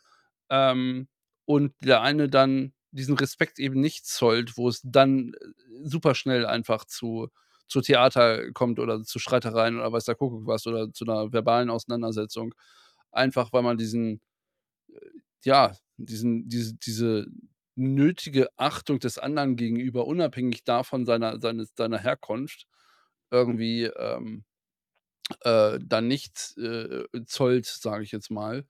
ähm, 0.50 1.08
und 1.46 1.74
der 1.82 2.02
eine 2.02 2.28
dann 2.28 2.72
diesen 2.92 3.16
Respekt 3.16 3.58
eben 3.58 3.80
nicht 3.80 4.06
zollt, 4.06 4.56
wo 4.58 4.68
es 4.68 4.80
dann, 4.84 5.34
äh, 5.34 5.38
super 5.84 6.14
schnell 6.14 6.46
einfach 6.46 6.84
zu 6.86 7.28
zu 7.68 7.82
Theater 7.82 8.50
kommt 8.52 8.78
oder 8.80 9.02
zu 9.04 9.18
Streitereien 9.18 9.76
oder 9.78 9.92
weiß 9.92 10.04
der 10.06 10.14
Kuckuck 10.16 10.46
was 10.46 10.66
oder 10.66 10.92
zu 10.92 11.04
'ner 11.04 11.32
verbalen 11.32 11.70
Auseinandersetzung. 11.70 12.54
Einfach, 13.12 13.52
weil 13.52 13.62
man 13.62 13.76
diesen 13.78 14.14
äh, 14.14 14.20
ja, 15.44 15.74
diesen 15.98 16.48
diese 16.48 16.74
diese 16.76 17.26
nötige 17.78 18.48
Achtung 18.58 18.98
des 19.00 19.18
anderen 19.18 19.56
gegenüber, 19.56 20.06
unabhängig 20.06 20.64
davon 20.64 21.06
seiner 21.06 21.40
seines 21.40 21.74
seiner 21.76 21.98
Herkunft 22.00 22.66
irgendwie, 23.30 23.84
ähm, 23.84 24.44
äh, 25.42 25.78
dann 25.84 26.08
nicht, 26.08 26.56
äh, 26.58 27.04
zollt, 27.26 27.66
sage 27.66 28.04
ich 28.04 28.12
jetzt 28.12 28.30
mal. 28.30 28.66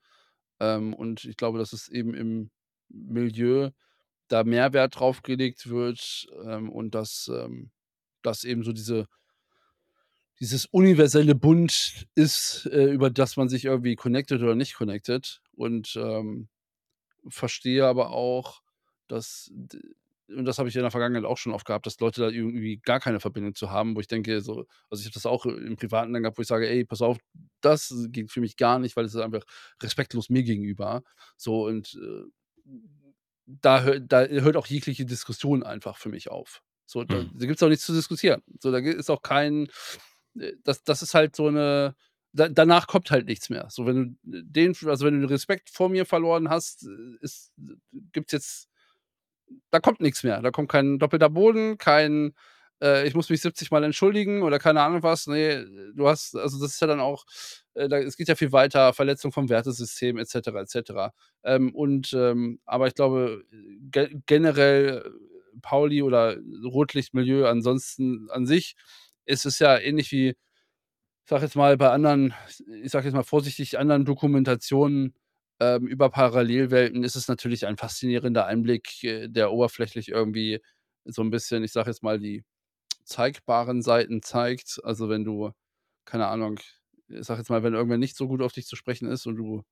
Ähm, 0.59 0.93
und 0.93 1.25
ich 1.25 1.37
glaube, 1.37 1.59
dass 1.59 1.73
es 1.73 1.89
eben 1.89 2.13
im 2.15 2.51
Milieu 2.89 3.71
da 4.29 4.43
mehr 4.45 4.73
Wert 4.73 4.99
drauf 4.99 5.23
gelegt 5.23 5.69
wird, 5.69 6.27
ähm, 6.45 6.69
und 6.71 6.95
dass, 6.95 7.29
ähm 7.33 7.71
dass 8.23 8.43
eben 8.45 8.63
so 8.63 8.73
diese 8.73 9.07
dieses 10.39 10.65
universelle 10.65 11.35
Bund 11.35 12.07
ist, 12.15 12.65
äh, 12.71 12.85
über 12.85 13.09
das 13.09 13.35
man 13.35 13.49
sich 13.49 13.65
irgendwie 13.65 13.95
connected 13.95 14.41
oder 14.41 14.55
nicht 14.55 14.75
connected 14.75 15.41
und, 15.51 15.95
ähm, 15.97 16.47
verstehe 17.29 17.85
aber 17.87 18.11
auch, 18.11 18.61
dass 19.11 19.51
und 20.29 20.45
das 20.45 20.59
habe 20.59 20.69
ich 20.69 20.75
in 20.75 20.83
der 20.83 20.91
Vergangenheit 20.91 21.25
auch 21.25 21.37
schon 21.39 21.53
oft 21.53 21.65
gehabt, 21.65 21.87
dass 21.87 21.99
Leute 21.99 22.21
da 22.21 22.29
irgendwie 22.29 22.77
gar 22.77 22.99
keine 22.99 23.19
Verbindung 23.19 23.55
zu 23.55 23.71
haben, 23.71 23.95
wo 23.95 23.99
ich 23.99 24.07
denke 24.07 24.41
so 24.41 24.65
also, 24.89 25.01
ich 25.01 25.05
habe 25.07 25.13
das 25.15 25.25
auch 25.25 25.45
im 25.47 25.75
Privaten 25.75 26.13
dann 26.13 26.21
gehabt, 26.23 26.37
wo 26.37 26.41
ich 26.43 26.47
sage: 26.47 26.69
„Ey, 26.69 26.85
pass 26.85 27.01
auf, 27.01 27.17
das 27.61 27.93
geht 28.09 28.31
für 28.31 28.41
mich 28.41 28.55
gar 28.57 28.77
nicht, 28.79 28.95
weil 28.95 29.05
es 29.05 29.15
ist 29.15 29.21
einfach 29.21 29.43
respektlos 29.81 30.29
mir 30.29 30.43
gegenüber.“ 30.43 31.03
So 31.37 31.65
und, 31.65 31.95
äh, 31.95 32.25
da 33.45 33.83
hö 33.83 33.99
da 34.01 34.25
hört 34.27 34.57
auch 34.57 34.67
jegliche 34.67 35.05
Diskussion 35.05 35.63
einfach 35.63 35.97
für 35.97 36.09
mich 36.09 36.29
auf. 36.29 36.61
So, 36.85 37.03
da 37.03 37.23
Mhm. 37.23 37.31
da 37.33 37.45
gibt's 37.45 37.63
auch 37.63 37.69
nichts 37.69 37.85
zu 37.85 37.93
diskutieren. 37.93 38.41
So, 38.59 38.71
da 38.71 38.77
ist 38.79 39.09
auch 39.09 39.21
kein 39.21 39.67
äh, 40.39 40.53
das 40.63 40.83
das 40.83 41.01
ist 41.03 41.13
halt 41.15 41.35
so 41.35 41.49
'ne 41.49 41.95
da 42.33 42.47
danach 42.49 42.87
kommt 42.87 43.11
halt 43.11 43.25
nichts 43.27 43.49
mehr. 43.49 43.67
So, 43.71 43.85
wenn 43.87 44.19
du 44.23 44.43
den 44.43 44.75
also, 44.87 45.05
wenn 45.05 45.15
du 45.15 45.21
den 45.21 45.29
Respekt 45.29 45.69
vor 45.71 45.89
mir 45.89 46.05
verloren 46.05 46.49
hast, 46.49 46.85
äh, 46.87 47.17
ist 47.21 47.51
gibt's 48.13 48.33
jetzt 48.33 48.68
da 49.71 49.79
kommt 49.79 50.01
nix 50.01 50.23
mehr. 50.23 50.41
Da 50.41 50.51
kommt 50.51 50.69
kein 50.69 50.99
doppelter 50.99 51.29
Boden, 51.29 51.77
kein, 51.77 52.33
äh, 52.81 53.07
ich 53.07 53.15
muss 53.15 53.29
mich 53.29 53.41
70 53.41 53.71
Mal 53.71 53.83
entschuldigen 53.83 54.43
oder 54.43 54.59
keine 54.59 54.81
Ahnung 54.81 55.03
was. 55.03 55.27
Ne, 55.27 55.65
du 55.95 56.07
hast 56.07 56.35
also, 56.35 56.59
das 56.61 56.73
ist 56.73 56.81
ja 56.81 56.87
dann 56.87 56.99
auch 56.99 57.25
äh, 57.75 57.87
es 58.03 58.17
geht 58.17 58.27
ja 58.27 58.35
viel 58.35 58.51
weiter, 58.51 58.93
Verletzung 58.93 59.31
vom 59.31 59.49
Wertesystem 59.49 60.17
et 60.17 60.29
cetera, 60.29 60.61
et 60.61 60.69
cetera. 60.69 61.13
Ähm, 61.43 61.73
und, 61.75 62.13
ähm 62.13 62.59
aber 62.65 62.87
ich 62.87 62.95
glaube, 62.95 63.43
ge 63.91 64.09
generell 64.25 65.03
Pauli 65.61 66.01
oder 66.03 66.37
Rotlichtmilieu 66.63 67.45
ansonsten 67.47 68.29
an 68.31 68.45
sich 68.45 68.75
ist 69.25 69.45
es 69.45 69.59
ja 69.59 69.77
ähnlich 69.77 70.11
wie, 70.11 70.35
sage 71.25 71.43
jetzt 71.45 71.55
mal, 71.55 71.77
bei 71.77 71.89
anderen 71.91 72.33
ich 72.83 72.91
sage 72.91 73.05
jetzt 73.07 73.15
mal 73.15 73.23
vorsichtig, 73.23 73.77
anderen 73.79 74.05
Dokumentationen, 74.05 75.13
ähm, 75.59 75.87
über 75.87 76.09
Parallelwelten 76.09 77.03
ist 77.03 77.15
es 77.15 77.27
natürlich 77.27 77.67
ein 77.67 77.77
faszinierender 77.77 78.45
Einblick, 78.47 79.03
äh, 79.03 79.27
der 79.29 79.51
oberflächlich 79.51 80.09
irgendwie 80.09 80.61
so 81.05 81.21
'n 81.23 81.31
bisschen, 81.31 81.63
ich 81.63 81.71
sage 81.73 81.89
jetzt 81.91 82.03
mal, 82.03 82.19
die 82.19 82.43
zeigbaren 83.05 83.81
Seiten 83.83 84.21
zeigt. 84.23 84.79
Also, 84.83 85.09
wenn 85.09 85.25
du, 85.25 85.51
keine 86.05 86.27
Ahnung, 86.27 86.59
ich 87.09 87.25
sage 87.27 87.39
jetzt 87.41 87.49
mal, 87.49 87.63
wenn 87.63 87.73
irgendwer 87.75 87.97
nicht 87.99 88.17
so 88.17 88.27
gut 88.29 88.41
auf 88.43 88.53
dich 88.53 88.67
zu 88.67 88.75
sprechen 88.77 89.07
ist 89.09 89.27
und 89.27 89.37
du 89.37 89.63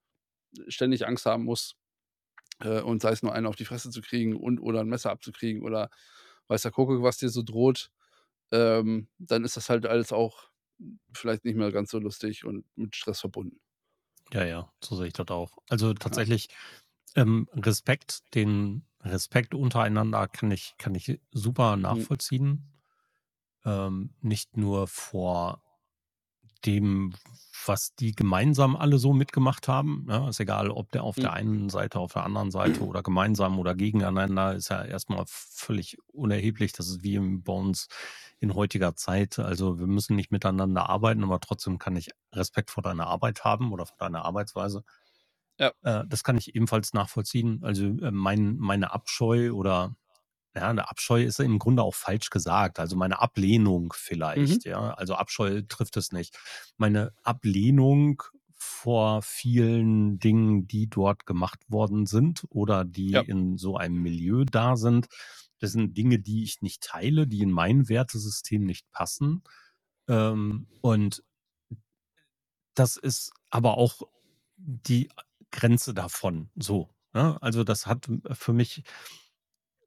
ständig 0.70 1.08
Angst 1.08 1.26
haben 1.28 1.44
musst, 1.46 1.76
äh, 2.62 2.82
und 2.82 3.02
sei 3.02 3.12
es 3.12 3.24
nur 3.24 3.34
einen 3.34 3.48
auf 3.48 3.56
die 3.58 3.66
Fresse 3.66 3.90
zu 3.92 4.02
kriegen 4.02 4.36
und 4.36 4.60
oder 4.62 4.82
'n 4.82 4.90
Messer 4.90 5.12
abzukriegen 5.12 5.64
oder 5.64 5.90
weiß 6.50 6.64
der 6.64 6.72
Kuckuck, 6.72 7.04
was 7.04 7.18
dir 7.18 7.30
so 7.30 7.44
droht, 7.44 7.92
ähm, 8.54 9.10
dann 9.20 9.44
ist 9.46 9.58
das 9.58 9.70
halt 9.70 9.86
alles 9.88 10.14
auch 10.14 10.50
vielleicht 11.14 11.46
nicht 11.46 11.56
mehr 11.58 11.72
ganz 11.74 11.92
so 11.92 12.00
lustig 12.00 12.46
und 12.46 12.66
mit 12.78 12.96
Stress 12.96 13.22
verbunden. 13.22 13.60
Ja, 14.34 14.44
ja, 14.46 14.70
so 14.84 14.96
sehe 14.96 15.08
ich 15.08 15.14
das 15.14 15.28
auch. 15.30 15.58
Also, 15.70 15.94
tatsächlich, 15.94 16.48
ähm, 17.16 17.48
Respekt 17.54 18.34
den 18.36 18.86
Respekt 19.02 19.54
untereinander 19.56 20.28
kann 20.28 20.52
ich 20.52 20.76
kann 20.78 20.96
ich 20.96 21.20
super 21.32 21.78
Mhm. 21.78 21.78
nachvollziehen. 21.78 22.82
Ähm, 23.66 24.16
nicht 24.22 24.58
nur 24.58 24.88
vor 24.88 25.64
dem, 26.62 27.14
was 27.66 27.96
die 27.96 28.14
gemeinsam 28.14 28.76
alle 28.76 28.98
so 29.00 29.14
mitgemacht 29.14 29.68
haben, 29.68 30.06
ne? 30.08 30.28
Ist 30.30 30.40
egal, 30.40 30.70
ob 30.72 30.92
der 30.92 31.04
auf 31.04 31.18
Mhm. 31.18 31.20
der 31.20 31.34
einen 31.34 31.70
Seite, 31.70 32.00
auf 32.00 32.14
der 32.14 32.24
anderen 32.24 32.52
Seite 32.52 32.84
oder 32.84 33.04
gemeinsam 33.04 33.60
oder 33.60 33.76
gegeneinander, 33.76 34.56
ist 34.56 34.70
ja 34.70 34.84
erst 34.86 35.10
mal 35.10 35.26
völlig 35.28 35.98
unerheblich. 36.08 36.74
Das 36.74 36.88
ist 36.90 37.04
wie 37.04 37.20
bei 37.20 37.54
uns 37.54 37.88
in 38.40 38.54
heutiger 38.56 38.96
Zeit. 38.96 39.40
Also, 39.40 39.80
wir 39.80 39.88
müssen 39.88 40.16
nicht 40.16 40.32
miteinander 40.32 40.90
arbeiten, 40.90 41.24
aber 41.24 41.40
trotzdem 41.40 41.80
kann 41.80 41.96
ich 41.96 42.10
Respekt 42.34 42.72
vor 42.72 42.84
deiner 42.84 43.08
Arbeit 43.08 43.44
haben 43.44 43.72
oder 43.74 43.86
vor 43.86 43.98
deiner 43.98 44.26
Arbeitsweise. 44.26 44.84
Ja. 45.58 45.74
Äh, 45.84 46.04
das 46.08 46.24
kann 46.24 46.38
ich 46.38 46.56
ebenfalls 46.56 46.94
nachvollziehen. 46.94 47.60
Also, 47.64 47.86
äh, 47.86 48.12
mein 48.12 48.58
meine 48.58 48.92
Abscheu 48.94 49.52
oder 49.54 49.96
ja, 50.58 50.74
'ne 50.74 50.90
Abscheu 50.90 51.24
ist 51.24 51.40
im 51.40 51.60
Grunde 51.60 51.84
auch 51.84 51.96
falsch 51.96 52.30
gesagt. 52.32 52.80
Also, 52.80 52.96
meine 52.98 53.20
Ablehnung 53.22 53.94
Mhm. 54.36 54.62
vielleicht, 54.62 54.66
ja. 54.66 54.94
Also, 54.96 55.16
Abscheu 55.16 55.62
trifft 55.70 55.98
es 55.98 56.12
nicht. 56.12 56.38
Meine 56.78 57.14
Ablehnung 57.24 58.24
vor 58.56 59.22
vielen 59.24 60.20
Dingen, 60.20 60.68
die 60.68 60.90
dort 60.90 61.26
gemacht 61.28 61.60
worden 61.70 62.06
sind 62.08 62.46
oder 62.50 62.86
die 62.86 63.20
Ja. 63.20 63.28
in 63.28 63.58
so 63.58 63.78
einem 63.78 64.02
Milieu 64.04 64.46
da 64.46 64.76
sind. 64.78 65.08
Das 65.60 65.72
sind 65.74 65.98
Dinge, 65.98 66.20
die 66.20 66.44
ich 66.44 66.62
nicht 66.62 66.84
teile, 66.84 67.28
die 67.28 67.42
in 67.42 67.52
mein 67.52 67.90
Wertesystem 67.90 68.64
nicht 68.66 68.90
passen. 68.92 69.44
Ähm, 70.10 70.68
und 70.82 71.24
das 72.76 72.96
ist 72.98 73.32
aber 73.50 73.78
auch 73.78 74.04
die 74.58 75.10
Grenze 75.52 75.94
davon 75.94 76.50
so, 76.56 76.90
ne? 77.14 77.38
Also, 77.42 77.64
das 77.64 77.88
hat 77.88 78.08
für 78.34 78.54
mich 78.54 78.84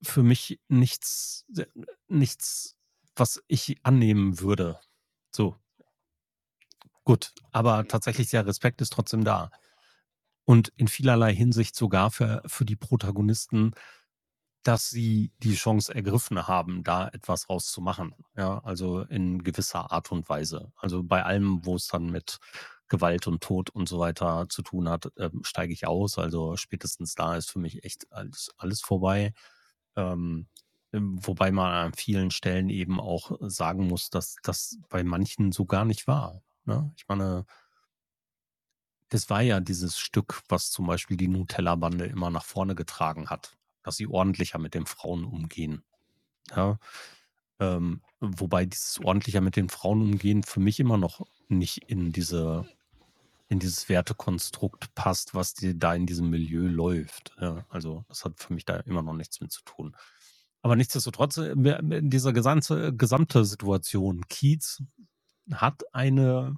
für 0.03 0.23
mich 0.23 0.61
nichts 0.69 1.45
se 1.53 1.69
nichts, 2.09 2.77
was 3.17 3.43
ich 3.49 3.79
annehmen 3.85 4.41
würde, 4.41 4.81
so. 5.35 5.57
Gut, 7.05 7.33
aber 7.53 7.87
tatsächlich 7.89 8.31
der 8.31 8.47
Respekt 8.47 8.81
ist 8.81 8.93
trotzdem 8.93 9.25
da. 9.25 9.51
Und 10.45 10.73
in 10.77 10.89
vielerlei 10.89 11.35
Hinsicht 11.35 11.77
sogar 11.77 12.11
für 12.11 12.43
für 12.47 12.65
die 12.65 12.77
Protagonisten, 12.77 13.73
dass 14.65 14.91
sie 14.91 15.33
die 15.43 15.55
Chance 15.55 15.95
ergriffen 15.95 16.47
haben, 16.49 16.85
da 16.85 17.09
etwas 17.09 17.49
raus 17.51 17.67
zu 17.73 17.81
machen, 17.83 18.15
ja, 18.37 18.59
also 18.65 19.03
in 19.03 19.43
gewisser 19.45 19.91
Art 19.93 20.13
und 20.13 20.29
Weise. 20.29 20.73
Also, 20.77 21.03
bei 21.05 21.25
allem, 21.25 21.65
wo 21.67 21.77
es 21.77 21.89
dann 21.89 22.11
mit 22.11 22.39
Gewalt 22.89 23.27
und 23.29 23.43
Tod 23.43 23.71
und 23.71 23.89
so 23.89 24.01
weiter 24.01 24.49
zu 24.51 24.63
tun 24.63 24.89
hat, 24.91 25.13
ähm, 25.19 25.43
steige 25.45 25.73
ich 25.73 25.87
aus. 25.87 26.19
Also, 26.19 26.57
spätestens 26.57 27.15
da 27.15 27.37
ist 27.37 27.51
für 27.51 27.61
mich 27.61 27.85
echt 27.85 28.13
alles 28.13 28.51
alles 28.59 28.81
vorbei. 28.83 29.33
Ähm, 30.01 30.47
ähm, 30.93 31.19
wobei 31.25 31.53
man 31.53 31.73
an 31.73 31.93
vielen 31.95 32.31
Stellen 32.31 32.69
eben 32.69 33.01
auch 33.01 33.33
sagen 33.41 33.87
muss, 33.87 34.11
dass 34.11 34.37
das 34.43 34.79
bei 34.89 35.05
manchen 35.05 35.53
so 35.53 35.65
gar 35.67 35.85
nicht 35.85 36.07
war, 36.07 36.43
ne? 36.65 36.93
Ich 36.97 37.07
meine 37.09 37.47
das 39.11 39.29
war 39.29 39.43
ja 39.43 39.61
dieses 39.61 39.99
Stück, 39.99 40.43
was 40.49 40.71
zum 40.71 40.87
Beispiel 40.87 41.17
die 41.17 41.29
Nutella-Bande 41.29 42.07
immer 42.07 42.31
nach 42.31 42.45
vorne 42.45 42.75
getragen 42.75 43.29
hat, 43.29 43.57
dass 43.83 43.97
sie 43.97 44.07
ordentlicher 44.07 44.59
mit 44.59 44.75
den 44.75 44.87
Frauen 44.87 45.25
umgehen, 45.25 45.83
ja? 46.57 46.79
Ähm, 47.59 48.01
wobei 48.21 48.65
dieses 48.65 49.01
ordentlicher 49.05 49.43
mit 49.43 49.57
den 49.57 49.69
Frauen 49.69 50.01
umgehen 50.01 50.45
für 50.45 50.61
mich 50.61 50.81
immer 50.81 50.97
noch 50.97 51.27
nicht 51.49 51.79
in 51.89 52.13
diese 52.13 52.67
in 53.51 53.59
dieses 53.61 53.89
Wertekonstrukt 53.91 54.95
passt, 54.95 55.35
was 55.35 55.55
die 55.55 55.79
da 55.79 55.95
in 55.95 56.07
diesem 56.07 56.31
Milieu 56.31 56.69
läuft, 56.69 57.35
ja? 57.41 57.67
Also, 57.71 58.05
das 58.09 58.25
hat 58.25 58.41
für 58.41 58.55
mich 58.55 58.65
da 58.65 58.77
immer 58.79 59.03
noch 59.03 59.15
nichts 59.15 59.41
mit 59.43 59.53
zu 59.53 59.63
tun. 59.65 59.97
Aber 60.63 60.77
nichtsdestotrotz, 60.77 61.39
äh, 61.39 61.55
mir 61.57 61.83
mir 61.83 62.03
diese 62.03 62.33
gesamte 62.33 62.95
gesamte 62.97 63.45
Situation 63.45 64.23
Kiez 64.29 64.83
hat 65.53 65.83
eine 65.95 66.57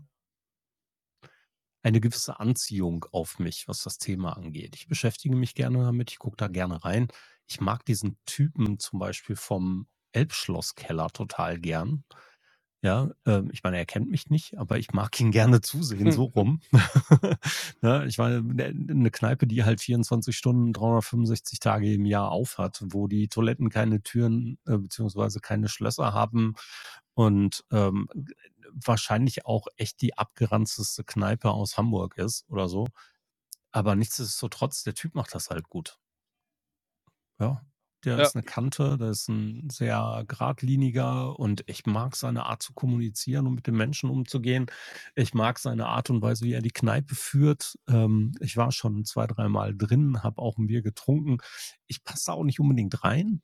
eine 1.82 2.00
gewisse 2.00 2.38
Anziehung 2.38 3.04
auf 3.12 3.38
mich, 3.38 3.66
was 3.68 3.82
das 3.82 3.98
Thema 3.98 4.36
angeht. 4.36 4.76
Ich 4.76 4.86
beschäftige 4.88 5.34
mich 5.36 5.54
gerne 5.54 5.78
damit, 5.78 6.10
ich 6.12 6.18
gucke 6.18 6.36
da 6.36 6.48
gerne 6.48 6.84
rein. 6.84 7.08
Ich 7.48 7.60
mag 7.60 7.84
diesen 7.84 8.18
Typen 8.24 8.78
zum 8.78 8.98
Beispiel 9.00 9.36
vom 9.36 9.88
Elbschlosskeller 10.12 11.08
total 11.10 11.58
gern. 11.58 12.04
Ja, 12.84 13.10
ähm, 13.26 13.48
ich 13.52 13.62
meine, 13.62 13.76
er 13.76 13.86
kennt 13.86 14.10
mich 14.10 14.28
nicht, 14.28 14.58
aber 14.58 14.76
ich 14.76 14.92
mag 14.92 15.18
ihn 15.20 15.30
gerne 15.30 15.60
zusehen, 15.60 16.10
so 16.10 16.24
rum. 16.24 16.60
Ne, 17.82 18.04
ich 18.06 18.18
meine, 18.18 18.42
'ne 18.42 18.72
'ne 18.74 19.10
Kneipe, 19.12 19.46
die 19.46 19.62
halt 19.64 19.80
24 19.80 20.36
Stunden, 20.36 20.72
365 20.72 21.60
Tage 21.60 21.92
im 21.94 22.04
Jahr 22.06 22.30
aufhat, 22.32 22.82
wo 22.88 23.06
die 23.06 23.28
Toiletten 23.28 23.70
keine 23.70 24.02
Türen, 24.02 24.58
äh, 24.66 24.78
beziehungsweise 24.78 25.38
keine 25.40 25.68
Schlösser 25.68 26.12
haben 26.12 26.54
und, 27.14 27.64
ähm, 27.72 28.08
wahrscheinlich 28.72 29.46
auch 29.46 29.66
echt 29.76 30.00
die 30.02 30.18
abgeranzteste 30.18 31.04
Kneipe 31.04 31.50
aus 31.52 31.76
Hamburg 31.78 32.18
ist 32.18 32.44
oder 32.48 32.68
so. 32.68 32.88
Aber 33.72 33.96
nichtsdestotrotz, 33.96 34.82
der 34.84 34.94
Typ 34.94 35.14
macht 35.14 35.34
das 35.34 35.50
halt 35.50 35.68
gut. 35.70 35.98
Ja, 37.40 37.64
der 38.04 38.18
Ja. 38.18 38.32
ist 38.32 38.34
'ne 38.34 38.42
Kante, 38.42 38.98
der 38.98 39.10
ist 39.10 39.28
'n 39.28 39.68
sehr 39.70 40.24
geradliniger 40.28 41.38
und 41.38 41.64
ich 41.68 41.86
mag 41.86 42.16
seine 42.16 42.46
Art 42.46 42.62
zu 42.62 42.72
kommunizieren 42.74 43.46
und 43.46 43.54
mit 43.56 43.66
den 43.66 43.76
Menschen 43.76 44.10
umzugehen. 44.10 44.66
Ich 45.14 45.34
mag 45.34 45.58
seine 45.58 45.86
Art 45.86 46.10
und 46.10 46.22
Weise, 46.22 46.44
wie 46.44 46.52
er 46.52 46.62
die 46.62 46.70
Kneipe 46.72 47.14
führt. 47.14 47.78
Ähm, 47.88 48.32
ich 48.40 48.56
war 48.56 48.72
schon 48.72 49.04
2, 49.04 49.26
dreimal 49.26 49.76
drin, 49.76 50.22
habe 50.22 50.40
auch 50.42 50.58
'n 50.58 50.66
Bier 50.68 50.82
getrunken. 50.82 51.38
Ich 51.86 52.04
passe 52.04 52.24
da 52.26 52.32
auch 52.34 52.44
nicht 52.44 52.60
unbedingt 52.60 53.04
rein, 53.04 53.42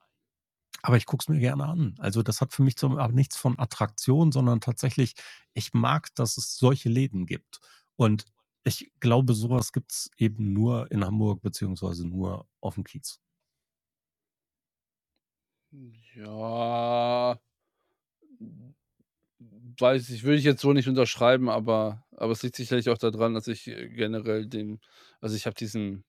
aber 0.83 0.97
ich 0.99 1.07
gucke 1.07 1.23
es 1.25 1.29
mir 1.29 1.41
gerne 1.41 1.67
an. 1.67 1.95
Also, 1.99 2.23
das 2.23 2.41
hat 2.43 2.53
für 2.55 2.63
mich 2.65 2.77
so 2.79 2.89
aber 2.99 3.13
nichts 3.15 3.37
von 3.37 3.59
Attraktion, 3.59 4.33
sondern 4.33 4.61
tatsächlich, 4.63 5.15
ich 5.55 5.75
mag, 5.75 6.15
dass 6.17 6.39
es 6.39 6.57
solche 6.59 6.89
Läden 6.91 7.27
gibt. 7.27 7.61
Und 7.97 8.27
ich 8.65 8.93
glaube, 9.01 9.35
so 9.35 9.51
was 9.51 9.73
gibt's 9.73 10.11
eben 10.19 10.53
nur 10.55 10.91
in 10.93 11.05
Hamburg 11.05 11.43
beziehungsweise 11.43 12.07
nur 12.09 12.47
aufm 12.61 12.85
Kiez. 12.85 13.19
Ja. 16.15 17.39
Weiß 19.81 20.11
ich 20.11 20.25
würde 20.25 20.39
ich 20.39 20.45
jetzt 20.45 20.61
so 20.63 20.73
nicht 20.73 20.89
unterschreiben, 20.89 21.49
aber 21.49 22.05
aber 22.17 22.33
es 22.33 22.43
liegt 22.43 22.57
sicherlich 22.57 22.89
auch 22.91 22.99
da 22.99 23.11
dran, 23.11 23.35
dass 23.35 23.47
ich, 23.47 23.69
äh, 23.69 23.89
generell 23.89 24.47
den 24.47 24.81
also, 25.21 25.37
ich 25.37 25.47
habe 25.47 25.55
diesen 25.55 26.05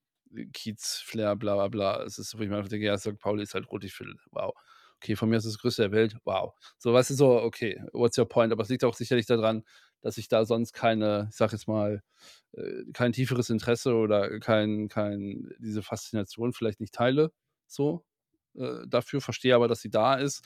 Kiez-Flair, 0.53 1.35
bla 1.35 1.55
bla 1.55 1.67
bla. 1.67 2.03
Es 2.03 2.17
ist, 2.19 2.37
wo 2.37 2.41
ich 2.43 2.49
mir 2.49 2.57
einfach 2.57 2.69
denke: 2.69 2.85
„Ja, 2.87 2.97
St. 2.97 3.19
Pauli 3.19 3.43
ist 3.43 3.53
halt 3.53 3.69
Rotlichtviertel. 3.71 4.15
Wow. 4.31 4.53
Okay, 4.97 5.15
von 5.15 5.29
mir 5.29 5.37
aus 5.37 5.43
das 5.43 5.59
Größte 5.59 5.83
der 5.83 5.91
Welt. 5.91 6.17
Wow.“ 6.25 6.53
So, 6.79 6.93
weißt 6.93 7.11
du, 7.11 7.13
so, 7.15 7.41
okay, 7.41 7.81
what's 7.93 8.17
your 8.17 8.27
point? 8.27 8.51
Aber 8.51 8.63
es 8.63 8.69
liegt 8.69 8.83
auch 8.83 8.95
sicherlich 8.95 9.27
da 9.27 9.37
dran, 9.37 9.63
dass 10.01 10.17
ich 10.17 10.27
da 10.27 10.45
sonst 10.45 10.73
keine, 10.73 11.27
ich 11.31 11.35
sage 11.37 11.53
jetzt 11.53 11.67
mal, 11.67 12.01
äh, 12.53 12.83
kein 12.93 13.13
tieferes 13.13 13.49
Interesse 13.51 13.93
oder 13.95 14.39
kein 14.39 14.87
kein 14.89 15.51
diese 15.59 15.83
Faszination 15.83 16.53
vielleicht 16.53 16.79
nicht 16.81 16.93
teile 16.95 17.31
so, 17.67 18.03
äh, 18.55 18.85
dafür, 18.87 19.21
verstehe 19.21 19.55
aber, 19.55 19.67
dass 19.67 19.81
sie 19.81 19.89
da 19.91 20.15
ist. 20.15 20.43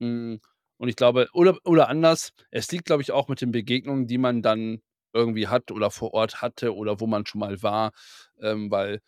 Hm, 0.00 0.40
und 0.78 0.88
ich 0.88 0.96
glaube 0.96 1.28
oder 1.32 1.56
oder 1.64 1.88
anders, 1.88 2.32
es 2.50 2.70
liegt, 2.72 2.86
glaube 2.86 3.02
ich, 3.02 3.12
auch 3.12 3.28
mit 3.28 3.40
den 3.40 3.52
Begegnungen, 3.52 4.06
die 4.08 4.18
man 4.18 4.42
dann 4.42 4.82
irgendwie 5.14 5.48
hat 5.48 5.70
oder 5.70 5.90
vor 5.90 6.14
Ort 6.14 6.42
hatte 6.42 6.74
oder 6.74 7.00
wo 7.00 7.06
man 7.06 7.26
schon 7.26 7.40
mal 7.40 7.62
war, 7.62 7.92
ähm, 8.40 8.70
weil, 8.70 9.00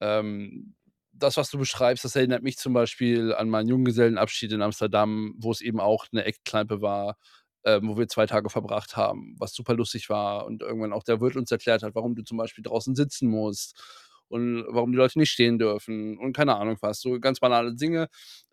ähm, 0.00 0.74
das, 1.12 1.36
was 1.36 1.50
du 1.50 1.58
beschreibst, 1.58 2.04
das 2.04 2.16
erinnert 2.16 2.42
mich 2.42 2.56
zum 2.58 2.72
Beispiel 2.74 3.34
an 3.34 3.48
meinen 3.50 3.68
Junggesellenabschied 3.68 4.52
in 4.52 4.62
Amsterdam, 4.62 5.34
wo 5.38 5.50
es 5.52 5.60
eben 5.60 5.80
auch 5.80 6.06
'ne 6.12 6.24
Eckkneipe 6.24 6.82
war, 6.82 7.16
ähm, 7.64 7.88
wo 7.88 7.96
wir 7.98 8.08
2 8.08 8.26
Tage 8.26 8.50
verbracht 8.50 8.96
haben, 8.96 9.36
was 9.38 9.54
super 9.54 9.74
lustig 9.74 10.08
war 10.10 10.46
und 10.46 10.62
irgendwann 10.62 10.92
auch 10.92 11.04
der 11.04 11.20
Wirt 11.20 11.36
uns 11.36 11.50
erklärt 11.52 11.82
hat, 11.84 11.94
warum 11.94 12.14
du 12.16 12.22
zum 12.24 12.38
Beispiel 12.38 12.64
draußen 12.64 12.94
sitzen 12.96 13.28
musst 13.30 13.78
und 14.32 14.64
warum 14.68 14.92
die 14.92 14.98
Leute 14.98 15.18
nicht 15.20 15.30
stehen 15.32 15.58
dürfen 15.58 16.18
und 16.18 16.34
keine 16.36 16.56
Ahnung 16.56 16.78
was, 16.82 17.00
so 17.00 17.20
ganz 17.20 17.40
banale 17.40 17.74
Dinge, 17.76 18.08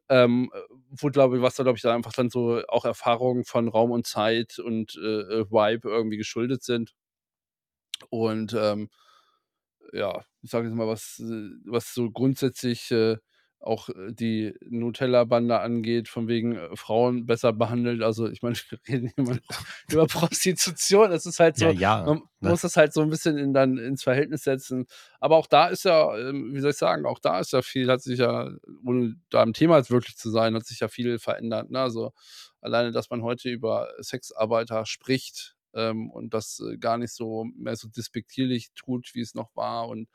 ähm, 0.09 0.51
äh, 0.53 0.59
wo 0.91 1.09
glaube 1.09 1.37
ich 1.37 1.41
was 1.43 1.55
da, 1.55 1.63
glaube 1.63 1.77
ich, 1.77 1.83
da 1.83 1.95
einfach 1.95 2.13
dann 2.13 2.29
so 2.29 2.61
auch 2.67 2.85
Erfahrungen 2.85 3.45
von 3.45 3.67
Raum 3.69 3.91
und 3.91 4.07
Zeit 4.07 4.59
und, 4.59 4.95
äh, 4.97 5.01
äh, 5.41 5.45
Vibe 5.51 5.89
irgendwie 5.89 6.17
geschuldet 6.17 6.63
sind. 6.63 6.93
Und, 8.09 8.53
ähm, 8.53 8.89
ja, 9.93 10.23
ich 10.41 10.51
sage 10.51 10.67
jetzt 10.67 10.75
mal, 10.75 10.87
was 10.87 11.19
äh, 11.19 11.49
was 11.65 11.93
so 11.93 12.11
grundsätzlich, 12.11 12.91
äh, 12.91 13.17
auch, 13.59 13.89
äh, 13.89 14.11
die 14.13 14.53
Nutella-Bande 14.65 15.59
angeht, 15.59 16.07
von 16.09 16.27
wegen, 16.27 16.55
äh, 16.55 16.75
Frauen 16.75 17.25
besser 17.25 17.53
behandelt. 17.53 18.01
Also, 18.03 18.27
ich 18.29 18.41
meine, 18.41 18.55
wir 18.69 18.79
reden 18.87 19.11
immer 19.17 19.37
über 19.91 20.07
Prostitution. 20.07 21.11
Es 21.11 21.25
ist 21.25 21.39
halt 21.39 21.57
Ja, 21.57 21.69
so 21.69 21.71
ja, 21.71 22.05
man 22.05 22.21
ne? 22.39 22.53
muss 22.53 22.61
das 22.61 22.77
halt 22.77 22.93
so 22.93 23.01
'n 23.01 23.09
bisschen 23.09 23.37
in 23.37 23.53
dann 23.53 23.77
ins 23.77 24.03
Verhältnis 24.03 24.43
setzen. 24.43 24.85
Aber 25.19 25.35
auch 25.37 25.47
da 25.47 25.67
ist 25.67 25.83
ja, 25.85 26.17
ähm, 26.17 26.53
wie 26.55 26.59
soll 26.61 26.71
ich 26.71 26.77
sagen, 26.77 27.05
auch 27.05 27.19
da 27.19 27.39
ist 27.39 27.51
ja 27.53 27.61
viel 27.61 27.89
hat 27.91 28.01
sich 28.01 28.19
ja, 28.19 28.49
ohne 28.85 29.15
da 29.29 29.43
im 29.43 29.53
Thema 29.53 29.77
jetzt 29.77 29.91
wirklich 29.91 30.15
zu 30.17 30.29
sein, 30.31 30.55
hat 30.55 30.65
sich 30.65 30.79
ja 30.79 30.87
viel 30.87 31.19
verändert, 31.19 31.69
ne? 31.71 31.79
Also, 31.81 32.13
alleine, 32.61 32.91
dass 32.91 33.09
man 33.09 33.23
heute 33.23 33.49
über 33.49 33.89
Sexarbeiter 34.01 34.85
spricht, 34.85 35.55
ähm, 35.73 36.09
und 36.11 36.33
das, 36.33 36.59
äh, 36.67 36.77
gar 36.77 36.97
nicht 36.97 37.13
so 37.13 37.45
mehr 37.55 37.75
so 37.75 37.87
despektierlich 37.89 38.69
tut, 38.75 39.11
wie 39.13 39.21
es 39.21 39.35
noch 39.35 39.55
war 39.55 39.87
und, 39.89 40.09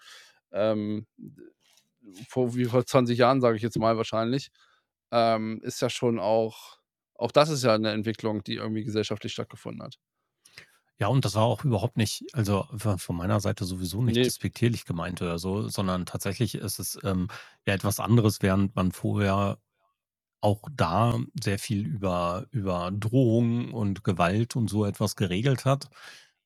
ähm, 0.53 1.07
vor 2.29 2.55
wie 2.57 2.67
vor 2.67 2.87
20 2.87 3.19
Jahren, 3.19 3.41
sage 3.41 3.57
ich 3.57 3.63
jetzt 3.63 3.79
mal 3.79 3.97
wahrscheinlich, 3.97 4.51
ähm, 5.13 5.61
ist 5.63 5.81
ja 5.83 5.91
schon 5.91 6.19
auch 6.21 6.79
auch 7.17 7.33
das 7.33 7.51
ist 7.51 7.65
ja 7.65 7.77
'ne 7.79 7.93
Entwicklung, 7.93 8.43
die 8.45 8.57
irgendwie 8.57 8.85
gesellschaftlich 8.85 9.33
stattgefunden 9.33 9.83
hat. 9.85 9.97
Ja, 11.01 11.09
und 11.09 11.25
das 11.25 11.35
war 11.35 11.43
auch 11.43 11.65
überhaupt 11.65 11.97
nicht 11.97 12.25
also, 12.35 12.67
von 12.77 13.17
meiner 13.17 13.41
Seite 13.41 13.65
sowieso 13.65 14.01
nicht 14.03 14.25
Ne. 14.25 14.29
despektierlich 14.29 14.85
gemeint 14.85 15.21
oder 15.23 15.39
so, 15.41 15.69
sondern 15.69 16.07
tatsächlich 16.07 16.55
ist 16.55 16.79
es, 16.79 16.97
ähm, 17.03 17.29
ja 17.67 17.75
etwas 17.75 17.99
anderes, 17.99 18.43
während 18.43 18.77
man 18.77 18.93
vorher 18.93 19.59
auch 20.41 20.63
da 20.73 21.19
sehr 21.43 21.59
viel 21.59 21.87
über 21.87 22.47
über 22.53 22.91
Drohungen 22.93 23.73
und 23.73 24.05
Gewalt 24.05 24.57
und 24.57 24.71
so 24.71 24.85
etwas 24.87 25.17
geregelt 25.17 25.65
hat, 25.67 25.89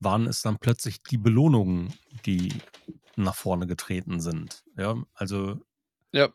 waren 0.00 0.26
es 0.26 0.42
dann 0.42 0.58
plötzlich 0.58 1.02
die 1.04 1.18
Belohnungen, 1.18 1.98
die 2.10 2.64
nach 3.16 3.34
vorne 3.34 3.66
getreten 3.66 4.20
sind. 4.20 4.64
Ja, 4.76 4.96
also 5.14 5.60
Ja. 6.12 6.32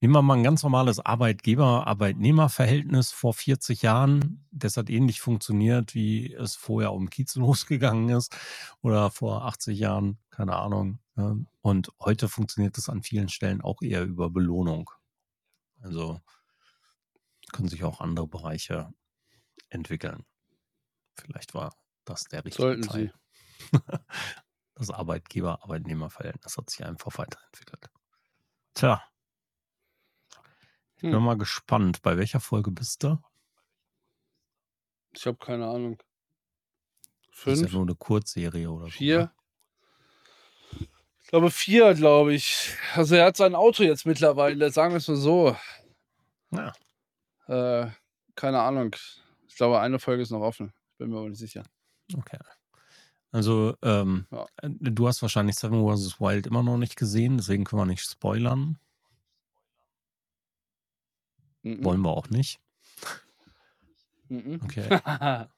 nehmen 0.00 0.14
wir 0.14 0.22
mal 0.22 0.36
'n 0.38 0.44
ganz 0.44 0.62
normales 0.62 1.00
Arbeitgeber-Arbeitnehmer-Verhältnis 1.00 3.10
vor 3.12 3.34
40 3.34 3.82
Jahren. 3.82 4.46
Das 4.52 4.76
hat 4.76 4.90
ähnlich 4.90 5.20
funktioniert, 5.20 5.94
wie 5.94 6.32
es 6.34 6.54
vorher 6.56 6.92
um 6.92 7.10
Kiez 7.10 7.34
losgegangen 7.36 8.08
ist 8.10 8.36
oder 8.82 9.10
vor 9.10 9.44
80 9.46 9.78
Jahren, 9.80 10.18
keine 10.30 10.54
Ahnung? 10.56 11.00
Und 11.62 11.90
heute 12.00 12.28
funktioniert 12.28 12.76
das 12.76 12.88
an 12.88 13.02
vielen 13.02 13.28
Stellen 13.28 13.60
auch 13.60 13.82
eher 13.82 14.04
über 14.04 14.30
Belohnung. 14.30 14.88
Also 15.82 16.20
können 17.52 17.68
sich 17.68 17.84
auch 17.84 18.00
andere 18.00 18.26
Bereiche 18.26 18.90
entwickeln. 19.70 20.26
Vielleicht 21.20 21.54
war 21.54 21.74
das 22.04 22.24
der 22.24 22.44
richtige 22.44 22.62
Sollten 22.62 22.82
sie. 22.82 22.88
Teil. 22.88 23.12
Das 24.74 24.90
Arbeitgeber-Arbeitnehmer-Verhältnis 24.90 26.56
hat 26.56 26.70
sich 26.70 26.84
einfach 26.84 27.18
weiterentwickelt. 27.18 27.90
Tja. 28.74 29.02
Ich 30.96 31.10
bin 31.10 31.14
Hm. 31.14 31.24
mal 31.24 31.36
gespannt. 31.36 32.02
Bei 32.02 32.16
welcher 32.16 32.38
Folge 32.38 32.70
bist 32.70 33.02
du? 33.02 33.18
Ich 35.14 35.26
habe 35.26 35.36
keine 35.38 35.66
Ahnung. 35.68 35.98
Das 37.44 37.60
ist 37.60 37.62
ja 37.62 37.68
5? 37.68 37.72
nur 37.72 37.86
'ne 37.86 37.94
Kurzserie 37.96 38.70
oder 38.70 38.90
so, 38.90 38.90
4? 38.90 39.18
ne? 39.18 39.32
Ich 41.20 41.28
glaube 41.30 41.50
4, 41.50 41.94
glaube 41.94 42.34
ich. 42.34 42.74
Also, 42.94 43.14
er 43.16 43.26
hat 43.26 43.36
sein 43.36 43.54
Auto 43.54 43.82
jetzt 43.82 44.06
mittlerweile, 44.06 44.70
sagen 44.70 44.94
wir's 44.94 45.08
mal 45.08 45.16
so. 45.16 45.56
Ja. 46.50 46.72
Äh, 47.46 47.90
keine 48.34 48.60
Ahnung. 48.60 48.94
Ich 49.48 49.56
glaube, 49.56 49.80
eine 49.80 49.98
Folge 49.98 50.22
ist 50.22 50.30
noch 50.30 50.40
offen. 50.40 50.72
Bin 51.00 51.10
mir 51.10 51.18
aber 51.18 51.28
nicht 51.30 51.38
sicher. 51.38 51.62
Okay. 52.16 52.38
Also, 53.32 53.76
ähm, 53.82 54.26
Ja. 54.30 54.48
äh, 54.62 54.70
du 54.70 55.08
hast 55.08 55.22
wahrscheinlich 55.22 55.56
Seven 55.56 55.82
vs. 55.86 56.20
Wild 56.20 56.46
immer 56.46 56.62
noch 56.62 56.78
nicht 56.78 56.96
gesehen, 56.96 57.38
deswegen 57.38 57.64
können 57.64 57.82
wir 57.82 57.86
nicht 57.86 58.04
spoilern. 58.04 58.78
Mhm. 61.64 61.84
Wollen 61.84 62.00
wir 62.02 62.10
auch 62.10 62.28
nicht. 62.30 62.60
Mhm. 64.30 64.60
Okay. 64.64 64.88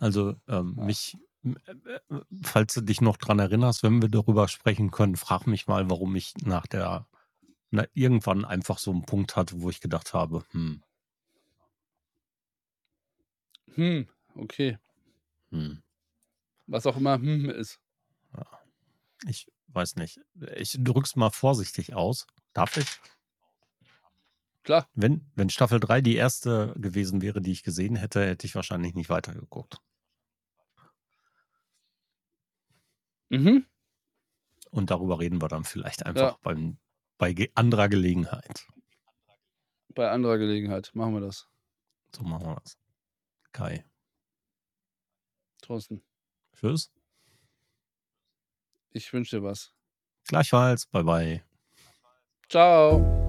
Also, 0.00 0.34
ähm, 0.48 0.74
Ja. 0.76 0.86
mich 0.86 1.16
äh, 1.44 1.72
äh, 2.14 2.20
falls 2.42 2.74
du 2.74 2.80
dich 2.80 3.00
noch 3.00 3.16
dran 3.16 3.38
erinnerst, 3.38 3.82
wenn 3.82 4.02
wir 4.02 4.08
darüber 4.08 4.48
sprechen 4.48 4.90
können, 4.90 5.16
frag 5.16 5.46
mich 5.46 5.66
mal, 5.66 5.88
warum 5.90 6.14
ich 6.16 6.34
nach 6.42 6.66
der 6.66 7.06
na, 7.72 7.86
irgendwann 7.94 8.44
einfach 8.46 8.78
so 8.78 8.92
'n 8.92 9.04
Punkt 9.06 9.36
hatte, 9.36 9.62
wo 9.62 9.70
ich 9.70 9.80
gedacht 9.80 10.14
habe: 10.14 10.44
„Hm.“ 10.52 10.82
Hm, 13.76 14.08
okay. 14.34 14.78
Hm. 15.50 15.82
Was 16.66 16.86
auch 16.86 16.96
immer 16.96 17.18
hm 17.18 17.48
ist. 17.50 17.78
Ja. 18.36 18.44
Ich 19.28 19.46
weiß 19.68 19.96
nicht. 19.96 20.20
Ich 20.56 20.76
drücke 20.80 21.02
es 21.06 21.16
mal 21.16 21.30
vorsichtig 21.30 21.94
aus. 21.94 22.26
Darf 22.52 22.76
ich? 22.76 22.86
Klar. 24.64 24.88
Wenn 24.94 25.30
wenn 25.36 25.48
Staffel 25.50 25.78
3 25.78 26.00
die 26.00 26.20
1. 26.20 26.72
gewesen 26.74 27.22
wäre, 27.22 27.40
die 27.40 27.52
ich 27.52 27.62
gesehen 27.62 27.96
hätte, 27.96 28.26
hätte 28.26 28.46
ich 28.46 28.54
wahrscheinlich 28.54 28.94
nicht 28.94 29.10
weitergeguckt. 29.10 29.78
Mhm. 33.30 33.64
Und 34.70 34.90
darüber 34.90 35.20
reden 35.20 35.40
wir 35.40 35.48
dann 35.48 35.64
vielleicht 35.64 36.04
einfach 36.06 36.32
Ja. 36.32 36.38
beim 36.42 36.78
bei 37.18 37.32
ge 37.32 37.50
anderer 37.54 37.88
Gelegenheit. 37.88 38.66
Bei 39.94 40.10
anderer 40.10 40.38
Gelegenheit 40.38 40.90
machen 40.94 41.14
wir 41.14 41.20
das. 41.20 41.48
So 42.14 42.22
machen 42.24 42.46
wir 42.46 42.56
das. 42.56 42.76
Kai. 43.56 43.86
Thorsten. 45.62 46.02
Tschüss. 46.54 46.92
Ich 48.92 49.10
wünsche 49.14 49.38
dir 49.38 49.42
was. 49.42 49.72
Gleichfalls. 50.28 50.84
Bye, 50.86 51.04
bye. 51.04 51.44
Tschau. 52.50 53.25